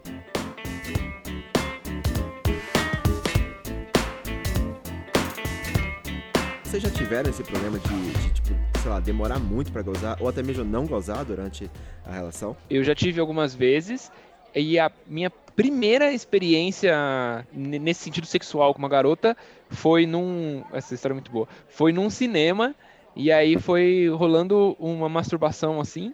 Vocês 6.76 6.92
já 6.92 6.98
tiveram 6.98 7.30
esse 7.30 7.42
problema 7.42 7.78
de, 7.78 8.12
de 8.12 8.34
tipo, 8.34 8.54
sei 8.82 8.90
lá, 8.90 9.00
demorar 9.00 9.38
muito 9.38 9.72
para 9.72 9.80
gozar, 9.80 10.18
ou 10.20 10.28
até 10.28 10.42
mesmo 10.42 10.62
não 10.62 10.84
gozar 10.84 11.24
durante 11.24 11.70
a 12.04 12.12
relação? 12.12 12.54
Eu 12.68 12.84
já 12.84 12.94
tive 12.94 13.18
algumas 13.18 13.54
vezes, 13.54 14.12
e 14.54 14.78
a 14.78 14.92
minha 15.06 15.30
primeira 15.30 16.12
experiência 16.12 17.46
nesse 17.50 18.02
sentido 18.02 18.26
sexual 18.26 18.74
com 18.74 18.78
uma 18.78 18.90
garota 18.90 19.34
foi 19.70 20.04
num. 20.04 20.62
Essa 20.70 20.94
história 20.94 21.14
é 21.14 21.16
muito 21.16 21.30
boa. 21.30 21.48
Foi 21.66 21.94
num 21.94 22.10
cinema, 22.10 22.74
e 23.14 23.32
aí 23.32 23.58
foi 23.58 24.10
rolando 24.10 24.76
uma 24.78 25.08
masturbação 25.08 25.80
assim. 25.80 26.12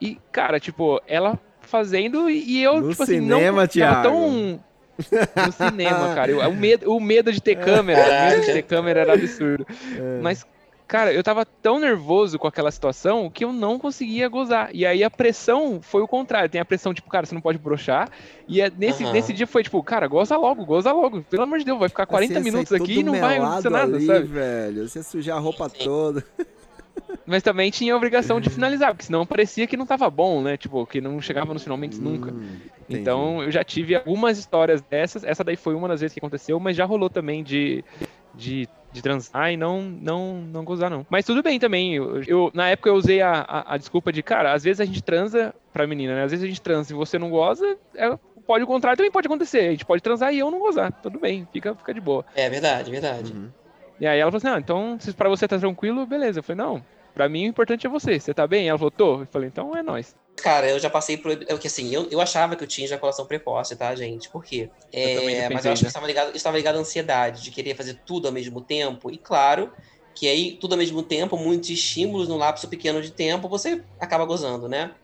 E, 0.00 0.18
cara, 0.32 0.58
tipo, 0.58 1.02
ela 1.06 1.38
fazendo 1.60 2.30
e 2.30 2.62
eu, 2.62 2.80
no 2.80 2.92
tipo 2.92 3.04
cinema, 3.04 3.64
assim, 3.64 3.80
não. 3.80 3.90
Thiago. 3.90 4.02
tão 4.04 4.64
no 5.46 5.52
cinema, 5.52 6.14
cara. 6.14 6.30
Eu, 6.30 6.48
o, 6.48 6.54
medo, 6.54 6.94
o 6.94 7.00
medo 7.00 7.32
de 7.32 7.40
ter 7.40 7.56
câmera, 7.56 8.00
o 8.00 8.30
medo 8.30 8.46
de 8.46 8.52
ter 8.52 8.62
câmera 8.62 9.00
era 9.00 9.14
absurdo. 9.14 9.66
É. 9.96 10.20
Mas, 10.20 10.46
Cara, 10.92 11.10
eu 11.10 11.22
tava 11.22 11.46
tão 11.46 11.78
nervoso 11.78 12.38
com 12.38 12.46
aquela 12.46 12.70
situação 12.70 13.30
que 13.30 13.46
eu 13.46 13.50
não 13.50 13.78
conseguia 13.78 14.28
gozar. 14.28 14.68
E 14.74 14.84
aí 14.84 15.02
a 15.02 15.08
pressão 15.08 15.80
foi 15.80 16.02
o 16.02 16.06
contrário. 16.06 16.50
Tem 16.50 16.60
a 16.60 16.66
pressão, 16.66 16.92
tipo, 16.92 17.08
cara, 17.08 17.24
você 17.24 17.34
não 17.34 17.40
pode 17.40 17.56
brochar. 17.56 18.10
E 18.46 18.60
é 18.60 18.70
nesse, 18.70 19.02
uhum. 19.02 19.10
nesse 19.10 19.32
dia 19.32 19.46
foi, 19.46 19.62
tipo, 19.62 19.82
cara, 19.82 20.06
goza 20.06 20.36
logo, 20.36 20.66
goza 20.66 20.92
logo. 20.92 21.22
Pelo 21.22 21.44
amor 21.44 21.60
de 21.60 21.64
Deus, 21.64 21.78
vai 21.78 21.88
ficar 21.88 22.04
40 22.04 22.40
minutos 22.40 22.74
aqui 22.74 22.98
e 22.98 23.02
não 23.02 23.18
vai 23.18 23.38
acontecer 23.38 23.70
nada, 23.70 23.96
ali, 23.96 24.04
sabe? 24.04 24.26
velho. 24.26 24.86
Você 24.86 25.02
sujar 25.02 25.38
a 25.38 25.40
roupa 25.40 25.70
toda. 25.70 26.22
Mas 27.26 27.42
também 27.42 27.70
tinha 27.70 27.94
a 27.94 27.96
obrigação 27.96 28.40
de 28.40 28.50
finalizar, 28.50 28.90
porque 28.92 29.04
senão 29.04 29.24
parecia 29.24 29.66
que 29.66 29.76
não 29.76 29.86
tava 29.86 30.10
bom, 30.10 30.42
né? 30.42 30.56
Tipo, 30.56 30.86
que 30.86 31.00
não 31.00 31.20
chegava 31.20 31.52
nos 31.52 31.62
finalmente 31.62 31.98
hum, 31.98 32.02
nunca. 32.02 32.34
Então 32.88 33.42
eu 33.42 33.50
já 33.50 33.62
tive 33.62 33.94
algumas 33.94 34.38
histórias 34.38 34.82
dessas. 34.82 35.24
Essa 35.24 35.44
daí 35.44 35.56
foi 35.56 35.74
uma 35.74 35.88
das 35.88 36.00
vezes 36.00 36.14
que 36.14 36.20
aconteceu, 36.20 36.58
mas 36.58 36.76
já 36.76 36.84
rolou 36.84 37.08
também 37.08 37.42
de, 37.42 37.84
de 38.34 38.68
de 38.92 39.00
transar 39.00 39.50
e 39.50 39.56
não, 39.56 39.80
não, 39.82 40.34
não 40.42 40.64
gozar, 40.64 40.90
não. 40.90 41.06
Mas 41.08 41.24
tudo 41.24 41.42
bem 41.42 41.58
também. 41.58 41.94
Eu, 41.94 42.22
eu 42.24 42.50
na 42.52 42.68
época 42.68 42.90
eu 42.90 42.94
usei 42.94 43.22
a, 43.22 43.40
a, 43.40 43.74
a, 43.74 43.76
desculpa 43.78 44.12
de, 44.12 44.22
cara, 44.22 44.52
às 44.52 44.62
vezes 44.62 44.80
a 44.80 44.84
gente 44.84 45.02
transa 45.02 45.54
pra 45.72 45.86
menina, 45.86 46.14
né? 46.14 46.24
Às 46.24 46.30
vezes 46.30 46.44
a 46.44 46.48
gente 46.48 46.60
transa 46.60 46.92
e 46.92 46.96
você 46.96 47.18
não 47.18 47.30
goza, 47.30 47.78
é, 47.94 48.18
pode 48.46 48.64
o 48.64 48.66
contrário 48.66 48.96
também 48.96 49.10
pode 49.10 49.26
acontecer. 49.26 49.68
A 49.68 49.70
gente 49.70 49.86
pode 49.86 50.02
transar 50.02 50.32
e 50.34 50.38
eu 50.38 50.50
não 50.50 50.58
gozar. 50.58 50.92
Tudo 50.92 51.18
bem, 51.18 51.48
fica, 51.52 51.74
fica 51.74 51.94
de 51.94 52.00
boa. 52.00 52.24
É 52.34 52.50
verdade, 52.50 52.90
verdade. 52.90 53.32
Uhum. 53.32 53.48
E 54.02 54.06
aí 54.06 54.18
ela 54.18 54.32
falou 54.32 54.38
assim: 54.38 54.48
não, 54.48 54.58
então, 54.58 54.98
se 54.98 55.12
pra 55.12 55.28
você 55.28 55.46
tá 55.46 55.56
tranquilo, 55.56 56.04
beleza. 56.04 56.40
Eu 56.40 56.42
falei, 56.42 56.56
não, 56.60 56.84
pra 57.14 57.28
mim 57.28 57.44
o 57.44 57.50
importante 57.50 57.86
é 57.86 57.90
você. 57.90 58.18
Você 58.18 58.34
tá 58.34 58.48
bem? 58.48 58.68
Ela 58.68 58.76
falou, 58.76 58.90
tô. 58.90 59.20
Eu 59.20 59.26
falei, 59.26 59.48
então 59.48 59.76
é 59.76 59.82
nós. 59.82 60.16
Cara, 60.38 60.68
eu 60.68 60.76
já 60.80 60.90
passei 60.90 61.16
por. 61.16 61.30
É 61.30 61.54
o 61.54 61.58
que 61.58 61.68
assim, 61.68 61.94
eu, 61.94 62.08
eu 62.10 62.20
achava 62.20 62.56
que 62.56 62.64
eu 62.64 62.66
tinha 62.66 62.84
ejaculação 62.84 63.26
precoce, 63.26 63.76
tá, 63.76 63.94
gente? 63.94 64.28
Por 64.28 64.42
quê? 64.42 64.68
É, 64.92 65.48
mas 65.48 65.64
eu 65.64 65.70
acho 65.70 65.82
que 65.82 65.86
estava 65.86 66.04
ligado, 66.04 66.34
estava 66.34 66.56
ligado 66.56 66.78
à 66.78 66.80
ansiedade, 66.80 67.42
de 67.42 67.52
querer 67.52 67.76
fazer 67.76 68.00
tudo 68.04 68.26
ao 68.26 68.34
mesmo 68.34 68.60
tempo. 68.60 69.08
E 69.08 69.18
claro, 69.18 69.72
que 70.16 70.26
aí, 70.26 70.58
tudo 70.60 70.72
ao 70.72 70.78
mesmo 70.78 71.04
tempo, 71.04 71.36
muitos 71.36 71.70
estímulos 71.70 72.26
no 72.26 72.36
lapso 72.36 72.66
pequeno 72.66 73.00
de 73.00 73.12
tempo, 73.12 73.48
você 73.48 73.84
acaba 74.00 74.24
gozando, 74.24 74.68
né? 74.68 74.96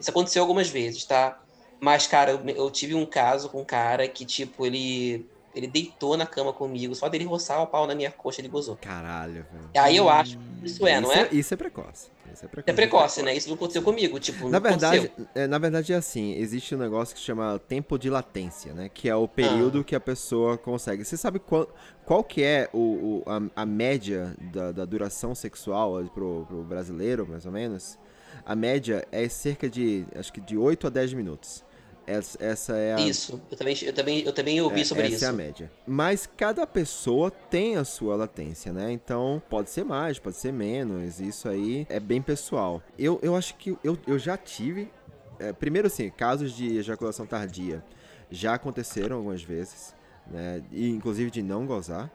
Isso 0.00 0.10
aconteceu 0.10 0.42
algumas 0.42 0.68
vezes, 0.68 1.04
tá? 1.04 1.40
Mas, 1.80 2.08
cara, 2.08 2.32
eu, 2.32 2.40
eu 2.48 2.68
tive 2.68 2.96
um 2.96 3.06
caso 3.06 3.48
com 3.48 3.60
um 3.60 3.64
cara 3.64 4.08
que, 4.08 4.24
tipo, 4.24 4.66
ele 4.66 5.24
Ele 5.54 5.66
deitou 5.66 6.16
na 6.16 6.26
cama 6.26 6.52
comigo, 6.52 6.94
só 6.94 7.08
dele 7.08 7.24
roçar 7.24 7.60
o 7.62 7.66
pau 7.66 7.86
na 7.86 7.94
minha 7.94 8.10
coxa, 8.12 8.40
ele 8.40 8.48
gozou. 8.48 8.76
Caralho, 8.76 9.44
velho. 9.52 9.70
Aí 9.76 9.96
eu 9.96 10.08
acho 10.08 10.38
que 10.38 10.66
isso 10.66 10.86
é, 10.86 11.00
não 11.00 11.12
é? 11.12 11.28
Isso 11.32 11.52
é 11.52 11.56
precoce. 11.56 12.08
Isso 12.32 12.44
é 12.44 12.48
precoce, 12.48 12.70
É 12.70 12.72
precoce, 12.72 13.22
né? 13.22 13.34
Isso 13.36 13.48
não 13.48 13.56
aconteceu 13.56 13.82
comigo, 13.82 14.20
tipo, 14.20 14.44
Na 14.48 14.60
não 14.60 14.60
verdade, 14.60 15.06
aconteceu. 15.06 15.26
é, 15.34 15.46
na 15.48 15.58
verdade 15.58 15.92
é 15.92 15.96
assim, 15.96 16.34
existe 16.34 16.76
um 16.76 16.78
negócio 16.78 17.12
que 17.12 17.20
se 17.20 17.26
chama 17.26 17.58
tempo 17.58 17.98
de 17.98 18.08
latência, 18.08 18.72
né? 18.72 18.88
Que 18.88 19.08
é 19.08 19.16
o 19.16 19.26
período 19.26 19.82
que 19.82 19.96
a 19.96 20.00
pessoa 20.00 20.56
consegue. 20.56 21.04
Você 21.04 21.16
sabe 21.16 21.40
qual, 21.40 21.68
qual 22.06 22.22
que 22.22 22.44
é 22.44 22.70
o, 22.72 22.78
o- 22.78 23.24
a, 23.26 23.62
a 23.62 23.66
média 23.66 24.32
da, 24.52 24.70
da 24.70 24.84
duração 24.84 25.34
sexual 25.34 26.04
pro, 26.14 26.44
pro 26.46 26.62
brasileiro, 26.62 27.26
mais 27.28 27.44
ou 27.44 27.50
menos? 27.50 27.98
A 28.46 28.54
média 28.54 29.04
é 29.10 29.28
cerca 29.28 29.68
de, 29.68 30.06
acho 30.14 30.32
que 30.32 30.40
de 30.40 30.56
8 30.56 30.86
a 30.86 30.90
10 30.90 31.12
minutos. 31.12 31.64
Essa, 32.06 32.42
essa 32.44 32.76
é 32.76 32.94
a, 32.94 33.00
Isso, 33.00 33.40
eu 33.50 33.56
também, 33.56 33.76
eu 33.82 33.92
também, 33.92 34.20
eu 34.20 34.32
também 34.32 34.60
ouvi 34.60 34.80
é, 34.80 34.84
sobre 34.84 35.06
essa 35.06 35.14
isso. 35.16 35.24
é 35.24 35.28
a 35.28 35.32
média. 35.32 35.70
Mas 35.86 36.26
cada 36.36 36.66
pessoa 36.66 37.30
tem 37.30 37.76
a 37.76 37.84
sua 37.84 38.16
latência, 38.16 38.72
né? 38.72 38.90
Então, 38.90 39.40
pode 39.48 39.70
ser 39.70 39.84
mais, 39.84 40.18
pode 40.18 40.36
ser 40.36 40.52
menos. 40.52 41.20
Isso 41.20 41.48
aí 41.48 41.86
é 41.88 42.00
bem 42.00 42.20
pessoal. 42.20 42.82
Eu, 42.98 43.20
eu 43.22 43.36
acho 43.36 43.54
que 43.56 43.76
eu, 43.84 43.96
eu 44.06 44.18
já 44.18 44.36
tive. 44.36 44.90
é, 45.38 45.52
primeiro, 45.52 45.86
assim, 45.86 46.10
casos 46.10 46.52
de 46.52 46.76
ejaculação 46.78 47.26
tardia 47.26 47.82
já 48.30 48.54
aconteceram 48.54 49.16
algumas 49.16 49.42
vezes, 49.42 49.94
né? 50.26 50.62
E, 50.72 50.88
inclusive 50.90 51.30
de 51.30 51.42
não 51.42 51.64
gozar. 51.66 52.10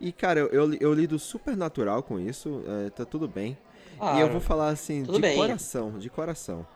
E, 0.00 0.12
cara, 0.12 0.40
eu, 0.40 0.48
eu, 0.48 0.74
eu 0.74 0.92
lido 0.94 1.18
super 1.18 1.56
natural 1.56 2.02
com 2.02 2.18
isso, 2.20 2.62
é, 2.86 2.90
tá 2.90 3.04
tudo 3.04 3.26
bem. 3.28 3.56
E 3.92 3.96
eu 3.96 3.98
Claro. 3.98 4.32
vou 4.32 4.40
falar 4.40 4.68
assim, 4.68 5.04
Tudo 5.04 5.14
de 5.14 5.20
bem. 5.22 5.36
coração, 5.36 5.98
de 5.98 6.10
coração. 6.10 6.66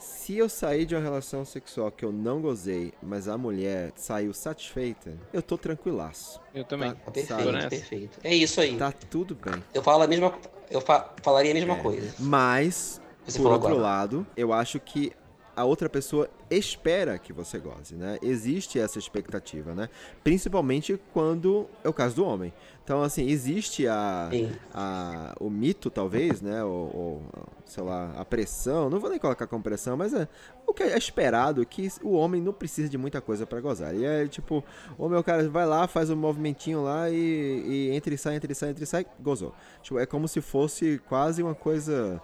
Se 0.00 0.36
eu 0.38 0.48
sair 0.48 0.86
de 0.86 0.94
uma 0.94 1.02
relação 1.02 1.44
sexual 1.44 1.90
que 1.90 2.04
eu 2.04 2.10
não 2.10 2.40
gozei, 2.40 2.92
mas 3.02 3.28
a 3.28 3.36
mulher 3.36 3.92
saiu 3.94 4.32
satisfeita, 4.32 5.12
eu 5.32 5.42
tô 5.42 5.58
tranquilaço. 5.58 6.40
Eu 6.54 6.64
também. 6.64 6.92
Tá, 6.92 7.10
perfeito, 7.10 7.68
perfeito. 7.68 8.18
É 8.24 8.34
isso 8.34 8.60
aí. 8.60 8.76
Tá 8.78 8.90
tudo 8.92 9.34
bem. 9.34 9.62
Eu 9.74 9.82
falo 9.82 10.02
a 10.02 10.06
mesma, 10.06 10.32
eu 10.70 10.80
fa- 10.80 11.14
falaria 11.22 11.50
a 11.50 11.54
mesma 11.54 11.74
É. 11.74 11.82
coisa. 11.82 12.14
Mas, 12.18 13.00
Você 13.26 13.38
por 13.38 13.52
outro 13.52 13.68
agora. 13.68 13.82
lado, 13.82 14.26
eu 14.36 14.52
acho 14.54 14.80
que 14.80 15.12
a 15.60 15.64
outra 15.64 15.88
pessoa 15.88 16.28
espera 16.50 17.18
que 17.18 17.32
você 17.32 17.58
goze, 17.58 17.94
né? 17.94 18.18
Existe 18.22 18.78
essa 18.78 18.98
expectativa, 18.98 19.74
né? 19.74 19.88
Principalmente 20.24 21.00
quando 21.12 21.66
é 21.84 21.88
o 21.88 21.92
caso 21.92 22.16
do 22.16 22.24
homem. 22.24 22.52
Então, 22.82 23.02
assim, 23.02 23.28
existe 23.28 23.86
a, 23.86 24.28
a- 24.74 25.34
o 25.38 25.48
mito, 25.48 25.90
talvez, 25.90 26.40
né? 26.40 26.64
Ou, 26.64 26.96
ou, 26.96 27.22
sei 27.64 27.84
lá, 27.84 28.12
a 28.16 28.24
pressão. 28.24 28.90
Não 28.90 28.98
vou 28.98 29.10
nem 29.10 29.18
colocar 29.18 29.46
como 29.46 29.62
pressão, 29.62 29.96
mas 29.96 30.12
é 30.12 30.26
o 30.66 30.74
que 30.74 30.82
é 30.82 30.96
esperado 30.98 31.64
que 31.64 31.88
o 32.02 32.12
homem 32.14 32.40
não 32.42 32.52
precisa 32.52 32.88
de 32.88 32.98
muita 32.98 33.20
coisa 33.20 33.46
pra 33.46 33.60
gozar. 33.60 33.94
E 33.94 34.04
é 34.04 34.26
tipo, 34.26 34.64
o 34.98 35.08
meu 35.08 35.22
cara 35.22 35.48
vai 35.48 35.66
lá, 35.66 35.86
faz 35.86 36.10
um 36.10 36.16
movimentinho 36.16 36.82
lá 36.82 37.08
e, 37.10 37.14
e 37.14 37.90
entra 37.94 38.12
e 38.12 38.18
sai, 38.18 38.34
entra 38.36 38.50
e 38.50 38.54
sai, 38.54 38.70
entra 38.70 38.82
e 38.82 38.86
sai, 38.86 39.06
gozou. 39.20 39.54
Tipo, 39.82 39.98
é 39.98 40.06
como 40.06 40.26
se 40.26 40.40
fosse 40.40 41.00
quase 41.08 41.42
uma 41.42 41.54
coisa 41.54 42.20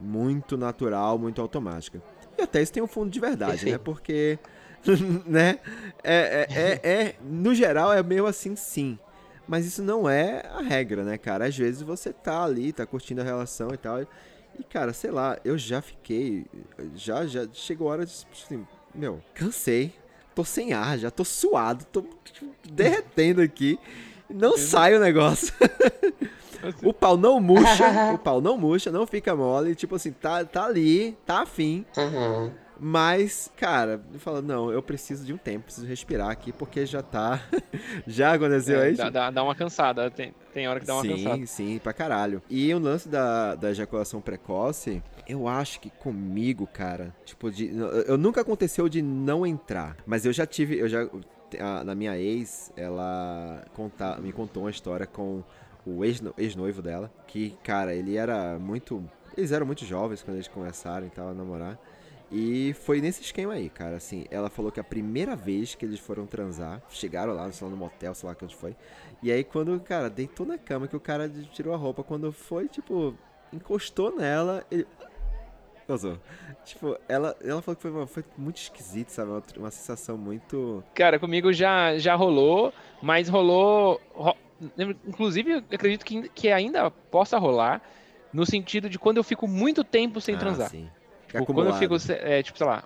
muito 0.00 0.56
natural, 0.56 1.18
muito 1.18 1.40
automática. 1.42 2.00
E 2.38 2.42
até 2.42 2.62
isso 2.62 2.72
tem 2.72 2.82
um 2.82 2.86
fundo 2.86 3.10
de 3.10 3.18
verdade, 3.20 3.66
né? 3.66 3.76
Porque, 3.82 4.38
né? 5.26 5.58
É, 6.02 6.46
é, 6.48 6.60
é, 6.60 6.92
é- 7.02 7.16
no 7.22 7.54
geral 7.54 7.92
é 7.92 8.02
meio 8.02 8.26
assim, 8.26 8.54
sim. 8.54 8.98
Mas 9.46 9.64
isso 9.66 9.82
não 9.82 10.08
é 10.08 10.46
a 10.54 10.60
regra, 10.60 11.02
né, 11.02 11.16
cara? 11.16 11.46
Às 11.46 11.56
vezes 11.56 11.80
você 11.82 12.12
tá 12.12 12.44
ali, 12.44 12.72
tá 12.72 12.84
curtindo 12.84 13.22
a 13.22 13.24
relação 13.24 13.70
e 13.72 13.78
tal. 13.78 14.02
E, 14.02 14.06
cara, 14.64 14.92
sei 14.92 15.10
lá, 15.10 15.38
eu 15.44 15.56
já 15.56 15.80
fiquei. 15.80 16.44
Já, 16.94 17.26
já 17.26 17.48
chegou 17.52 17.88
a 17.88 17.92
hora 17.92 18.06
de. 18.06 18.12
Assim, 18.30 18.66
meu, 18.94 19.22
cansei. 19.34 19.94
Tô 20.34 20.44
sem 20.44 20.72
ar, 20.72 20.98
já 20.98 21.10
tô 21.10 21.24
suado, 21.24 21.84
tô 21.86 22.02
tipo, 22.24 22.46
derretendo 22.70 23.40
aqui. 23.40 23.78
Não 24.30 24.56
sai 24.56 24.94
o 24.94 25.00
negócio. 25.00 25.52
o 26.82 26.92
pau 26.92 27.16
não 27.16 27.40
murcha, 27.40 27.86
o 28.12 28.18
pau 28.18 28.40
não 28.40 28.56
murcha, 28.58 28.90
não 28.90 29.06
fica 29.06 29.34
mole. 29.34 29.74
Tipo 29.74 29.96
assim, 29.96 30.12
tá, 30.12 30.44
tá 30.44 30.64
ali, 30.64 31.16
tá 31.26 31.42
afim. 31.42 31.84
Aham. 31.96 32.52
Mas, 32.80 33.50
cara, 33.56 34.00
fala, 34.18 34.40
não, 34.40 34.70
eu 34.70 34.80
preciso 34.80 35.26
de 35.26 35.32
um 35.32 35.36
tempo, 35.36 35.64
preciso 35.64 35.84
respirar 35.84 36.30
aqui, 36.30 36.52
porque 36.52 36.86
já 36.86 37.02
tá. 37.02 37.42
já 38.06 38.34
aconteceu 38.34 38.80
É, 38.80 38.84
aí? 38.86 38.94
dá, 38.94 39.10
dá- 39.10 39.30
dá 39.32 39.42
uma 39.42 39.54
cansada. 39.54 40.08
Tem, 40.12 40.32
tem 40.54 40.68
hora 40.68 40.78
que 40.78 40.86
dá 40.86 40.94
uma 40.94 41.02
sim, 41.02 41.08
cansada. 41.16 41.46
sim, 41.46 41.80
pra 41.82 41.92
caralho. 41.92 42.40
E 42.48 42.72
o 42.72 42.78
lance 42.78 43.08
da, 43.08 43.56
da 43.56 43.70
ejaculação 43.72 44.20
precoce, 44.20 45.02
eu 45.26 45.48
acho 45.48 45.80
que 45.80 45.90
comigo, 45.90 46.68
cara, 46.72 47.12
tipo, 47.24 47.50
de, 47.50 47.68
eu 48.06 48.16
nunca 48.16 48.42
aconteceu 48.42 48.88
de 48.88 49.02
não 49.02 49.44
entrar, 49.44 49.96
mas 50.06 50.24
eu 50.24 50.32
já 50.32 50.46
tive, 50.46 50.78
eu 50.78 50.88
já, 50.88 51.00
a- 51.58 51.82
na 51.82 51.96
minha 51.96 52.16
ex, 52.16 52.72
ela 52.76 53.64
conta, 53.74 54.18
me 54.18 54.32
contou 54.32 54.62
uma 54.62 54.70
história 54.70 55.04
com 55.04 55.42
o 55.96 56.04
ex- 56.04 56.22
ex-noivo 56.36 56.82
dela, 56.82 57.10
que, 57.26 57.56
cara, 57.62 57.94
ele 57.94 58.16
era 58.16 58.58
muito, 58.58 59.02
eles 59.36 59.52
eram 59.52 59.66
muito 59.66 59.84
jovens 59.84 60.22
quando 60.22 60.36
eles 60.36 60.48
começaram 60.48 61.06
e 61.06 61.10
tal 61.10 61.28
a 61.28 61.34
namorar. 61.34 61.78
E 62.30 62.74
foi 62.82 63.00
nesse 63.00 63.22
esquema 63.22 63.54
aí, 63.54 63.70
cara, 63.70 63.96
assim, 63.96 64.26
ela 64.30 64.50
falou 64.50 64.70
que 64.70 64.78
a 64.78 64.84
primeira 64.84 65.34
vez 65.34 65.74
que 65.74 65.86
eles 65.86 65.98
foram 65.98 66.26
transar, 66.26 66.82
chegaram 66.90 67.32
lá, 67.32 67.50
sei 67.50 67.66
lá, 67.66 67.70
no 67.70 67.76
motel, 67.78 68.14
sei 68.14 68.28
lá 68.28 68.36
onde 68.42 68.54
foi, 68.54 68.76
e 69.22 69.32
aí 69.32 69.42
quando, 69.42 69.80
cara, 69.80 70.10
deitou 70.10 70.44
na 70.44 70.58
cama, 70.58 70.86
que 70.86 70.94
o 70.94 71.00
cara 71.00 71.26
tirou 71.52 71.72
a 71.72 71.76
roupa, 71.78 72.04
quando 72.04 72.30
foi, 72.30 72.68
tipo, 72.68 73.14
encostou 73.50 74.14
nela, 74.14 74.62
ele... 74.70 74.86
Gozou. 75.88 76.18
Tipo, 76.66 76.98
ela, 77.08 77.34
ela 77.42 77.62
falou 77.62 77.74
que 77.74 77.80
foi, 77.80 78.06
foi 78.06 78.24
muito 78.36 78.58
esquisito, 78.58 79.08
sabe? 79.08 79.30
Uma, 79.30 79.42
uma 79.56 79.70
sensação 79.70 80.18
muito... 80.18 80.84
Cara, 80.94 81.18
comigo 81.18 81.50
já, 81.50 81.96
já 81.96 82.14
rolou, 82.14 82.74
mas 83.00 83.26
rolou. 83.30 83.98
ro- 84.12 84.36
inclusive, 85.06 85.50
eu 85.52 85.58
acredito 85.58 86.04
que, 86.04 86.28
que 86.30 86.48
ainda 86.50 86.90
possa 87.10 87.38
rolar, 87.38 87.82
no 88.32 88.44
sentido 88.44 88.90
de 88.90 88.98
quando 88.98 89.16
eu 89.16 89.24
fico 89.24 89.46
muito 89.48 89.82
tempo 89.84 90.20
sem 90.20 90.34
Ah, 90.34 90.38
transar. 90.38 90.70
sim. 90.70 90.88
Tipo, 91.26 91.46
quando 91.46 91.68
eu 91.68 91.74
fico, 91.74 91.94
é, 92.10 92.42
tipo, 92.42 92.56
sei 92.56 92.66
lá, 92.66 92.82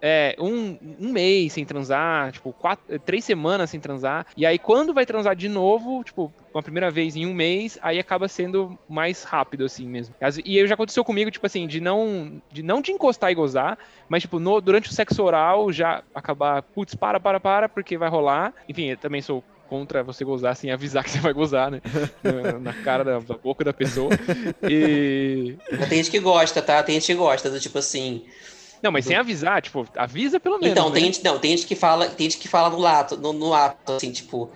é, 0.00 0.36
um, 0.38 0.76
um 1.00 1.12
mês 1.12 1.52
sem 1.52 1.64
transar, 1.64 2.32
tipo, 2.32 2.52
quatro, 2.52 2.98
três 3.00 3.24
semanas 3.24 3.70
sem 3.70 3.80
transar, 3.80 4.26
e 4.36 4.44
aí 4.44 4.58
quando 4.58 4.92
vai 4.92 5.06
transar 5.06 5.34
de 5.34 5.48
novo, 5.48 6.02
tipo, 6.04 6.32
uma 6.52 6.62
primeira 6.62 6.90
vez 6.90 7.16
em 7.16 7.24
um 7.26 7.32
mês, 7.32 7.78
aí 7.80 7.98
acaba 7.98 8.28
sendo 8.28 8.78
mais 8.88 9.22
rápido, 9.22 9.64
assim 9.64 9.88
mesmo. 9.88 10.14
E 10.44 10.58
aí 10.60 10.66
já 10.66 10.74
aconteceu 10.74 11.04
comigo, 11.04 11.30
tipo 11.30 11.46
assim, 11.46 11.66
de 11.66 11.80
não 11.80 12.40
de, 12.50 12.62
não 12.62 12.80
de 12.82 12.90
encostar 12.92 13.30
e 13.30 13.34
gozar, 13.34 13.78
mas, 14.08 14.22
tipo, 14.22 14.38
no- 14.38 14.60
durante 14.60 14.90
o 14.90 14.92
sexo 14.92 15.22
oral 15.22 15.72
já 15.72 16.02
acabar, 16.12 16.62
putz, 16.74 16.94
para, 16.94 17.18
para, 17.18 17.40
para, 17.40 17.68
porque 17.68 17.96
vai 17.96 18.08
rolar. 18.08 18.52
Enfim, 18.68 18.86
eu 18.90 18.96
também 18.98 19.22
sou 19.22 19.42
contra 19.74 20.04
você 20.04 20.24
gozar 20.24 20.54
sem 20.54 20.70
avisar 20.70 21.02
que 21.04 21.10
você 21.10 21.18
vai 21.18 21.32
gozar, 21.32 21.70
né? 21.70 21.80
Na, 22.22 22.58
na 22.58 22.72
cara 22.72 23.02
da, 23.02 23.18
da 23.18 23.34
boca 23.34 23.64
da 23.64 23.72
pessoa. 23.72 24.10
E. 24.62 25.56
Mas 25.72 25.88
tem 25.88 25.98
gente 25.98 26.10
que 26.10 26.20
gosta, 26.20 26.62
tá? 26.62 26.82
Tem 26.82 26.94
gente 26.94 27.06
que 27.06 27.14
gosta 27.14 27.50
do 27.50 27.58
tipo 27.58 27.78
assim. 27.78 28.24
Não, 28.80 28.92
mas 28.92 29.06
sem 29.06 29.16
avisar, 29.16 29.62
tipo, 29.62 29.86
avisa 29.96 30.38
pelo 30.38 30.58
menos. 30.58 30.72
Então, 30.72 30.88
né? 30.90 30.94
tem 30.94 31.04
gente, 31.06 31.24
não, 31.24 31.38
tem 31.38 31.50
gente 31.52 31.66
que 31.66 31.74
fala, 31.74 32.06
tem 32.06 32.30
gente 32.30 32.38
que 32.40 32.46
fala 32.46 32.68
no 32.68 32.86
ato, 32.86 33.16
no, 33.16 33.32
no 33.32 33.54
ato, 33.54 33.92
assim, 33.92 34.12
tipo, 34.12 34.50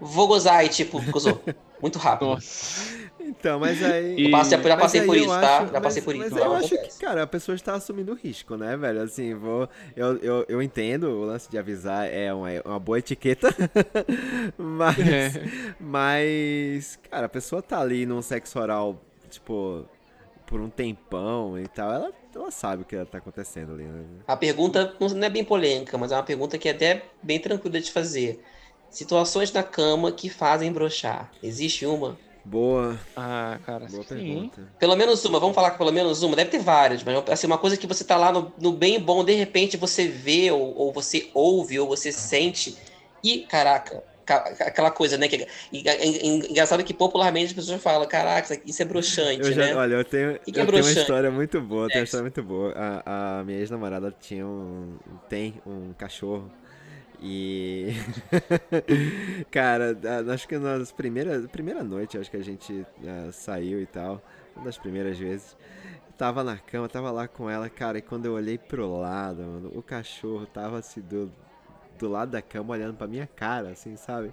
vou 0.00 0.26
gozar 0.26 0.64
e 0.64 0.68
tipo, 0.68 1.00
gozou. 1.10 1.40
Muito 1.80 1.98
rápido. 1.98 2.30
Nossa. 2.30 3.07
Então, 3.28 3.60
mas 3.60 3.82
aí... 3.82 4.16
E- 4.26 4.30
passei- 4.30 4.58
já 4.58 4.62
Mas 4.68 4.80
passei 4.80 5.00
aí 5.00 5.06
por 5.06 5.16
isso, 5.16 5.28
tá? 5.28 5.58
acho- 5.58 5.72
Já 5.72 5.80
passei 5.80 6.02
mas- 6.02 6.04
por 6.04 6.14
isso. 6.26 6.34
Mas 6.34 6.44
eu 6.44 6.54
acho 6.54 6.74
acontece. 6.74 6.98
que, 6.98 7.04
cara, 7.04 7.22
a 7.22 7.26
pessoa 7.26 7.54
está 7.54 7.74
assumindo 7.74 8.14
risco, 8.14 8.56
né, 8.56 8.76
velho? 8.76 9.02
Assim, 9.02 9.34
vou. 9.34 9.68
Eu, 9.94 10.16
eu, 10.18 10.44
eu 10.48 10.62
entendo 10.62 11.04
o 11.08 11.24
lance 11.24 11.50
de 11.50 11.58
avisar, 11.58 12.08
é 12.12 12.32
uma, 12.32 12.50
é 12.50 12.62
uma 12.64 12.78
boa 12.78 12.98
etiqueta. 12.98 13.48
mas. 14.56 14.98
É. 14.98 15.30
Mas. 15.78 16.98
Cara, 17.10 17.26
a 17.26 17.28
pessoa 17.28 17.62
tá 17.62 17.80
ali 17.80 18.06
num 18.06 18.22
sexo 18.22 18.58
oral, 18.58 19.00
tipo, 19.28 19.84
por 20.46 20.60
um 20.60 20.70
tempão 20.70 21.58
e 21.58 21.66
tal. 21.66 21.92
Ela, 21.92 22.12
ela 22.34 22.50
sabe 22.50 22.82
o 22.82 22.84
que 22.84 22.96
tá 23.04 23.18
acontecendo 23.18 23.72
ali, 23.72 23.84
né? 23.84 24.04
A 24.26 24.36
pergunta 24.36 24.94
não 25.00 25.24
é 25.24 25.30
bem 25.30 25.44
polêmica, 25.44 25.96
mas 25.98 26.12
é 26.12 26.16
uma 26.16 26.22
pergunta 26.22 26.56
que 26.58 26.68
é 26.68 26.72
até 26.72 27.02
bem 27.22 27.38
tranquila 27.38 27.80
de 27.80 27.90
fazer. 27.90 28.40
Situações 28.90 29.52
na 29.52 29.62
cama 29.62 30.10
que 30.10 30.30
fazem 30.30 30.72
brochar. 30.72 31.30
Existe 31.42 31.84
uma? 31.84 32.16
Boa, 32.48 32.98
Ah, 33.14 33.58
cara, 33.66 33.86
boa 33.86 34.04
sim. 34.04 34.14
pergunta. 34.14 34.68
Pelo 34.78 34.96
menos 34.96 35.24
uma, 35.24 35.38
vamos 35.40 35.54
falar 35.54 35.72
que 35.72 35.78
pelo 35.78 35.92
menos 35.92 36.22
uma, 36.22 36.36
deve 36.36 36.50
ter 36.50 36.60
várias, 36.60 37.02
mas 37.02 37.16
assim, 37.28 37.46
uma 37.46 37.58
coisa 37.58 37.76
que 37.76 37.86
você 37.86 38.04
tá 38.04 38.16
lá 38.16 38.32
no, 38.32 38.52
no 38.58 38.72
bem 38.72 38.98
bom, 39.00 39.24
de 39.24 39.32
repente 39.34 39.76
você 39.76 40.06
vê, 40.08 40.50
ou, 40.50 40.74
ou 40.74 40.92
você 40.92 41.30
ouve, 41.34 41.78
ou 41.78 41.86
você 41.88 42.10
sente, 42.12 42.78
e 43.22 43.40
caraca, 43.46 44.02
ca- 44.24 44.44
aquela 44.60 44.90
coisa, 44.90 45.18
né? 45.18 45.28
Que, 45.28 45.36
e- 45.72 45.82
e- 45.82 46.26
e- 46.26 46.50
engraçado 46.50 46.82
que 46.84 46.94
popularmente 46.94 47.46
as 47.46 47.52
pessoas 47.52 47.82
falam, 47.82 48.06
caraca, 48.08 48.60
isso 48.64 48.80
é 48.82 48.84
broxante, 48.84 49.40
Eu 49.42 49.52
já, 49.52 49.66
né? 49.66 49.74
olha, 49.74 49.94
eu 49.96 50.04
tenho, 50.04 50.38
que 50.40 50.58
é 50.58 50.62
eu 50.62 50.66
tenho 50.72 50.84
uma 50.86 50.92
história 50.92 51.30
muito 51.30 51.60
boa, 51.60 51.90
tenho 51.90 52.00
uma 52.00 52.02
É. 52.02 52.04
história 52.04 52.22
muito 52.24 52.42
boa. 52.42 52.72
A, 53.04 53.40
a 53.40 53.44
minha 53.44 53.58
ex-namorada 53.58 54.10
tinha 54.18 54.46
um. 54.46 54.96
tem 55.28 55.60
um 55.66 55.92
cachorro. 55.94 56.50
E. 57.20 57.92
Cara, 59.50 59.96
acho 60.32 60.46
que 60.46 60.58
nas 60.58 60.92
primeiras. 60.92 61.46
Primeira 61.46 61.82
noite, 61.82 62.18
acho 62.18 62.30
que 62.30 62.36
a 62.36 62.42
gente 62.42 62.86
ah, 63.04 63.30
saiu 63.32 63.80
e 63.80 63.86
tal. 63.86 64.22
Uma 64.54 64.66
das 64.66 64.78
primeiras 64.78 65.18
vezes. 65.18 65.56
Tava 66.16 66.42
na 66.42 66.56
cama, 66.56 66.88
tava 66.88 67.12
lá 67.12 67.28
com 67.28 67.48
ela, 67.48 67.70
cara, 67.70 67.98
e 67.98 68.02
quando 68.02 68.26
eu 68.26 68.32
olhei 68.32 68.58
pro 68.58 68.98
lado, 68.98 69.40
mano, 69.40 69.70
o 69.72 69.80
cachorro 69.80 70.46
tava 70.46 70.78
assim 70.78 71.00
do, 71.00 71.30
do 71.96 72.08
lado 72.08 72.32
da 72.32 72.42
cama 72.42 72.74
olhando 72.74 72.96
pra 72.96 73.06
minha 73.06 73.26
cara, 73.26 73.70
assim, 73.70 73.94
sabe? 73.94 74.32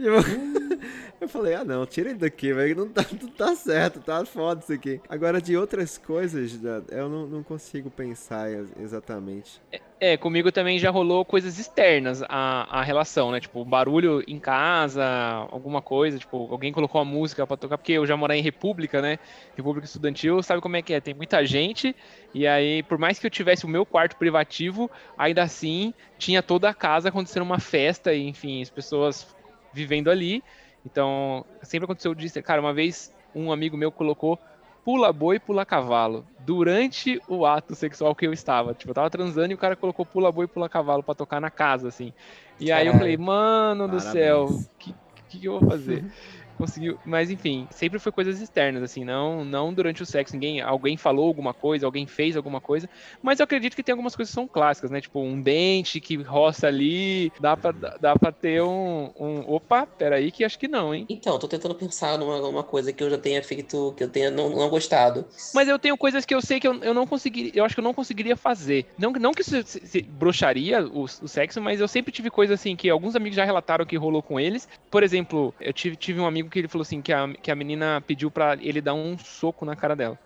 E 0.00 0.06
eu, 0.06 0.14
eu 1.20 1.28
falei, 1.28 1.52
ah 1.52 1.62
não, 1.62 1.84
tira 1.84 2.08
ele 2.08 2.18
daqui, 2.18 2.54
velho, 2.54 2.74
não 2.74 2.88
tá, 2.88 3.04
não 3.20 3.28
tá 3.28 3.54
certo, 3.54 4.00
tá 4.00 4.24
foda 4.24 4.62
isso 4.62 4.72
aqui. 4.72 4.98
Agora, 5.10 5.42
de 5.42 5.54
outras 5.58 5.98
coisas, 5.98 6.58
eu 6.90 7.06
não, 7.06 7.26
não 7.26 7.42
consigo 7.42 7.90
pensar 7.90 8.48
exatamente. 8.80 9.60
É, 9.70 9.80
é, 10.00 10.16
comigo 10.16 10.50
também 10.50 10.78
já 10.78 10.88
rolou 10.88 11.22
coisas 11.22 11.58
externas 11.58 12.22
à, 12.22 12.78
à 12.78 12.82
relação, 12.82 13.30
né? 13.30 13.40
Tipo, 13.40 13.62
barulho 13.62 14.24
em 14.26 14.38
casa, 14.38 15.04
alguma 15.50 15.82
coisa, 15.82 16.18
tipo, 16.18 16.48
alguém 16.50 16.72
colocou 16.72 16.98
a 16.98 17.04
música 17.04 17.46
pra 17.46 17.58
tocar, 17.58 17.76
porque 17.76 17.92
eu 17.92 18.06
já 18.06 18.16
morei 18.16 18.38
em 18.38 18.42
República, 18.42 19.02
né? 19.02 19.18
República 19.54 19.84
Estudantil, 19.84 20.42
sabe 20.42 20.62
como 20.62 20.76
é 20.76 20.82
que 20.82 20.94
é? 20.94 21.00
Tem 21.02 21.12
muita 21.12 21.44
gente, 21.44 21.94
e 22.32 22.46
aí, 22.46 22.82
por 22.84 22.96
mais 22.96 23.18
que 23.18 23.26
eu 23.26 23.30
tivesse 23.30 23.66
o 23.66 23.68
meu 23.68 23.84
quarto 23.84 24.16
privativo, 24.16 24.90
ainda 25.18 25.42
assim 25.42 25.92
tinha 26.16 26.42
toda 26.42 26.70
a 26.70 26.74
casa 26.74 27.10
acontecendo 27.10 27.42
uma 27.42 27.60
festa, 27.60 28.14
e 28.14 28.26
enfim, 28.26 28.62
as 28.62 28.70
pessoas 28.70 29.38
vivendo 29.72 30.10
ali. 30.10 30.42
Então, 30.84 31.44
sempre 31.62 31.84
aconteceu 31.84 32.14
disso. 32.14 32.42
Cara, 32.42 32.60
uma 32.60 32.72
vez 32.72 33.12
um 33.34 33.52
amigo 33.52 33.76
meu 33.76 33.92
colocou 33.92 34.38
pula 34.84 35.12
boi, 35.12 35.38
pula 35.38 35.64
cavalo 35.64 36.24
durante 36.38 37.20
o 37.28 37.44
ato 37.44 37.74
sexual 37.74 38.14
que 38.14 38.26
eu 38.26 38.32
estava. 38.32 38.74
Tipo, 38.74 38.90
eu 38.90 38.94
tava 38.94 39.10
transando 39.10 39.52
e 39.52 39.54
o 39.54 39.58
cara 39.58 39.76
colocou 39.76 40.06
pula 40.06 40.32
boi, 40.32 40.46
pula 40.46 40.68
cavalo 40.68 41.02
para 41.02 41.14
tocar 41.14 41.40
na 41.40 41.50
casa, 41.50 41.88
assim. 41.88 42.12
E 42.58 42.72
aí 42.72 42.86
eu 42.86 42.94
falei, 42.94 43.16
mano 43.16 43.88
do 43.88 44.00
céu, 44.00 44.48
que, 44.78 44.94
que 45.28 45.44
eu 45.44 45.60
vou 45.60 45.70
fazer? 45.70 46.04
conseguiu. 46.60 46.98
Mas 47.04 47.30
enfim, 47.30 47.66
sempre 47.70 47.98
foi 47.98 48.12
coisas 48.12 48.40
externas, 48.40 48.82
assim, 48.82 49.04
não, 49.04 49.44
não 49.44 49.72
durante 49.72 50.02
o 50.02 50.06
sexo. 50.06 50.34
Ninguém, 50.34 50.60
alguém 50.60 50.96
falou 50.96 51.26
alguma 51.26 51.54
coisa, 51.54 51.86
alguém 51.86 52.06
fez 52.06 52.36
alguma 52.36 52.60
coisa. 52.60 52.88
Mas 53.22 53.40
eu 53.40 53.44
acredito 53.44 53.74
que 53.74 53.82
tem 53.82 53.92
algumas 53.92 54.14
coisas 54.14 54.30
que 54.30 54.34
são 54.34 54.46
clássicas, 54.46 54.90
né? 54.90 55.00
Tipo, 55.00 55.20
um 55.20 55.40
dente 55.40 56.00
que 56.00 56.16
roça 56.16 56.66
ali, 56.66 57.32
dá 57.40 57.56
pra, 57.56 57.72
dá 57.72 58.16
pra 58.16 58.32
ter 58.32 58.62
um, 58.62 59.10
um. 59.18 59.40
Opa, 59.46 59.86
peraí, 59.86 60.30
que 60.30 60.44
acho 60.44 60.58
que 60.58 60.68
não, 60.68 60.94
hein? 60.94 61.06
Então, 61.08 61.38
tô 61.38 61.48
tentando 61.48 61.74
pensar 61.74 62.18
numa, 62.18 62.38
numa 62.38 62.62
coisa 62.62 62.92
que 62.92 63.02
eu 63.02 63.10
já 63.10 63.18
tenha 63.18 63.42
feito, 63.42 63.94
que 63.96 64.04
eu 64.04 64.08
tenha 64.08 64.30
não, 64.30 64.50
não 64.50 64.68
gostado. 64.68 65.24
Mas 65.54 65.68
eu 65.68 65.78
tenho 65.78 65.96
coisas 65.96 66.24
que 66.24 66.34
eu 66.34 66.42
sei 66.42 66.60
que 66.60 66.68
eu, 66.68 66.74
eu 66.82 66.92
não 66.92 67.06
conseguiria. 67.06 67.52
Eu 67.54 67.64
acho 67.64 67.74
que 67.74 67.80
eu 67.80 67.84
não 67.84 67.94
conseguiria 67.94 68.36
fazer. 68.36 68.86
Não, 68.98 69.12
não 69.12 69.32
que 69.32 69.42
isso 69.42 69.62
se, 69.64 69.86
se 69.86 70.02
broxaria 70.02 70.86
o, 70.86 71.04
o 71.04 71.28
sexo, 71.28 71.60
mas 71.60 71.80
eu 71.80 71.88
sempre 71.88 72.12
tive 72.12 72.30
coisas 72.30 72.60
assim 72.60 72.76
que 72.76 72.90
alguns 72.90 73.16
amigos 73.16 73.36
já 73.36 73.44
relataram 73.44 73.86
que 73.86 73.96
rolou 73.96 74.22
com 74.22 74.38
eles. 74.38 74.68
Por 74.90 75.02
exemplo, 75.02 75.54
eu 75.60 75.72
tive, 75.72 75.96
tive 75.96 76.20
um 76.20 76.26
amigo 76.26 76.49
que 76.50 76.58
ele 76.58 76.68
falou 76.68 76.82
assim 76.82 77.00
que 77.00 77.12
a, 77.12 77.28
que 77.28 77.50
a 77.50 77.54
menina 77.54 78.02
pediu 78.06 78.30
para 78.30 78.58
ele 78.60 78.80
dar 78.80 78.94
um 78.94 79.16
soco 79.18 79.64
na 79.64 79.76
cara 79.76 79.94
dela. 79.94 80.18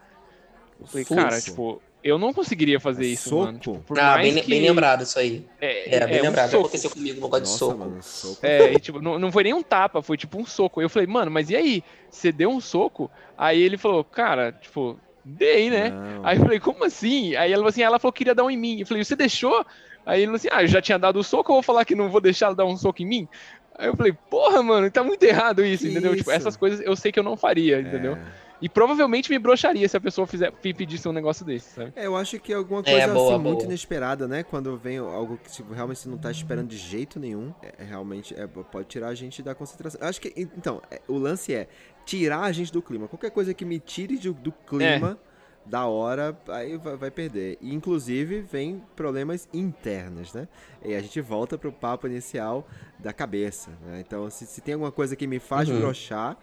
Eu 0.81 0.87
falei, 0.87 1.05
cara, 1.05 1.41
tipo, 1.41 1.81
eu 2.05 2.19
não 2.19 2.35
conseguiria 2.35 2.79
fazer 2.79 3.07
isso, 3.07 3.31
soco? 3.31 3.45
mano. 3.47 3.59
Tipo, 3.59 3.83
ah, 3.99 4.19
bem, 4.19 4.35
que... 4.35 4.51
bem, 4.51 4.61
lembrado 4.61 5.03
isso 5.03 5.19
aí. 5.19 5.47
É, 5.59 5.97
é 5.97 6.07
bem 6.07 6.19
é 6.19 6.23
lembrado. 6.23 6.55
Um 6.55 6.61
Aconteceu 6.61 6.91
comigo 6.91 7.19
um 7.19 7.23
negócio 7.23 7.45
de 7.45 7.49
soco. 7.51 7.79
Mano, 7.79 8.03
soco. 8.03 8.39
É, 8.43 8.75
e, 8.75 8.79
tipo, 8.79 9.01
não, 9.01 9.19
não 9.19 9.33
foi 9.33 9.45
nem 9.45 9.55
um 9.55 9.63
tapa, 9.63 10.03
foi 10.03 10.19
tipo 10.19 10.39
um 10.39 10.45
soco. 10.45 10.83
Eu 10.83 10.91
falei, 10.91 11.07
mano, 11.07 11.31
mas 11.31 11.49
e 11.49 11.57
aí? 11.57 11.85
Você 12.11 12.31
deu 12.31 12.51
um 12.51 12.61
soco? 12.61 13.11
Aí 13.39 13.61
ele 13.63 13.79
falou, 13.79 14.05
cara, 14.05 14.53
tipo, 14.53 15.01
dei, 15.25 15.71
né? 15.71 15.89
Não. 15.89 16.27
Aí 16.27 16.37
eu 16.37 16.43
falei, 16.43 16.61
como 16.61 16.85
assim? 16.85 17.35
Aí 17.37 17.51
ela 17.51 17.61
falou 17.61 17.71
assim, 17.71 17.83
ela 17.83 17.99
falou 17.99 18.13
que 18.13 18.19
queria 18.19 18.35
dar 18.35 18.45
um 18.45 18.51
em 18.51 18.57
mim. 18.57 18.81
Eu 18.81 18.87
falei, 18.87 19.03
você 19.03 19.17
deixou? 19.17 19.65
Aí 20.05 20.21
ele 20.21 20.27
falou 20.27 20.37
assim, 20.37 20.49
ah, 20.53 20.63
eu 20.63 20.69
já 20.69 20.83
tinha 20.83 20.99
dado 20.99 21.19
o 21.19 21.25
soco, 21.25 21.51
eu 21.51 21.55
vou 21.55 21.63
falar 21.63 21.87
que 21.87 21.95
não 21.95 22.11
vou 22.11 22.21
deixar 22.21 22.47
ela 22.47 22.55
dar 22.55 22.67
um 22.67 22.77
soco 22.77 23.01
em 23.01 23.07
mim? 23.07 23.29
Aí 23.77 23.89
eu 23.89 23.97
falei, 23.97 24.13
porra, 24.31 24.63
mano, 24.63 24.91
tá 24.91 25.03
muito 25.03 25.23
errado 25.25 25.65
isso, 25.65 25.85
que 25.85 25.91
entendeu? 25.91 26.15
Tipo, 26.15 26.31
isso? 26.31 26.31
Tipo, 26.31 26.31
essas 26.33 26.57
coisas 26.57 26.81
eu 26.81 26.95
sei 26.95 27.11
que 27.11 27.19
eu 27.19 27.25
não 27.25 27.37
faria, 27.37 27.81
entendeu? 27.81 28.15
É. 28.15 28.45
E 28.63 28.69
provavelmente 28.69 29.31
me 29.31 29.39
broxaria 29.39 29.87
se 29.89 29.97
a 29.97 30.01
pessoa 30.01 30.27
fizer, 30.27 30.51
pedisse 30.53 31.07
um 31.09 31.13
negócio 31.13 31.45
desse, 31.45 31.75
sabe? 31.75 31.93
É, 31.97 32.07
eu 32.07 32.17
acho 32.17 32.39
que 32.39 32.53
é 32.53 32.57
alguma 32.57 32.81
é, 32.81 32.85
coisa 32.85 32.99
é, 32.99 33.09
boa, 33.09 33.35
assim, 33.35 33.43
boa. 33.43 33.55
muito 33.55 33.65
inesperada, 33.67 34.29
né? 34.29 34.43
Quando 34.43 34.77
vem 34.77 34.97
algo 34.99 35.37
que 35.37 35.51
tipo, 35.51 35.75
realmente 35.75 36.01
você 36.01 36.09
não 36.09 36.17
tá 36.17 36.31
esperando 36.31 36.69
de 36.69 36.77
jeito 36.77 37.19
nenhum, 37.19 37.53
é, 37.63 37.75
é 37.81 37.85
realmente 37.85 38.35
é, 38.35 38.47
pode 38.47 38.87
tirar 38.87 39.09
a 39.09 39.15
gente 39.15 39.43
da 39.43 39.55
concentração. 39.55 40.01
Eu 40.01 40.09
acho 40.09 40.21
que, 40.21 40.33
então, 40.37 40.81
o 41.09 41.19
lance 41.19 41.53
é 41.53 41.69
tirar 42.07 42.43
a 42.43 42.53
gente 42.53 42.73
do 42.73 42.81
clima. 42.81 43.09
Qualquer 43.09 43.31
coisa 43.31 43.53
que 43.53 43.65
me 43.65 43.79
tire 43.79 44.17
de, 44.17 44.33
do 44.33 44.53
clima 44.53 45.19
da 45.67 45.87
hora, 45.87 46.39
aí 46.49 46.77
vai, 46.77 47.11
perder. 47.11 47.59
E, 47.61 47.75
inclusive, 47.75 48.41
vem 48.41 48.83
problemas 48.95 49.49
internos, 49.53 50.33
né? 50.33 50.47
E 50.85 50.95
a 50.95 51.01
gente 51.01 51.21
volta 51.21 51.57
pro 51.57 51.73
papo 51.73 52.07
inicial 52.07 52.67
da 52.99 53.13
cabeça, 53.13 53.71
né? 53.83 54.03
Então, 54.07 54.29
se, 54.29 54.47
se 54.47 54.61
tem 54.61 54.75
alguma 54.75 54.93
coisa 54.93 55.17
que 55.17 55.27
me 55.27 55.39
faz 55.39 55.69
uhum. 55.69 55.79
brochar, 55.79 56.37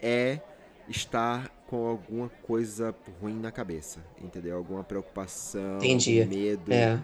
é 0.00 0.40
estar 0.88 1.50
com 1.66 1.86
alguma 1.86 2.28
coisa 2.42 2.94
ruim 3.20 3.38
na 3.38 3.50
cabeça, 3.50 4.00
entendeu? 4.22 4.56
Alguma 4.56 4.84
preocupação, 4.84 5.78
Entendi. 5.78 6.24
medo. 6.24 6.72
É. 6.72 7.00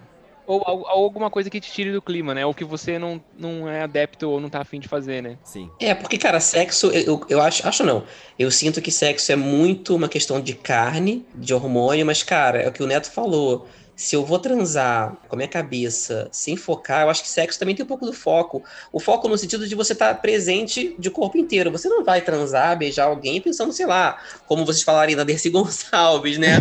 Ou, 0.46 0.62
ou, 0.66 0.86
alguma 0.88 1.30
coisa 1.30 1.48
que 1.48 1.60
te 1.60 1.70
tire 1.70 1.92
do 1.92 2.02
clima, 2.02 2.34
né? 2.34 2.44
Ou 2.44 2.52
que 2.52 2.64
você 2.64 2.98
não, 2.98 3.22
não 3.38 3.68
é 3.68 3.82
adepto 3.82 4.28
ou 4.28 4.40
não 4.40 4.50
tá 4.50 4.60
afim 4.60 4.80
de 4.80 4.88
fazer, 4.88 5.22
né? 5.22 5.38
Sim. 5.44 5.70
É, 5.78 5.94
porque, 5.94 6.18
cara, 6.18 6.40
sexo, 6.40 6.88
eu, 6.88 7.24
eu 7.28 7.40
acho, 7.40 7.66
acho 7.66 7.84
não. 7.84 8.04
Eu 8.38 8.50
sinto 8.50 8.80
que 8.82 8.90
sexo 8.90 9.30
é 9.30 9.36
muito 9.36 9.94
uma 9.94 10.08
questão 10.08 10.40
de 10.40 10.54
carne, 10.54 11.24
de 11.34 11.54
hormônio, 11.54 12.04
mas, 12.04 12.22
cara, 12.22 12.60
é 12.60 12.68
o 12.68 12.72
que 12.72 12.82
o 12.82 12.86
Neto 12.86 13.10
falou 13.10 13.68
se 14.02 14.16
eu 14.16 14.24
vou 14.24 14.36
transar 14.36 15.16
com 15.28 15.36
a 15.36 15.38
minha 15.38 15.48
cabeça 15.48 16.28
sem 16.32 16.56
focar, 16.56 17.02
eu 17.02 17.08
acho 17.08 17.22
que 17.22 17.28
sexo 17.28 17.56
também 17.56 17.72
tem 17.72 17.84
um 17.84 17.88
pouco 17.88 18.04
do 18.04 18.12
foco. 18.12 18.60
O 18.92 18.98
foco 18.98 19.28
no 19.28 19.38
sentido 19.38 19.68
de 19.68 19.76
você 19.76 19.92
estar 19.92 20.12
tá 20.12 20.20
presente 20.20 20.96
de 20.98 21.08
corpo 21.08 21.38
inteiro. 21.38 21.70
Você 21.70 21.88
não 21.88 22.04
vai 22.04 22.20
transar, 22.20 22.76
beijar 22.76 23.04
alguém 23.04 23.40
pensando, 23.40 23.72
sei 23.72 23.86
lá, 23.86 24.20
como 24.48 24.66
vocês 24.66 24.82
falarem 24.82 25.14
da 25.14 25.22
Dercy 25.22 25.48
Gonçalves, 25.50 26.36
né? 26.36 26.56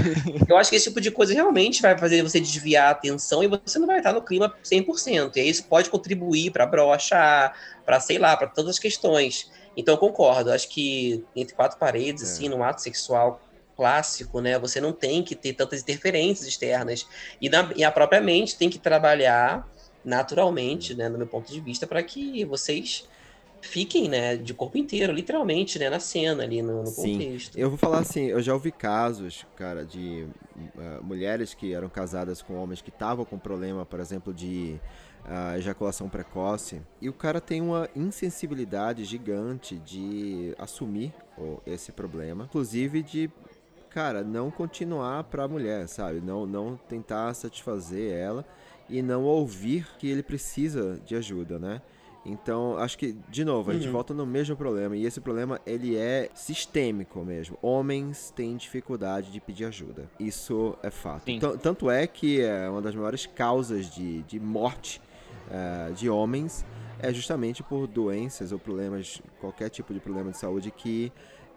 eu 0.48 0.56
acho 0.56 0.70
que 0.70 0.76
esse 0.76 0.90
tipo 0.90 1.02
de 1.02 1.10
coisa 1.10 1.34
realmente 1.34 1.82
vai 1.82 1.98
fazer 1.98 2.22
você 2.22 2.40
desviar 2.40 2.90
a 2.90 2.92
atenção 2.92 3.44
e 3.44 3.48
você 3.48 3.80
não 3.80 3.88
vai 3.88 3.98
estar 3.98 4.14
no 4.14 4.22
clima 4.22 4.54
100%. 4.64 5.36
E 5.38 5.50
isso 5.50 5.64
pode 5.64 5.90
contribuir 5.90 6.52
para 6.52 6.68
brocha, 6.68 7.52
para 7.84 8.00
sei 8.00 8.20
lá, 8.20 8.38
para 8.38 8.46
todas 8.50 8.70
as 8.70 8.80
questões. 8.80 9.50
Então 9.76 9.96
eu 9.96 9.98
concordo. 9.98 10.52
Acho 10.52 10.70
que 10.70 11.26
entre 11.36 11.56
quatro 11.56 11.80
paredes, 11.80 12.22
é. 12.22 12.26
assim, 12.28 12.48
no 12.48 12.64
ato 12.64 12.84
sexual 12.84 13.42
clássico, 13.82 14.40
né? 14.40 14.60
Você 14.60 14.80
não 14.80 14.94
tem 14.94 15.24
que 15.24 15.34
ter 15.34 15.54
tantas 15.54 15.82
interferências 15.82 16.48
externas. 16.48 17.08
E, 17.42 17.50
na, 17.50 17.74
e 17.76 17.84
a 17.84 17.92
própria 17.92 18.22
mente 18.22 18.56
tem 18.56 18.70
que 18.70 18.78
trabalhar 18.78 19.68
naturalmente, 20.06 20.94
né, 20.94 21.10
no 21.10 21.18
meu 21.18 21.26
ponto 21.26 21.52
de 21.52 21.60
vista, 21.60 21.88
para 21.88 22.04
que 22.04 22.46
vocês 22.46 23.10
fiquem, 23.60 24.08
né, 24.08 24.36
de 24.38 24.54
corpo 24.54 24.78
inteiro, 24.78 25.12
literalmente, 25.12 25.80
né, 25.80 25.90
na 25.90 26.00
cena 26.00 26.44
ali, 26.44 26.62
no, 26.62 26.82
no 26.82 26.88
Sim. 26.88 27.14
contexto. 27.14 27.58
Eu 27.58 27.70
vou 27.70 27.78
falar 27.78 28.00
assim, 28.00 28.26
eu 28.26 28.42
já 28.42 28.54
ouvi 28.54 28.72
casos, 28.72 29.46
cara, 29.56 29.84
de 29.84 30.28
uh, 30.76 31.04
mulheres 31.04 31.56
que 31.56 31.74
eram 31.74 31.90
casadas 31.90 32.40
com 32.42 32.54
homens 32.56 32.84
que 32.84 32.90
estavam 32.90 33.26
com 33.26 33.38
problema, 33.40 33.84
por 33.84 34.00
exemplo, 34.00 34.32
de 34.32 34.80
uh, 35.26 35.58
ejaculação 35.58 36.08
precoce, 36.08 36.82
e 37.00 37.10
o 37.10 37.14
cara 37.14 37.42
tem 37.42 37.62
uma 37.62 37.90
insensibilidade 37.96 39.04
gigante 39.06 39.78
de 39.78 40.56
assumir 40.58 41.14
oh, 41.38 41.58
esse 41.66 41.92
problema, 41.92 42.46
inclusive 42.46 43.04
de 43.04 43.30
cara, 43.94 44.24
não 44.24 44.50
continuar 44.50 45.24
pra 45.26 45.48
mulher, 45.48 45.88
sabe? 45.88 46.22
Não, 46.22 46.46
não 46.46 46.80
tentar 46.90 47.34
satisfazer 47.34 48.12
ela 48.12 48.46
e 48.90 49.02
não 49.02 49.24
ouvir 49.24 49.88
que 49.98 50.10
ele 50.10 50.24
precisa 50.24 51.00
de 51.06 51.16
ajuda, 51.16 51.60
né? 51.60 51.82
Então, 52.24 52.78
acho 52.78 52.98
que, 53.00 53.16
de 53.30 53.44
novo, 53.44 53.72
a 53.72 53.74
gente 53.74 53.88
uhum. 53.88 53.94
volta 53.94 54.14
no 54.14 54.26
mesmo 54.28 54.56
problema. 54.56 54.96
E 54.96 55.06
esse 55.06 55.20
problema, 55.20 55.60
ele 55.66 55.98
é 55.98 56.30
sistêmico 56.36 57.20
mesmo. 57.26 57.58
Homens 57.62 58.32
têm 58.36 58.56
dificuldade 58.56 59.32
de 59.32 59.42
pedir 59.42 59.66
ajuda. 59.66 60.08
Isso 60.20 60.78
é 60.84 60.92
fato. 60.92 61.26
Tanto 61.58 61.90
é 61.90 62.06
que 62.06 62.42
é 62.42 62.70
uma 62.70 62.82
das 62.82 62.94
maiores 62.94 63.26
causas 63.26 63.90
de, 63.90 64.22
de 64.24 64.40
morte 64.40 65.02
uh, 65.48 65.94
de 65.94 66.10
homens 66.10 66.64
é 67.00 67.12
justamente 67.12 67.64
por 67.64 67.88
doenças 67.88 68.52
ou 68.52 68.60
problemas, 68.60 69.22
qualquer 69.40 69.70
tipo 69.70 69.92
de 69.92 70.00
problema 70.00 70.30
de 70.30 70.38
saúde 70.38 70.70
que 70.70 71.12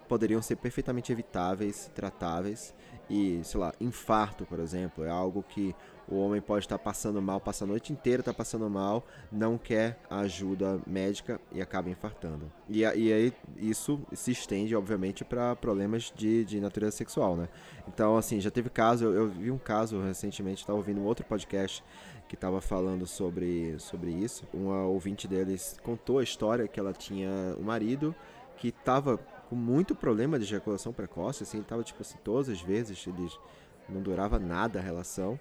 poderiam 0.09 0.43
ser 0.43 0.57
perfeitamente 0.57 1.13
evitáveis, 1.13 1.91
tratáveis. 1.95 2.75
E, 3.09 3.41
sei 3.45 3.61
lá, 3.61 3.73
infarto, 3.81 4.47
por 4.47 4.59
exemplo, 4.59 5.05
é 5.05 5.11
algo 5.11 5.43
que 5.43 5.75
o 6.09 6.17
homem 6.17 6.41
pode 6.41 6.65
estar 6.65 6.79
passando 6.79 7.21
mal, 7.21 7.41
passa 7.41 7.65
a 7.65 7.67
noite 7.67 7.93
inteira, 7.93 8.21
está 8.21 8.33
passando 8.33 8.69
mal, 8.69 9.07
não 9.31 9.57
quer 9.57 9.99
ajuda 10.11 10.81
médica 10.87 11.41
e 11.53 11.61
acaba 11.61 11.91
infartando. 11.91 12.51
E, 12.69 12.81
e 12.81 13.13
aí 13.13 13.33
isso 13.57 14.01
se 14.13 14.31
estende, 14.31 14.75
obviamente, 14.75 15.25
para 15.25 15.57
problemas 15.57 16.13
de, 16.15 16.45
de 16.45 16.61
natureza 16.61 16.97
sexual, 16.97 17.37
né? 17.37 17.49
Então, 17.89 18.17
assim, 18.17 18.41
já 18.41 18.51
teve 18.51 18.71
caso, 18.71 19.05
eu, 19.05 19.15
eu 19.15 19.29
vi 19.29 19.51
um 19.51 19.59
caso 19.59 20.01
recentemente, 20.01 20.61
estava 20.61 20.79
ouvindo 20.79 21.01
um 21.01 21.05
outro 21.05 21.25
podcast 21.25 21.83
que 22.29 22.35
estava 22.35 22.61
falando 22.61 23.07
sobre, 23.07 23.79
sobre 23.79 24.11
isso. 24.11 24.45
Uma 24.53 24.87
ouvinte 24.87 25.29
deles 25.29 25.77
contou 25.83 26.19
a 26.19 26.23
história 26.23 26.67
que 26.67 26.81
ela 26.81 26.93
tinha 26.93 27.29
um 27.59 27.63
marido 27.63 28.15
que 28.57 28.69
estava 28.69 29.19
com 29.55 29.57
muito 29.57 29.95
problema 29.95 30.37
de 30.37 30.45
ejaculação 30.45 30.93
precoce, 30.93 31.45
assim, 31.45 31.59
ele 31.59 31.67
tava, 31.67 31.85
tipo 31.85 32.03
assim, 32.03 32.19
todas 32.25 32.49
as 32.49 32.61
vezes, 32.61 33.07
ele 33.07 33.31
não 33.89 34.03
durava 34.03 34.37
nada 34.37 34.81
a 34.81 34.83
relação. 34.83 35.39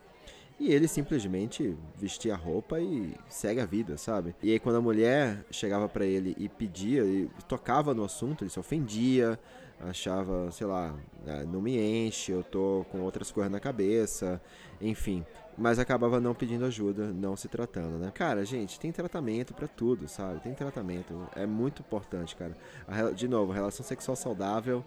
E 0.59 0.71
ele 0.71 0.87
simplesmente 0.87 1.75
vestia 1.97 2.35
a 2.35 2.37
roupa 2.37 2.79
e 2.79 3.15
segue 3.27 3.59
a 3.59 3.65
vida, 3.65 3.97
sabe? 3.97 4.35
E 4.43 4.51
aí 4.51 4.59
quando 4.59 4.75
a 4.75 4.81
mulher 4.81 5.43
chegava 5.49 5.89
para 5.89 6.05
ele 6.05 6.35
e 6.37 6.47
pedia, 6.47 7.03
e 7.03 7.27
tocava 7.47 7.91
no 7.91 8.03
assunto, 8.03 8.43
ele 8.43 8.51
se 8.51 8.59
ofendia, 8.59 9.39
achava, 9.79 10.51
sei 10.51 10.67
lá, 10.67 10.95
ah, 11.25 11.43
não 11.43 11.59
me 11.59 11.75
enche, 11.75 12.31
eu 12.31 12.43
tô 12.43 12.85
com 12.91 13.01
outras 13.01 13.31
coisas 13.31 13.51
na 13.51 13.59
cabeça, 13.59 14.39
enfim. 14.79 15.25
Mas 15.57 15.79
acabava 15.79 16.19
não 16.19 16.33
pedindo 16.33 16.65
ajuda, 16.65 17.11
não 17.13 17.35
se 17.35 17.47
tratando, 17.47 17.97
né? 17.97 18.11
Cara, 18.13 18.43
gente, 18.45 18.79
tem 18.79 18.91
tratamento 18.91 19.53
para 19.53 19.67
tudo, 19.67 20.07
sabe? 20.07 20.39
Tem 20.39 20.53
tratamento. 20.53 21.27
É 21.35 21.45
muito 21.45 21.81
importante, 21.81 22.35
cara. 22.35 22.55
A, 22.87 23.11
de 23.11 23.27
novo, 23.27 23.51
a 23.51 23.55
relação 23.55 23.85
sexual 23.85 24.15
saudável 24.15 24.83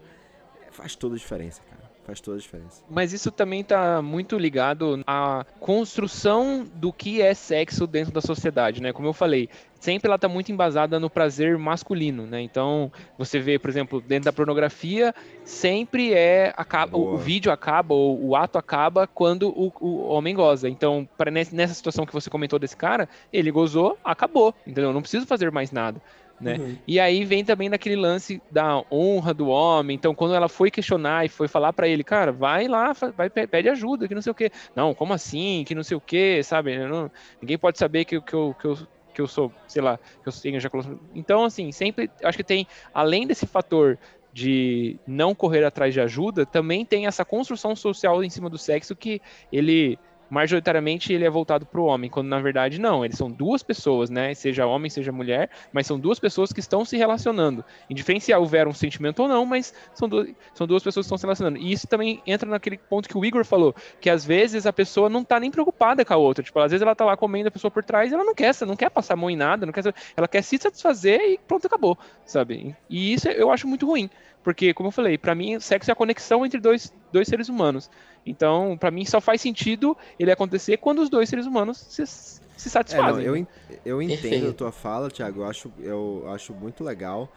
faz 0.71 0.95
toda 0.95 1.15
a 1.15 1.17
diferença, 1.17 1.61
cara. 1.69 1.86
Faz 2.07 2.21
toda 2.21 2.37
a 2.37 2.39
diferença. 2.39 2.81
Mas 2.89 3.11
isso 3.11 3.29
também 3.29 3.65
tá 3.65 4.01
muito 4.01 4.37
ligado 4.37 5.03
à 5.05 5.45
construção 5.59 6.65
do 6.75 6.93
que 6.93 7.21
é 7.21 7.33
sexo 7.33 7.85
dentro 7.85 8.13
da 8.13 8.21
sociedade, 8.21 8.81
né? 8.81 8.93
Como 8.93 9.09
eu 9.09 9.11
falei, 9.11 9.49
sempre 9.77 10.07
ela 10.07 10.17
tá 10.17 10.29
muito 10.29 10.49
embasada 10.49 11.01
no 11.01 11.09
prazer 11.09 11.57
masculino, 11.57 12.25
né? 12.25 12.39
Então, 12.39 12.89
você 13.17 13.39
vê, 13.39 13.59
por 13.59 13.69
exemplo, 13.69 13.99
dentro 13.99 14.23
da 14.23 14.31
pornografia, 14.31 15.13
sempre 15.43 16.13
é 16.13 16.53
acaba 16.55 16.97
o, 16.97 17.15
o, 17.15 17.17
vídeo 17.17 17.51
acaba 17.51 17.93
ou 17.93 18.27
o 18.27 18.37
ato 18.37 18.57
acaba 18.57 19.05
quando 19.05 19.49
o, 19.49 19.69
o 19.81 20.07
homem 20.07 20.33
goza. 20.33 20.69
Então, 20.69 21.05
para 21.17 21.29
nessa 21.29 21.73
situação 21.73 22.05
que 22.05 22.13
você 22.13 22.29
comentou 22.29 22.57
desse 22.57 22.77
cara, 22.77 23.09
ele 23.33 23.51
gozou, 23.51 23.97
acabou, 24.01 24.55
entendeu? 24.65 24.93
Não 24.93 25.01
preciso 25.01 25.27
fazer 25.27 25.51
mais 25.51 25.73
nada 25.73 26.01
né? 26.39 26.57
Uhum. 26.57 26.77
E 26.87 26.99
aí 26.99 27.25
vem 27.25 27.43
também 27.43 27.69
naquele 27.69 27.95
lance 27.95 28.41
da 28.51 28.83
honra 28.91 29.33
do 29.33 29.47
homem. 29.47 29.95
Então, 29.95 30.13
quando 30.13 30.35
ela 30.35 30.47
foi 30.47 30.69
questionar 30.69 31.25
e 31.25 31.29
foi 31.29 31.47
falar 31.47 31.73
para 31.73 31.87
ele, 31.87 32.03
cara, 32.03 32.31
vai 32.31 32.67
lá, 32.67 32.93
vai 33.15 33.29
pede 33.29 33.69
ajuda, 33.69 34.07
que 34.07 34.15
não 34.15 34.21
sei 34.21 34.31
o 34.31 34.35
quê. 34.35 34.51
Não, 34.75 34.93
como 34.93 35.13
assim? 35.13 35.63
Que 35.65 35.75
não 35.75 35.83
sei 35.83 35.97
o 35.97 36.01
quê, 36.01 36.41
sabe? 36.43 36.77
Não, 36.77 37.11
ninguém 37.41 37.57
pode 37.57 37.77
saber 37.77 38.05
que, 38.05 38.21
que, 38.21 38.33
eu, 38.33 38.55
que, 38.59 38.65
eu, 38.65 38.77
que 39.13 39.21
eu 39.21 39.27
sou, 39.27 39.51
sei 39.67 39.81
lá, 39.81 39.97
que 40.21 40.29
eu 40.29 40.33
tenho 40.33 40.57
ejaculação. 40.57 40.99
Então, 41.15 41.43
assim, 41.43 41.71
sempre 41.71 42.09
acho 42.23 42.37
que 42.37 42.43
tem, 42.43 42.67
além 42.93 43.25
desse 43.25 43.47
fator 43.47 43.97
de 44.31 44.99
não 45.07 45.33
correr 45.33 45.63
atrás 45.63 45.91
de 45.91 45.99
ajuda, 45.99 46.45
também 46.45 46.85
tem 46.85 47.07
essa 47.07 47.25
construção 47.25 47.75
social 47.75 48.23
em 48.23 48.29
cima 48.29 48.47
do 48.49 48.57
sexo 48.57 48.95
que 48.95 49.19
ele 49.51 49.97
majoritariamente 50.29 51.13
ele 51.13 51.25
é 51.25 51.29
voltado 51.29 51.65
para 51.65 51.79
o 51.79 51.85
homem, 51.85 52.09
quando 52.09 52.27
na 52.27 52.39
verdade 52.39 52.79
não, 52.79 53.05
eles 53.05 53.17
são 53.17 53.29
duas 53.29 53.63
pessoas, 53.63 54.09
né? 54.09 54.33
Seja 54.33 54.65
homem, 54.65 54.89
seja 54.89 55.11
mulher, 55.11 55.49
mas 55.71 55.87
são 55.87 55.99
duas 55.99 56.19
pessoas 56.19 56.51
que 56.51 56.59
estão 56.59 56.83
se 56.83 56.97
relacionando. 56.97 57.63
Indiferente 57.89 58.25
se 58.25 58.33
houver 58.33 58.67
um 58.67 58.73
sentimento 58.73 59.21
ou 59.21 59.27
não, 59.27 59.45
mas 59.45 59.73
são, 59.93 60.09
duas, 60.09 60.29
são 60.53 60.67
duas 60.67 60.83
pessoas 60.83 61.05
que 61.05 61.07
estão 61.07 61.17
se 61.17 61.23
relacionando. 61.23 61.57
E 61.57 61.71
isso 61.71 61.87
também 61.87 62.21
entra 62.25 62.49
naquele 62.49 62.77
ponto 62.77 63.07
que 63.07 63.17
o 63.17 63.23
Igor 63.23 63.45
falou, 63.45 63.75
que 64.01 64.09
às 64.09 64.25
vezes 64.25 64.65
a 64.65 64.73
pessoa 64.73 65.09
não 65.09 65.21
está 65.21 65.39
nem 65.39 65.51
preocupada 65.51 66.03
com 66.03 66.13
a 66.13 66.17
outra. 66.17 66.43
Tipo, 66.43 66.59
às 66.59 66.71
vezes 66.71 66.81
ela 66.81 66.91
está 66.91 67.05
lá 67.05 67.15
comendo 67.15 67.47
a 67.47 67.51
pessoa 67.51 67.71
por 67.71 67.83
trás 67.83 68.11
ela 68.11 68.23
não 68.23 68.35
quer, 68.35 68.53
não 68.65 68.75
quer 68.75 68.89
passar 68.89 69.13
a 69.13 69.17
mão 69.17 69.29
em 69.29 69.35
nada, 69.35 69.65
não 69.65 69.73
quer, 69.73 69.93
ela 70.15 70.27
quer 70.27 70.41
se 70.41 70.57
satisfazer 70.57 71.19
e 71.21 71.37
pronto, 71.37 71.67
acabou, 71.67 71.97
sabe? 72.25 72.75
E 72.89 73.13
isso 73.13 73.27
eu 73.29 73.51
acho 73.51 73.67
muito 73.67 73.85
ruim. 73.85 74.09
Porque, 74.47 74.73
como 74.73 74.87
eu 74.87 74.93
falei, 74.93 75.17
para 75.17 75.35
mim, 75.35 75.59
sexo 75.59 75.91
é 75.91 75.93
a 75.93 75.95
conexão 75.95 76.45
entre 76.45 76.57
dois, 76.57 76.93
dois 77.11 77.27
seres 77.27 77.49
humanos. 77.49 77.91
Então, 78.25 78.77
para 78.79 78.89
mim, 78.89 79.03
só 79.03 79.19
faz 79.19 79.41
sentido 79.41 79.97
ele 80.17 80.31
acontecer 80.31 80.77
quando 80.77 80.99
os 80.99 81.09
dois 81.09 81.27
seres 81.27 81.45
humanos 81.45 81.85
se, 81.89 82.07
se 82.07 82.69
satisfazem. 82.69 83.25
É, 83.25 83.27
não, 83.27 83.35
eu, 83.35 83.47
eu 83.85 84.01
entendo 84.01 84.51
a 84.51 84.53
tua 84.53 84.71
fala, 84.71 85.11
Thiago. 85.11 85.41
Eu 85.41 85.47
acho, 85.47 85.73
eu 85.79 86.23
acho 86.29 86.53
muito 86.53 86.81
legal. 86.81 87.29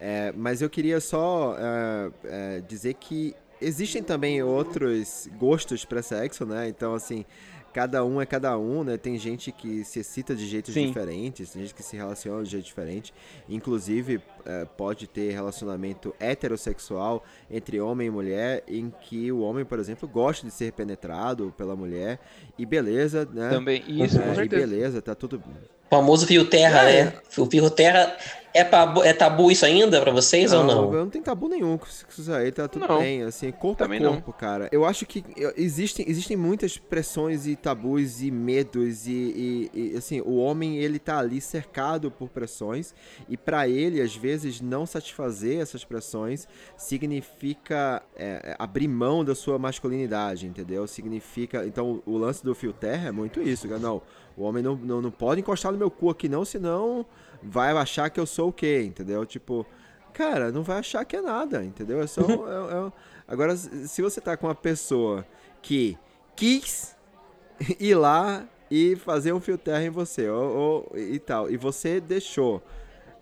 É, 0.00 0.32
mas 0.36 0.62
eu 0.62 0.70
queria 0.70 1.00
só 1.00 1.56
é, 1.58 2.10
é 2.26 2.60
dizer 2.60 2.94
que 2.94 3.34
existem 3.60 4.00
também 4.00 4.40
outros 4.40 5.28
gostos 5.36 5.84
para 5.84 6.00
sexo, 6.00 6.46
né? 6.46 6.68
Então, 6.68 6.94
assim, 6.94 7.24
cada 7.72 8.04
um 8.04 8.20
é 8.20 8.26
cada 8.26 8.56
um, 8.58 8.84
né? 8.84 8.96
Tem 8.96 9.18
gente 9.18 9.50
que 9.50 9.84
se 9.84 10.00
excita 10.00 10.34
de 10.34 10.46
jeitos 10.46 10.74
Sim. 10.74 10.86
diferentes, 10.86 11.50
tem 11.50 11.62
gente 11.62 11.74
que 11.74 11.82
se 11.82 11.96
relaciona 11.96 12.42
de 12.42 12.50
jeito 12.50 12.64
diferente. 12.64 13.12
Inclusive, 13.48 14.20
é, 14.44 14.64
pode 14.64 15.06
ter 15.06 15.32
relacionamento 15.32 16.14
heterossexual 16.20 17.24
entre 17.50 17.80
homem 17.80 18.08
e 18.08 18.10
mulher, 18.10 18.62
em 18.68 18.92
que 19.02 19.32
o 19.32 19.40
homem, 19.40 19.64
por 19.64 19.78
exemplo, 19.78 20.08
gosta 20.08 20.46
de 20.46 20.52
ser 20.52 20.72
penetrado 20.72 21.52
pela 21.56 21.74
mulher. 21.74 22.18
E 22.58 22.66
beleza, 22.66 23.28
né? 23.32 23.50
Também, 23.50 23.82
isso, 23.88 24.18
é, 24.18 24.22
com 24.22 24.34
certeza. 24.34 24.62
E 24.62 24.66
beleza, 24.66 25.02
tá 25.02 25.14
tudo 25.14 25.42
famoso 25.88 26.26
fio 26.26 26.46
terra, 26.46 26.88
é. 26.88 27.04
né? 27.04 27.12
O 27.36 27.46
fio 27.46 27.68
terra 27.70 28.16
é, 28.54 28.64
tabu, 28.64 29.02
é 29.02 29.12
tabu 29.12 29.50
isso 29.50 29.64
ainda 29.64 30.00
para 30.00 30.12
vocês 30.12 30.52
não, 30.52 30.60
ou 30.60 30.66
não? 30.66 30.92
Não 30.92 31.10
tem 31.10 31.22
tabu 31.22 31.48
nenhum 31.48 31.78
com 31.78 31.86
isso 31.86 32.32
aí, 32.32 32.52
tá 32.52 32.68
tudo 32.68 32.86
não. 32.86 32.98
bem, 32.98 33.22
assim, 33.22 33.50
corpo 33.50 33.78
Também 33.78 33.98
é 33.98 34.06
corpo, 34.06 34.30
não. 34.30 34.32
cara. 34.32 34.68
Eu 34.70 34.84
acho 34.84 35.06
que 35.06 35.24
existem, 35.56 36.04
existem 36.08 36.36
muitas 36.36 36.76
pressões 36.76 37.46
e 37.46 37.56
tabus 37.56 38.20
e 38.20 38.30
medos 38.30 39.06
e, 39.06 39.10
e, 39.12 39.92
e 39.92 39.96
assim, 39.96 40.20
o 40.20 40.36
homem, 40.36 40.76
ele 40.76 40.98
tá 40.98 41.18
ali 41.18 41.40
cercado 41.40 42.10
por 42.10 42.28
pressões 42.28 42.94
e 43.28 43.36
para 43.36 43.66
ele, 43.66 44.00
às 44.00 44.14
vezes, 44.14 44.60
não 44.60 44.84
satisfazer 44.84 45.60
essas 45.60 45.84
pressões 45.84 46.46
significa 46.76 48.02
é, 48.14 48.54
abrir 48.58 48.88
mão 48.88 49.24
da 49.24 49.34
sua 49.34 49.58
masculinidade, 49.58 50.46
entendeu? 50.46 50.86
Significa, 50.86 51.66
então, 51.66 52.02
o 52.04 52.18
lance 52.18 52.44
do 52.44 52.54
fio 52.54 52.72
terra 52.72 53.08
é 53.08 53.12
muito 53.12 53.40
isso, 53.40 53.66
cara. 53.66 53.80
Não, 53.80 54.02
o 54.36 54.42
homem 54.42 54.62
não, 54.62 54.76
não, 54.76 55.00
não 55.00 55.10
pode 55.10 55.40
encostar 55.40 55.72
no 55.72 55.78
meu 55.78 55.90
cu 55.90 56.10
aqui 56.10 56.28
não, 56.28 56.44
senão 56.44 57.06
vai 57.42 57.72
achar 57.72 58.08
que 58.10 58.20
eu 58.20 58.26
sou 58.26 58.48
o 58.48 58.52
quê, 58.52 58.82
entendeu? 58.82 59.26
Tipo, 59.26 59.66
cara, 60.12 60.52
não 60.52 60.62
vai 60.62 60.78
achar 60.78 61.04
que 61.04 61.16
é 61.16 61.20
nada, 61.20 61.64
entendeu? 61.64 62.00
É 62.00 62.06
só... 62.06 62.20
é, 62.22 62.88
é... 62.88 62.92
Agora, 63.26 63.56
se 63.56 64.02
você 64.02 64.20
tá 64.20 64.36
com 64.36 64.46
uma 64.46 64.54
pessoa 64.54 65.26
que 65.60 65.96
quis 66.36 66.96
ir 67.80 67.94
lá 67.94 68.46
e 68.70 68.96
fazer 68.96 69.32
um 69.32 69.40
fio 69.40 69.58
terra 69.58 69.84
em 69.84 69.90
você, 69.90 70.28
ou, 70.28 70.88
ou, 70.90 70.98
e 70.98 71.18
tal, 71.18 71.50
e 71.50 71.56
você 71.56 72.00
deixou, 72.00 72.62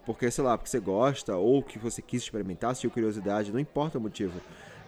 porque, 0.06 0.30
sei 0.30 0.44
lá, 0.44 0.56
porque 0.56 0.70
você 0.70 0.80
gosta, 0.80 1.36
ou 1.36 1.62
que 1.62 1.78
você 1.78 2.00
quis 2.00 2.22
experimentar, 2.22 2.74
se 2.74 2.88
curiosidade, 2.88 3.52
não 3.52 3.58
importa 3.58 3.98
o 3.98 4.00
motivo, 4.00 4.40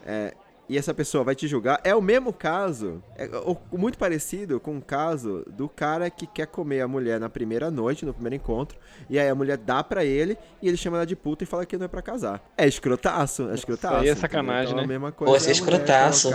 é, 0.05 0.35
e 0.73 0.79
essa 0.79 0.95
pessoa 0.95 1.23
vai 1.23 1.35
te 1.35 1.47
julgar, 1.47 1.81
é 1.85 1.95
o 1.95 2.01
mesmo 2.01 2.33
caso, 2.33 3.03
é 3.15 3.29
muito 3.71 3.99
parecido 3.99 4.59
com 4.59 4.79
o 4.79 4.81
caso 4.81 5.45
do 5.47 5.69
cara 5.69 6.09
que 6.09 6.27
quer 6.27 6.47
comer 6.47 6.81
a 6.81 6.89
mulher 6.89 7.21
na 7.21 7.29
primeira 7.29 7.71
noite, 7.71 8.07
no 8.07 8.15
primeiro 8.15 8.37
encontro, 8.37 8.79
e 9.11 9.19
aí 9.19 9.29
a 9.29 9.35
mulher 9.35 9.59
dá 9.59 9.85
pra 9.85 10.03
ele 10.03 10.39
e 10.63 10.69
ele 10.69 10.79
chama 10.79 10.97
ela 10.97 11.05
de 11.05 11.15
puta 11.15 11.45
e 11.45 11.47
fala 11.47 11.67
que 11.67 11.77
não 11.77 11.85
é 11.85 11.89
pra 11.89 12.01
casar. 12.01 12.43
É 12.57 12.67
escrotaço, 12.67 13.51
é 13.51 13.55
escrotaço. 13.55 13.97
Isso 13.97 14.05
aí 14.05 14.09
é 14.09 14.15
sacanagem, 14.15 14.73
então, 14.73 14.77
né? 14.77 14.83
É 14.83 14.85
a 14.85 14.89
mesma 14.89 15.13
coisa. 15.13 15.39
Pô, 15.39 15.49
é 15.49 15.53
escrotaço. 15.53 16.31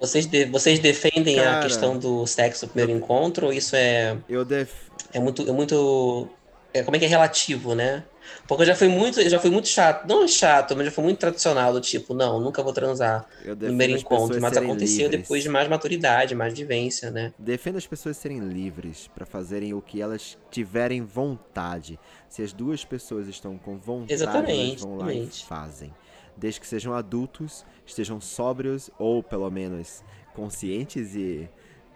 Vocês, 0.00 0.26
de, 0.26 0.46
vocês 0.46 0.80
defendem 0.80 1.36
cara, 1.36 1.60
a 1.60 1.62
questão 1.62 1.96
do 1.96 2.26
sexo 2.26 2.66
no 2.66 2.72
primeiro 2.72 2.98
encontro 2.98 3.46
ou 3.46 3.52
isso 3.52 3.76
é. 3.76 4.16
Eu 4.28 4.44
def... 4.44 4.72
É 5.12 5.20
muito. 5.20 5.48
É 5.48 5.52
muito. 5.52 6.28
É, 6.74 6.82
como 6.82 6.96
é 6.96 6.98
que 6.98 7.04
é 7.04 7.08
relativo, 7.08 7.74
né? 7.74 8.04
Porque 8.46 8.62
eu 8.62 8.66
já 8.66 8.74
fui 8.74 8.88
muito, 8.88 9.20
já 9.28 9.38
fui 9.38 9.50
muito 9.50 9.68
chato, 9.68 10.06
não 10.06 10.26
chato, 10.26 10.74
mas 10.76 10.86
já 10.86 10.92
fui 10.92 11.04
muito 11.04 11.18
tradicional, 11.18 11.72
do 11.72 11.80
tipo, 11.80 12.14
não, 12.14 12.40
nunca 12.40 12.62
vou 12.62 12.72
transar 12.72 13.26
no 13.44 13.56
primeiro 13.56 13.98
encontro. 13.98 14.40
Mas 14.40 14.56
aconteceu 14.56 15.04
livres. 15.04 15.20
depois 15.22 15.42
de 15.42 15.48
mais 15.48 15.68
maturidade, 15.68 16.34
mais 16.34 16.54
vivência, 16.54 17.10
né? 17.10 17.32
Defenda 17.38 17.78
as 17.78 17.86
pessoas 17.86 18.16
serem 18.16 18.40
livres 18.40 19.08
para 19.14 19.26
fazerem 19.26 19.74
o 19.74 19.82
que 19.82 20.00
elas 20.00 20.38
tiverem 20.50 21.02
vontade. 21.02 21.98
Se 22.28 22.42
as 22.42 22.52
duas 22.52 22.84
pessoas 22.84 23.28
estão 23.28 23.58
com 23.58 23.76
vontade, 23.76 24.12
exatamente, 24.12 24.70
elas 24.70 24.80
vão 24.82 24.96
lá 24.96 25.12
e 25.12 25.26
fazem. 25.26 25.92
Desde 26.36 26.60
que 26.60 26.66
sejam 26.66 26.94
adultos, 26.94 27.64
estejam 27.84 28.20
sóbrios 28.20 28.90
ou 28.98 29.22
pelo 29.22 29.50
menos 29.50 30.02
conscientes 30.34 31.14
e 31.14 31.48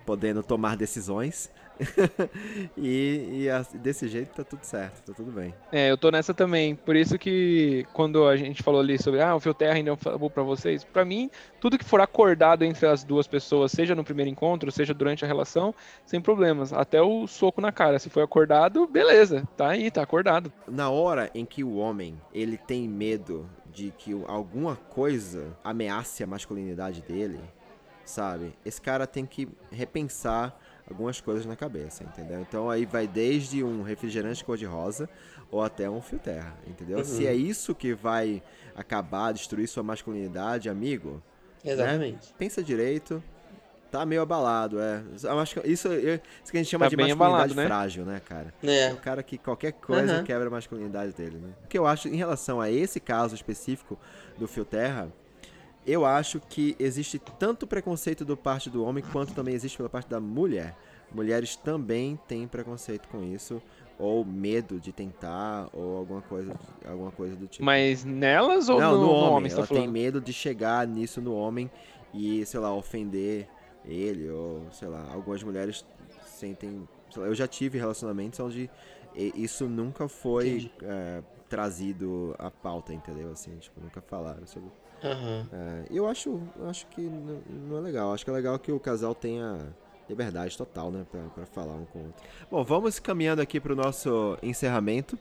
podendo 0.05 0.43
tomar 0.43 0.77
decisões 0.77 1.51
e, 2.77 3.47
e 3.47 3.79
desse 3.79 4.09
jeito 4.09 4.35
tá 4.35 4.45
tudo 4.45 4.65
certo, 4.65 5.03
tá 5.03 5.13
tudo 5.13 5.31
bem. 5.31 5.55
É, 5.71 5.91
eu 5.91 5.97
tô 5.97 6.11
nessa 6.11 6.33
também. 6.33 6.75
Por 6.75 6.97
isso 6.97 7.19
que 7.19 7.87
quando 7.93 8.27
a 8.27 8.37
gente 8.37 8.63
falou 8.63 8.81
ali 8.81 8.99
sobre 8.99 9.21
ah, 9.21 9.35
o 9.35 9.41
Fio 9.41 9.55
Terra 9.55 9.75
ainda 9.75 9.91
é 9.91 9.93
um 9.93 10.29
pra 10.31 10.43
vocês, 10.43 10.85
pra 10.85 11.05
mim, 11.05 11.31
tudo 11.61 11.79
que 11.79 11.85
for 11.85 12.01
acordado 12.01 12.65
entre 12.65 12.87
as 12.87 13.05
duas 13.05 13.27
pessoas, 13.27 13.73
seja 13.73 13.95
no 13.95 14.05
primeiro 14.05 14.31
encontro, 14.31 14.71
seja 14.73 14.95
durante 14.95 15.25
a 15.25 15.29
relação, 15.29 15.75
sem 16.05 16.21
problemas. 16.21 16.73
Até 16.73 17.01
o 17.03 17.27
soco 17.27 17.61
na 17.61 17.73
cara. 17.73 17.99
Se 17.99 18.11
foi 18.11 18.23
acordado, 18.23 18.87
beleza, 18.87 19.47
tá 19.57 19.69
aí, 19.69 19.91
tá 19.91 20.03
acordado. 20.03 20.53
Na 20.67 20.91
hora 20.91 21.31
em 21.35 21.45
que 21.45 21.63
o 21.63 21.77
homem 21.77 22.21
ele 22.33 22.57
tem 22.57 22.89
medo 22.89 23.49
de 23.73 23.93
que 23.99 24.13
alguma 24.27 24.77
coisa 24.77 25.57
ameace 25.63 26.23
a 26.23 26.27
masculinidade 26.27 27.03
dele, 27.03 27.41
sabe? 28.05 28.55
Esse 28.65 28.81
cara 28.81 29.07
tem 29.07 29.27
que 29.27 29.47
repensar 29.71 30.59
algumas 30.89 31.21
coisas 31.21 31.45
na 31.45 31.57
cabeça, 31.57 32.05
entendeu? 32.05 32.41
Então 32.41 32.71
aí 32.71 32.87
vai 32.87 33.07
desde 33.07 33.63
um 33.63 33.83
refrigerante 33.83 34.45
cor-de-rosa 34.45 35.09
ou 35.51 35.63
até 35.63 35.89
um 35.91 36.01
fio 36.01 36.19
terra, 36.19 36.55
entendeu? 36.67 36.99
Uhum. 36.99 37.05
Se 37.05 37.27
é 37.27 37.35
isso 37.35 37.75
que 37.75 37.95
vai 37.95 38.43
acabar, 38.75 39.33
destruir 39.33 39.67
sua 39.69 39.83
masculinidade, 39.83 40.69
amigo. 40.69 41.23
Né? 41.65 41.73
Exatamente. 41.73 42.29
Né? 42.29 42.35
Pensa 42.39 42.63
direito. 42.63 43.23
Tá 43.91 44.05
meio 44.05 44.21
abalado, 44.21 44.81
é. 44.81 45.01
Isso, 45.65 45.93
isso 45.93 46.51
que 46.51 46.59
a 46.59 46.63
gente 46.63 46.69
chama 46.69 46.87
tá 46.87 46.91
de 46.91 46.97
masculinidade 46.97 47.13
abalado, 47.13 47.55
né? 47.55 47.67
frágil, 47.67 48.05
né, 48.05 48.21
cara? 48.25 48.53
É. 48.63 48.89
é. 48.89 48.93
O 48.93 48.97
cara 48.97 49.23
que 49.23 49.39
qualquer 49.39 49.73
coisa 49.73 50.19
uhum. 50.19 50.25
quebra 50.25 50.49
a 50.49 50.51
masculinidade 50.51 51.13
dele, 51.13 51.39
né? 51.39 51.53
O 51.65 51.69
que 51.69 51.79
eu 51.79 51.87
acho 51.87 52.09
em 52.09 52.17
relação 52.17 52.61
a 52.61 52.71
esse 52.71 52.99
caso 52.99 53.35
específico 53.35 53.99
do 54.37 54.49
fio 54.49 54.65
terra, 54.65 55.09
eu 55.87 56.05
acho 56.05 56.41
que 56.41 56.75
existe 56.79 57.19
tanto 57.19 57.67
preconceito 57.67 58.25
do 58.25 58.37
parte 58.37 58.69
do 58.69 58.85
homem 58.85 59.05
quanto 59.13 59.33
também 59.33 59.55
existe 59.55 59.77
pela 59.77 59.89
parte 59.89 60.09
da 60.09 60.21
mulher. 60.21 60.77
Mulheres 61.13 61.55
também 61.57 62.19
têm 62.27 62.49
preconceito 62.49 63.09
com 63.09 63.23
isso 63.23 63.63
ou 63.99 64.25
medo 64.25 64.79
de 64.79 64.93
tentar 64.93 65.69
ou 65.73 65.97
alguma 65.97 66.21
coisa 66.21 66.55
alguma 66.85 67.11
coisa 67.11 67.37
do 67.37 67.47
tipo. 67.47 67.65
Mas 67.65 68.05
nelas 68.05 68.69
ou 68.69 68.81
Não, 68.81 68.93
no, 68.93 69.01
no 69.03 69.11
homem? 69.11 69.23
No 69.29 69.37
homem 69.37 69.53
ela 69.53 69.67
tem 69.67 69.89
medo 69.89 70.21
de 70.21 70.33
chegar 70.33 70.87
nisso 70.87 71.21
no 71.21 71.35
homem 71.35 71.71
e, 72.13 72.45
sei 72.47 72.61
lá, 72.61 72.75
ofender 72.75 73.49
ele, 73.85 74.29
ou 74.31 74.67
sei 74.73 74.89
lá, 74.89 75.07
algumas 75.13 75.43
mulheres 75.43 75.85
sentem. 76.27 76.89
Lá, 77.17 77.27
eu 77.27 77.35
já 77.35 77.47
tive 77.47 77.79
relacionamentos 77.79 78.39
onde 78.41 78.69
isso 79.15 79.67
nunca 79.67 80.09
foi 80.09 80.71
é, 80.83 81.23
trazido 81.49 82.35
à 82.39 82.51
pauta, 82.51 82.93
entendeu? 82.93 83.31
Assim, 83.31 83.57
tipo, 83.57 83.81
nunca 83.81 84.01
falaram 84.01 84.47
sobre. 84.47 84.71
Uhum. 85.03 85.47
É, 85.53 85.85
eu 85.91 86.07
acho, 86.07 86.41
acho 86.69 86.87
que 86.89 87.01
não, 87.03 87.41
não, 87.69 87.79
é 87.79 87.81
legal. 87.81 88.13
Acho 88.13 88.25
que 88.25 88.31
é 88.31 88.35
legal 88.35 88.59
que 88.59 88.73
o 88.73 88.81
casal 88.81 89.15
tenha 89.15 89.59
liberdade 90.09 90.57
total, 90.57 90.91
né, 90.91 91.05
pra, 91.11 91.21
pra 91.35 91.47
falar 91.47 91.75
um 91.75 91.85
com 91.87 91.99
o 91.99 92.07
outro. 92.07 92.25
Bom, 92.51 92.65
vamos 92.65 92.99
caminhando 92.99 93.43
aqui 93.43 93.61
pro 93.61 93.75
nosso 93.77 94.39
encerramento. 94.43 95.19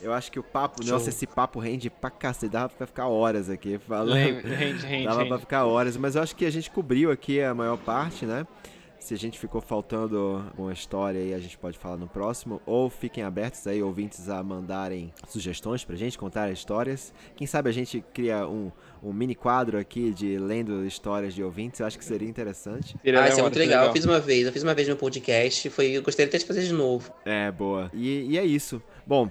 Eu 0.00 0.12
acho 0.12 0.30
que 0.30 0.38
o 0.38 0.42
papo, 0.42 0.84
Show. 0.84 0.92
nossa, 0.92 1.08
esse 1.08 1.26
papo 1.26 1.58
rende 1.58 1.88
pra 1.88 2.10
cacete, 2.10 2.52
dava 2.52 2.68
pra 2.68 2.86
ficar 2.86 3.06
horas 3.08 3.48
aqui 3.48 3.78
falando. 3.78 4.12
Rende, 4.44 4.84
rende, 4.84 5.04
dava 5.06 5.18
rende. 5.20 5.28
pra 5.30 5.38
ficar 5.38 5.64
horas, 5.64 5.96
mas 5.96 6.16
eu 6.16 6.22
acho 6.22 6.36
que 6.36 6.44
a 6.44 6.50
gente 6.50 6.70
cobriu 6.70 7.10
aqui 7.10 7.40
a 7.40 7.54
maior 7.54 7.78
parte, 7.78 8.26
né? 8.26 8.46
Se 8.98 9.14
a 9.14 9.16
gente 9.16 9.38
ficou 9.38 9.60
faltando 9.60 10.44
uma 10.58 10.72
história 10.72 11.20
aí, 11.20 11.34
a 11.34 11.38
gente 11.38 11.56
pode 11.56 11.78
falar 11.78 11.96
no 11.96 12.08
próximo. 12.08 12.60
Ou 12.66 12.90
fiquem 12.90 13.22
abertos 13.22 13.66
aí, 13.66 13.82
ouvintes, 13.82 14.28
a 14.28 14.42
mandarem 14.42 15.12
sugestões 15.28 15.84
pra 15.84 15.94
gente, 15.96 16.18
contar 16.18 16.50
histórias. 16.50 17.12
Quem 17.36 17.46
sabe 17.46 17.70
a 17.70 17.72
gente 17.72 18.04
cria 18.12 18.46
um, 18.48 18.72
um 19.02 19.12
mini 19.12 19.34
quadro 19.34 19.78
aqui 19.78 20.12
de 20.12 20.38
lendo 20.38 20.84
histórias 20.84 21.34
de 21.34 21.42
ouvintes. 21.42 21.80
Eu 21.80 21.86
acho 21.86 21.98
que 21.98 22.04
seria 22.04 22.28
interessante. 22.28 22.96
Ah, 22.96 23.28
isso 23.28 23.38
é 23.38 23.42
muito 23.42 23.58
legal. 23.58 23.80
legal. 23.80 23.86
Eu 23.86 23.92
fiz 23.92 24.04
uma 24.04 24.18
vez, 24.18 24.46
eu 24.46 24.52
fiz 24.52 24.62
uma 24.62 24.74
vez 24.74 24.88
no 24.88 24.96
podcast. 24.96 25.70
Foi, 25.70 25.90
eu 25.92 26.02
gostaria 26.02 26.28
até 26.28 26.38
de 26.38 26.44
fazer 26.44 26.62
de 26.62 26.72
novo. 26.72 27.12
É, 27.24 27.50
boa. 27.52 27.90
E, 27.94 28.32
e 28.32 28.38
é 28.38 28.44
isso. 28.44 28.82
Bom, 29.06 29.30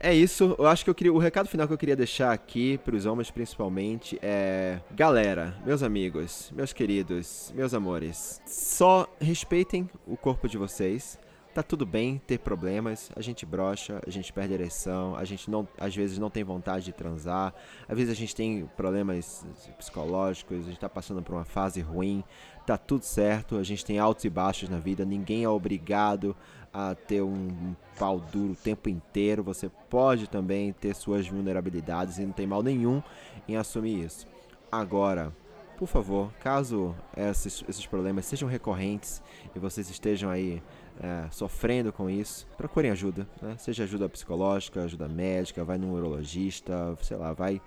é 0.00 0.14
isso, 0.14 0.56
eu 0.58 0.66
acho 0.66 0.82
que 0.82 0.88
eu 0.88 0.94
queria. 0.94 1.12
O 1.12 1.18
recado 1.18 1.46
final 1.46 1.66
que 1.66 1.74
eu 1.74 1.78
queria 1.78 1.94
deixar 1.94 2.32
aqui, 2.32 2.78
para 2.78 2.96
os 2.96 3.04
homens 3.04 3.30
principalmente, 3.30 4.18
é. 4.22 4.80
Galera, 4.92 5.54
meus 5.64 5.82
amigos, 5.82 6.50
meus 6.56 6.72
queridos, 6.72 7.52
meus 7.54 7.74
amores, 7.74 8.40
só 8.46 9.06
respeitem 9.20 9.88
o 10.06 10.16
corpo 10.16 10.48
de 10.48 10.56
vocês. 10.56 11.18
Tá 11.52 11.64
tudo 11.64 11.84
bem 11.84 12.22
ter 12.26 12.38
problemas, 12.38 13.10
a 13.16 13.20
gente 13.20 13.44
brocha, 13.44 14.00
a 14.06 14.10
gente 14.10 14.32
perde 14.32 14.54
ereção, 14.54 15.16
a 15.16 15.24
gente 15.24 15.50
não, 15.50 15.66
às 15.76 15.94
vezes 15.94 16.16
não 16.16 16.30
tem 16.30 16.44
vontade 16.44 16.84
de 16.84 16.92
transar, 16.92 17.52
às 17.88 17.98
vezes 17.98 18.12
a 18.12 18.16
gente 18.16 18.36
tem 18.36 18.70
problemas 18.76 19.44
psicológicos, 19.76 20.60
a 20.60 20.68
gente 20.68 20.78
tá 20.78 20.88
passando 20.88 21.20
por 21.22 21.34
uma 21.34 21.44
fase 21.44 21.80
ruim, 21.80 22.22
tá 22.64 22.78
tudo 22.78 23.04
certo, 23.04 23.56
a 23.56 23.64
gente 23.64 23.84
tem 23.84 23.98
altos 23.98 24.24
e 24.24 24.30
baixos 24.30 24.68
na 24.68 24.78
vida, 24.78 25.04
ninguém 25.04 25.42
é 25.42 25.48
obrigado 25.48 26.36
a 26.72 26.94
ter 26.94 27.22
um 27.22 27.74
pau 27.98 28.20
duro 28.20 28.52
o 28.52 28.56
tempo 28.56 28.88
inteiro. 28.88 29.42
Você 29.42 29.70
pode 29.88 30.28
também 30.28 30.72
ter 30.72 30.94
suas 30.94 31.26
vulnerabilidades 31.26 32.18
e 32.18 32.24
não 32.24 32.32
tem 32.32 32.46
mal 32.46 32.62
nenhum 32.62 33.02
em 33.48 33.56
assumir 33.56 34.04
isso. 34.04 34.26
Agora, 34.70 35.32
por 35.76 35.88
favor, 35.88 36.30
caso 36.40 36.94
esses, 37.16 37.64
esses 37.68 37.86
problemas 37.86 38.26
sejam 38.26 38.48
recorrentes 38.48 39.22
e 39.54 39.58
vocês 39.58 39.88
estejam 39.88 40.30
aí 40.30 40.62
é, 41.02 41.26
sofrendo 41.30 41.92
com 41.92 42.10
isso, 42.10 42.46
procurem 42.56 42.90
ajuda, 42.90 43.26
né? 43.40 43.56
seja 43.58 43.84
ajuda 43.84 44.08
psicológica, 44.08 44.82
ajuda 44.82 45.08
médica, 45.08 45.64
vai 45.64 45.78
num 45.78 45.92
urologista, 45.92 46.94
sei 47.00 47.16
lá, 47.16 47.32
vai 47.32 47.60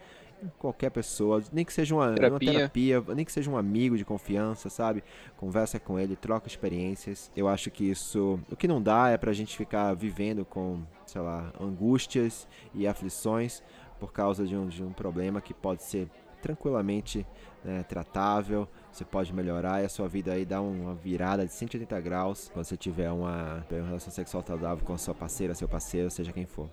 qualquer 0.57 0.89
pessoa, 0.89 1.41
nem 1.51 1.63
que 1.65 1.73
seja 1.73 1.95
uma 1.95 2.13
terapia. 2.13 2.49
uma 2.49 2.53
terapia, 2.53 3.03
nem 3.15 3.25
que 3.25 3.31
seja 3.31 3.49
um 3.49 3.57
amigo 3.57 3.97
de 3.97 4.05
confiança, 4.05 4.69
sabe? 4.69 5.03
Conversa 5.37 5.79
com 5.79 5.99
ele, 5.99 6.15
troca 6.15 6.47
experiências. 6.47 7.31
Eu 7.35 7.47
acho 7.47 7.69
que 7.71 7.89
isso. 7.89 8.39
O 8.51 8.55
que 8.55 8.67
não 8.67 8.81
dá 8.81 9.09
é 9.09 9.17
pra 9.17 9.33
gente 9.33 9.55
ficar 9.55 9.93
vivendo 9.93 10.45
com, 10.45 10.81
sei 11.05 11.21
lá, 11.21 11.51
angústias 11.59 12.47
e 12.73 12.87
aflições 12.87 13.63
por 13.99 14.11
causa 14.11 14.45
de 14.45 14.55
um, 14.55 14.67
de 14.67 14.83
um 14.83 14.91
problema 14.91 15.41
que 15.41 15.53
pode 15.53 15.83
ser 15.83 16.09
tranquilamente 16.41 17.25
né, 17.63 17.83
tratável, 17.83 18.67
você 18.91 19.05
pode 19.05 19.33
melhorar 19.33 19.81
e 19.81 19.85
a 19.85 19.89
sua 19.89 20.09
vida 20.09 20.33
aí 20.33 20.43
dá 20.43 20.59
uma 20.59 20.93
virada 20.93 21.45
de 21.45 21.53
180 21.53 22.01
graus 22.01 22.51
quando 22.53 22.65
você 22.65 22.75
tiver 22.75 23.09
uma, 23.09 23.65
uma 23.71 23.87
relação 23.87 24.11
sexual 24.11 24.43
saudável 24.45 24.85
com 24.85 24.93
a 24.93 24.97
sua 24.97 25.15
parceira, 25.15 25.55
seu 25.55 25.69
parceiro, 25.69 26.11
seja 26.11 26.33
quem 26.33 26.45
for. 26.45 26.69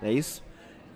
É 0.00 0.10
isso? 0.10 0.42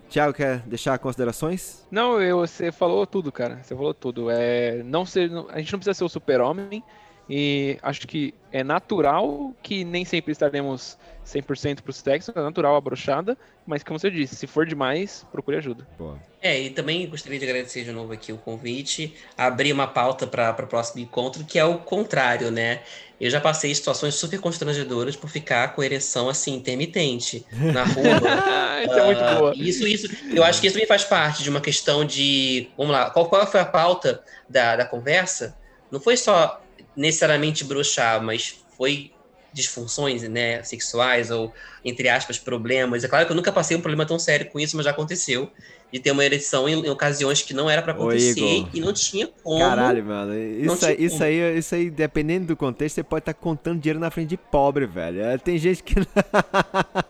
Tiago, 0.09 0.33
quer 0.33 0.59
deixar 0.61 0.97
considerações? 0.97 1.85
Não, 1.91 2.21
eu, 2.21 2.39
você 2.39 2.71
falou 2.71 3.05
tudo, 3.05 3.31
cara. 3.31 3.59
Você 3.63 3.75
falou 3.75 3.93
tudo. 3.93 4.29
É, 4.29 4.81
não 4.83 5.05
ser, 5.05 5.29
a 5.49 5.59
gente 5.59 5.71
não 5.71 5.79
precisa 5.79 5.93
ser 5.93 6.03
o 6.03 6.09
super-homem. 6.09 6.83
E 7.29 7.77
acho 7.83 8.07
que 8.07 8.33
é 8.51 8.63
natural 8.63 9.53
que 9.61 9.83
nem 9.83 10.03
sempre 10.03 10.31
estaremos 10.31 10.97
100% 11.23 11.83
pro 11.83 11.93
sexo, 11.93 12.31
é 12.35 12.41
natural 12.41 12.75
a 12.75 12.81
brochada, 12.81 13.37
mas 13.67 13.83
como 13.83 13.99
você 13.99 14.09
disse, 14.09 14.35
se 14.35 14.47
for 14.47 14.65
demais, 14.65 15.27
procure 15.31 15.57
ajuda. 15.57 15.87
Boa. 15.95 16.17
É, 16.41 16.59
e 16.59 16.71
também 16.71 17.07
gostaria 17.07 17.37
de 17.37 17.45
agradecer 17.45 17.83
de 17.83 17.91
novo 17.91 18.13
aqui 18.13 18.33
o 18.33 18.37
convite, 18.37 19.13
abrir 19.37 19.71
uma 19.71 19.85
pauta 19.85 20.25
para 20.25 20.51
o 20.51 20.67
próximo 20.67 21.01
encontro, 21.01 21.43
que 21.43 21.59
é 21.59 21.63
o 21.63 21.77
contrário, 21.77 22.49
né? 22.49 22.81
Eu 23.19 23.29
já 23.29 23.41
passei 23.41 23.73
situações 23.75 24.15
super 24.15 24.39
constrangedoras 24.39 25.15
por 25.15 25.29
ficar 25.29 25.75
com 25.75 25.83
ereção 25.83 26.29
assim, 26.29 26.55
intermitente 26.55 27.45
na 27.51 27.83
rua. 27.83 28.05
isso 28.85 28.93
uh, 28.93 28.97
é 28.97 29.05
muito 29.05 29.21
ah, 29.21 29.35
boa. 29.35 29.53
Isso, 29.55 29.87
isso, 29.87 30.07
eu 30.33 30.43
acho 30.43 30.61
que 30.61 30.67
isso 30.67 30.75
também 30.75 30.87
faz 30.87 31.03
parte 31.03 31.43
de 31.43 31.49
uma 31.49 31.59
questão 31.59 32.05
de. 32.05 32.69
Vamos 32.77 32.93
lá, 32.93 33.09
qual, 33.09 33.27
qual 33.27 33.45
foi 33.45 33.59
a 33.59 33.65
pauta 33.65 34.23
da, 34.47 34.77
da 34.77 34.85
conversa? 34.85 35.57
Não 35.91 35.99
foi 35.99 36.15
só 36.15 36.61
necessariamente 36.95 37.63
brochar, 37.63 38.21
mas 38.23 38.63
foi 38.77 39.11
disfunções 39.53 40.23
né, 40.23 40.63
sexuais 40.63 41.31
ou, 41.31 41.53
entre 41.83 42.09
aspas, 42.09 42.37
problemas. 42.37 43.03
É 43.03 43.07
claro 43.07 43.25
que 43.25 43.31
eu 43.31 43.35
nunca 43.35 43.51
passei 43.51 43.75
um 43.75 43.81
problema 43.81 44.05
tão 44.05 44.19
sério 44.19 44.49
com 44.49 44.59
isso, 44.59 44.75
mas 44.75 44.85
já 44.85 44.91
aconteceu. 44.91 45.49
De 45.91 45.99
ter 45.99 46.11
uma 46.11 46.23
ereção 46.23 46.69
em, 46.69 46.85
em 46.85 46.89
ocasiões 46.89 47.41
que 47.41 47.51
não 47.51 47.67
era 47.67 47.81
para 47.81 47.93
acontecer 47.93 48.61
Ô, 48.61 48.67
e 48.71 48.79
não 48.79 48.93
tinha 48.93 49.27
como. 49.41 49.57
Caralho, 49.57 50.05
mano. 50.05 50.37
Isso, 50.37 50.85
aí, 50.85 50.95
isso, 50.99 51.23
aí, 51.23 51.57
isso 51.57 51.73
aí, 51.73 51.89
dependendo 51.89 52.45
do 52.45 52.55
contexto, 52.55 52.93
você 52.93 53.03
pode 53.03 53.23
estar 53.23 53.33
tá 53.33 53.39
contando 53.39 53.79
dinheiro 53.79 53.99
na 53.99 54.11
frente 54.11 54.29
de 54.29 54.37
pobre, 54.37 54.85
velho. 54.85 55.39
Tem 55.39 55.57
gente 55.57 55.81
que. 55.81 55.95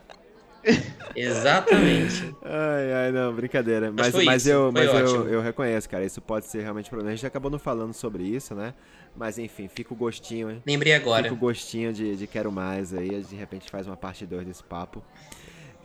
Exatamente. 1.16 2.36
Ai, 2.44 2.94
ai, 2.94 3.12
não, 3.12 3.34
brincadeira. 3.34 3.92
Mas, 3.92 4.14
mas, 4.14 4.26
mas 4.26 4.48
eu, 4.48 4.72
mas 4.72 4.90
eu, 4.90 5.28
eu 5.28 5.42
reconheço, 5.42 5.90
cara. 5.90 6.06
Isso 6.06 6.22
pode 6.22 6.46
ser 6.46 6.62
realmente 6.62 6.90
problema. 6.90 7.12
A 7.12 7.16
gente 7.16 7.26
acabou 7.26 7.50
não 7.52 7.60
falando 7.60 7.94
sobre 7.94 8.24
isso, 8.24 8.56
né? 8.56 8.74
Mas 9.16 9.38
enfim, 9.38 9.68
fica 9.68 9.94
o 9.94 9.98
gostinho, 9.98 10.50
hein? 10.50 10.64
Lembrei 10.66 10.94
agora. 10.94 11.24
Fica 11.24 11.36
o 11.36 11.38
gostinho 11.38 11.92
de, 11.92 12.16
de 12.16 12.28
quero 12.28 12.52
mais 12.52 12.94
aí. 12.94 13.22
De 13.22 13.36
repente 13.36 13.70
faz 13.70 13.88
uma 13.88 13.98
parte 13.98 14.26
2 14.26 14.46
desse 14.46 14.64
papo. 14.64 15.04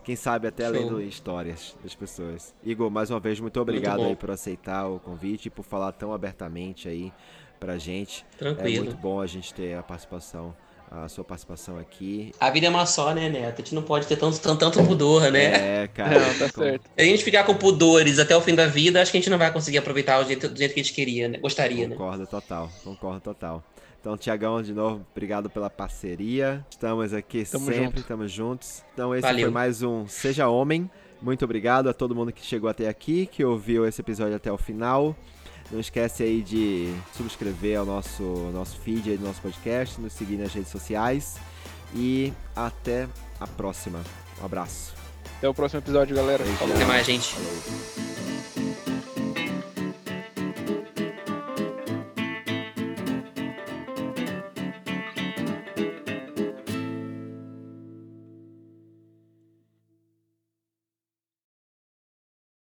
Quem 0.04 0.16
sabe 0.16 0.46
até 0.46 0.64
Show. 0.64 0.72
lendo 0.72 1.00
histórias 1.00 1.74
das 1.82 1.94
pessoas. 1.94 2.54
Igor, 2.62 2.90
mais 2.90 3.10
uma 3.10 3.18
vez, 3.18 3.40
muito 3.40 3.58
obrigado 3.58 4.00
muito 4.00 4.10
aí 4.10 4.16
por 4.16 4.30
aceitar 4.30 4.86
o 4.86 5.00
convite 5.00 5.46
e 5.46 5.50
por 5.50 5.64
falar 5.64 5.92
tão 5.92 6.12
abertamente 6.12 6.86
aí 6.88 7.10
pra 7.58 7.78
gente. 7.78 8.24
Tranquilo. 8.36 8.68
É 8.68 8.80
muito 8.80 8.96
bom 8.98 9.20
a 9.20 9.26
gente 9.26 9.54
ter 9.54 9.74
a 9.74 9.82
participação 9.82 10.54
a 11.02 11.08
sua 11.08 11.24
participação 11.24 11.78
aqui. 11.78 12.32
A 12.38 12.50
vida 12.50 12.66
é 12.66 12.70
uma 12.70 12.86
só, 12.86 13.12
né, 13.12 13.28
Neto? 13.28 13.54
A 13.54 13.64
gente 13.64 13.74
não 13.74 13.82
pode 13.82 14.06
ter 14.06 14.16
tanto, 14.16 14.38
tanto, 14.40 14.58
tanto 14.58 14.84
pudor, 14.86 15.30
né? 15.30 15.82
É, 15.82 15.88
cara. 15.92 16.20
Não, 16.20 16.38
tá 16.38 16.48
certo. 16.48 16.82
Se 16.84 17.02
a 17.02 17.04
gente 17.04 17.24
ficar 17.24 17.44
com 17.44 17.54
pudores 17.54 18.18
até 18.18 18.36
o 18.36 18.40
fim 18.40 18.54
da 18.54 18.66
vida, 18.66 19.00
acho 19.00 19.10
que 19.10 19.18
a 19.18 19.20
gente 19.20 19.30
não 19.30 19.38
vai 19.38 19.52
conseguir 19.52 19.78
aproveitar 19.78 20.22
do 20.22 20.26
jeito, 20.26 20.48
do 20.48 20.56
jeito 20.56 20.74
que 20.74 20.80
a 20.80 20.82
gente 20.82 20.94
queria, 20.94 21.28
né? 21.28 21.38
Gostaria, 21.38 21.88
concordo, 21.88 22.18
né? 22.18 22.26
Concordo 22.26 22.26
total, 22.26 22.70
concordo 22.84 23.20
total. 23.20 23.64
Então, 24.00 24.18
Tiagão, 24.18 24.62
de 24.62 24.74
novo, 24.74 25.04
obrigado 25.12 25.48
pela 25.48 25.70
parceria. 25.70 26.64
Estamos 26.70 27.14
aqui 27.14 27.42
Tamo 27.46 27.64
sempre, 27.64 27.84
junto. 27.84 27.98
estamos 28.00 28.30
juntos. 28.30 28.84
Então, 28.92 29.14
esse 29.14 29.22
Valeu. 29.22 29.46
foi 29.46 29.50
mais 29.50 29.82
um 29.82 30.06
Seja 30.06 30.46
Homem. 30.46 30.90
Muito 31.22 31.42
obrigado 31.42 31.88
a 31.88 31.94
todo 31.94 32.14
mundo 32.14 32.30
que 32.30 32.44
chegou 32.44 32.68
até 32.68 32.86
aqui, 32.86 33.24
que 33.24 33.42
ouviu 33.42 33.86
esse 33.86 34.02
episódio 34.02 34.36
até 34.36 34.52
o 34.52 34.58
final. 34.58 35.16
Não 35.70 35.80
esquece 35.80 36.22
aí 36.22 36.42
de 36.42 36.94
subscrever 37.16 37.78
ao 37.78 37.86
nosso, 37.86 38.22
nosso 38.52 38.78
feed 38.78 39.10
aí 39.10 39.16
do 39.16 39.24
nosso 39.24 39.40
podcast, 39.40 40.00
nos 40.00 40.12
seguir 40.12 40.36
nas 40.36 40.52
redes 40.52 40.70
sociais. 40.70 41.36
E 41.94 42.32
até 42.54 43.08
a 43.40 43.46
próxima. 43.46 44.00
Um 44.40 44.44
abraço. 44.44 44.94
Até 45.38 45.48
o 45.48 45.54
próximo 45.54 45.80
episódio, 45.80 46.14
galera. 46.14 46.44
Até 46.74 46.84
mais, 46.84 47.06
gente. 47.06 47.34
Falou. 47.34 48.13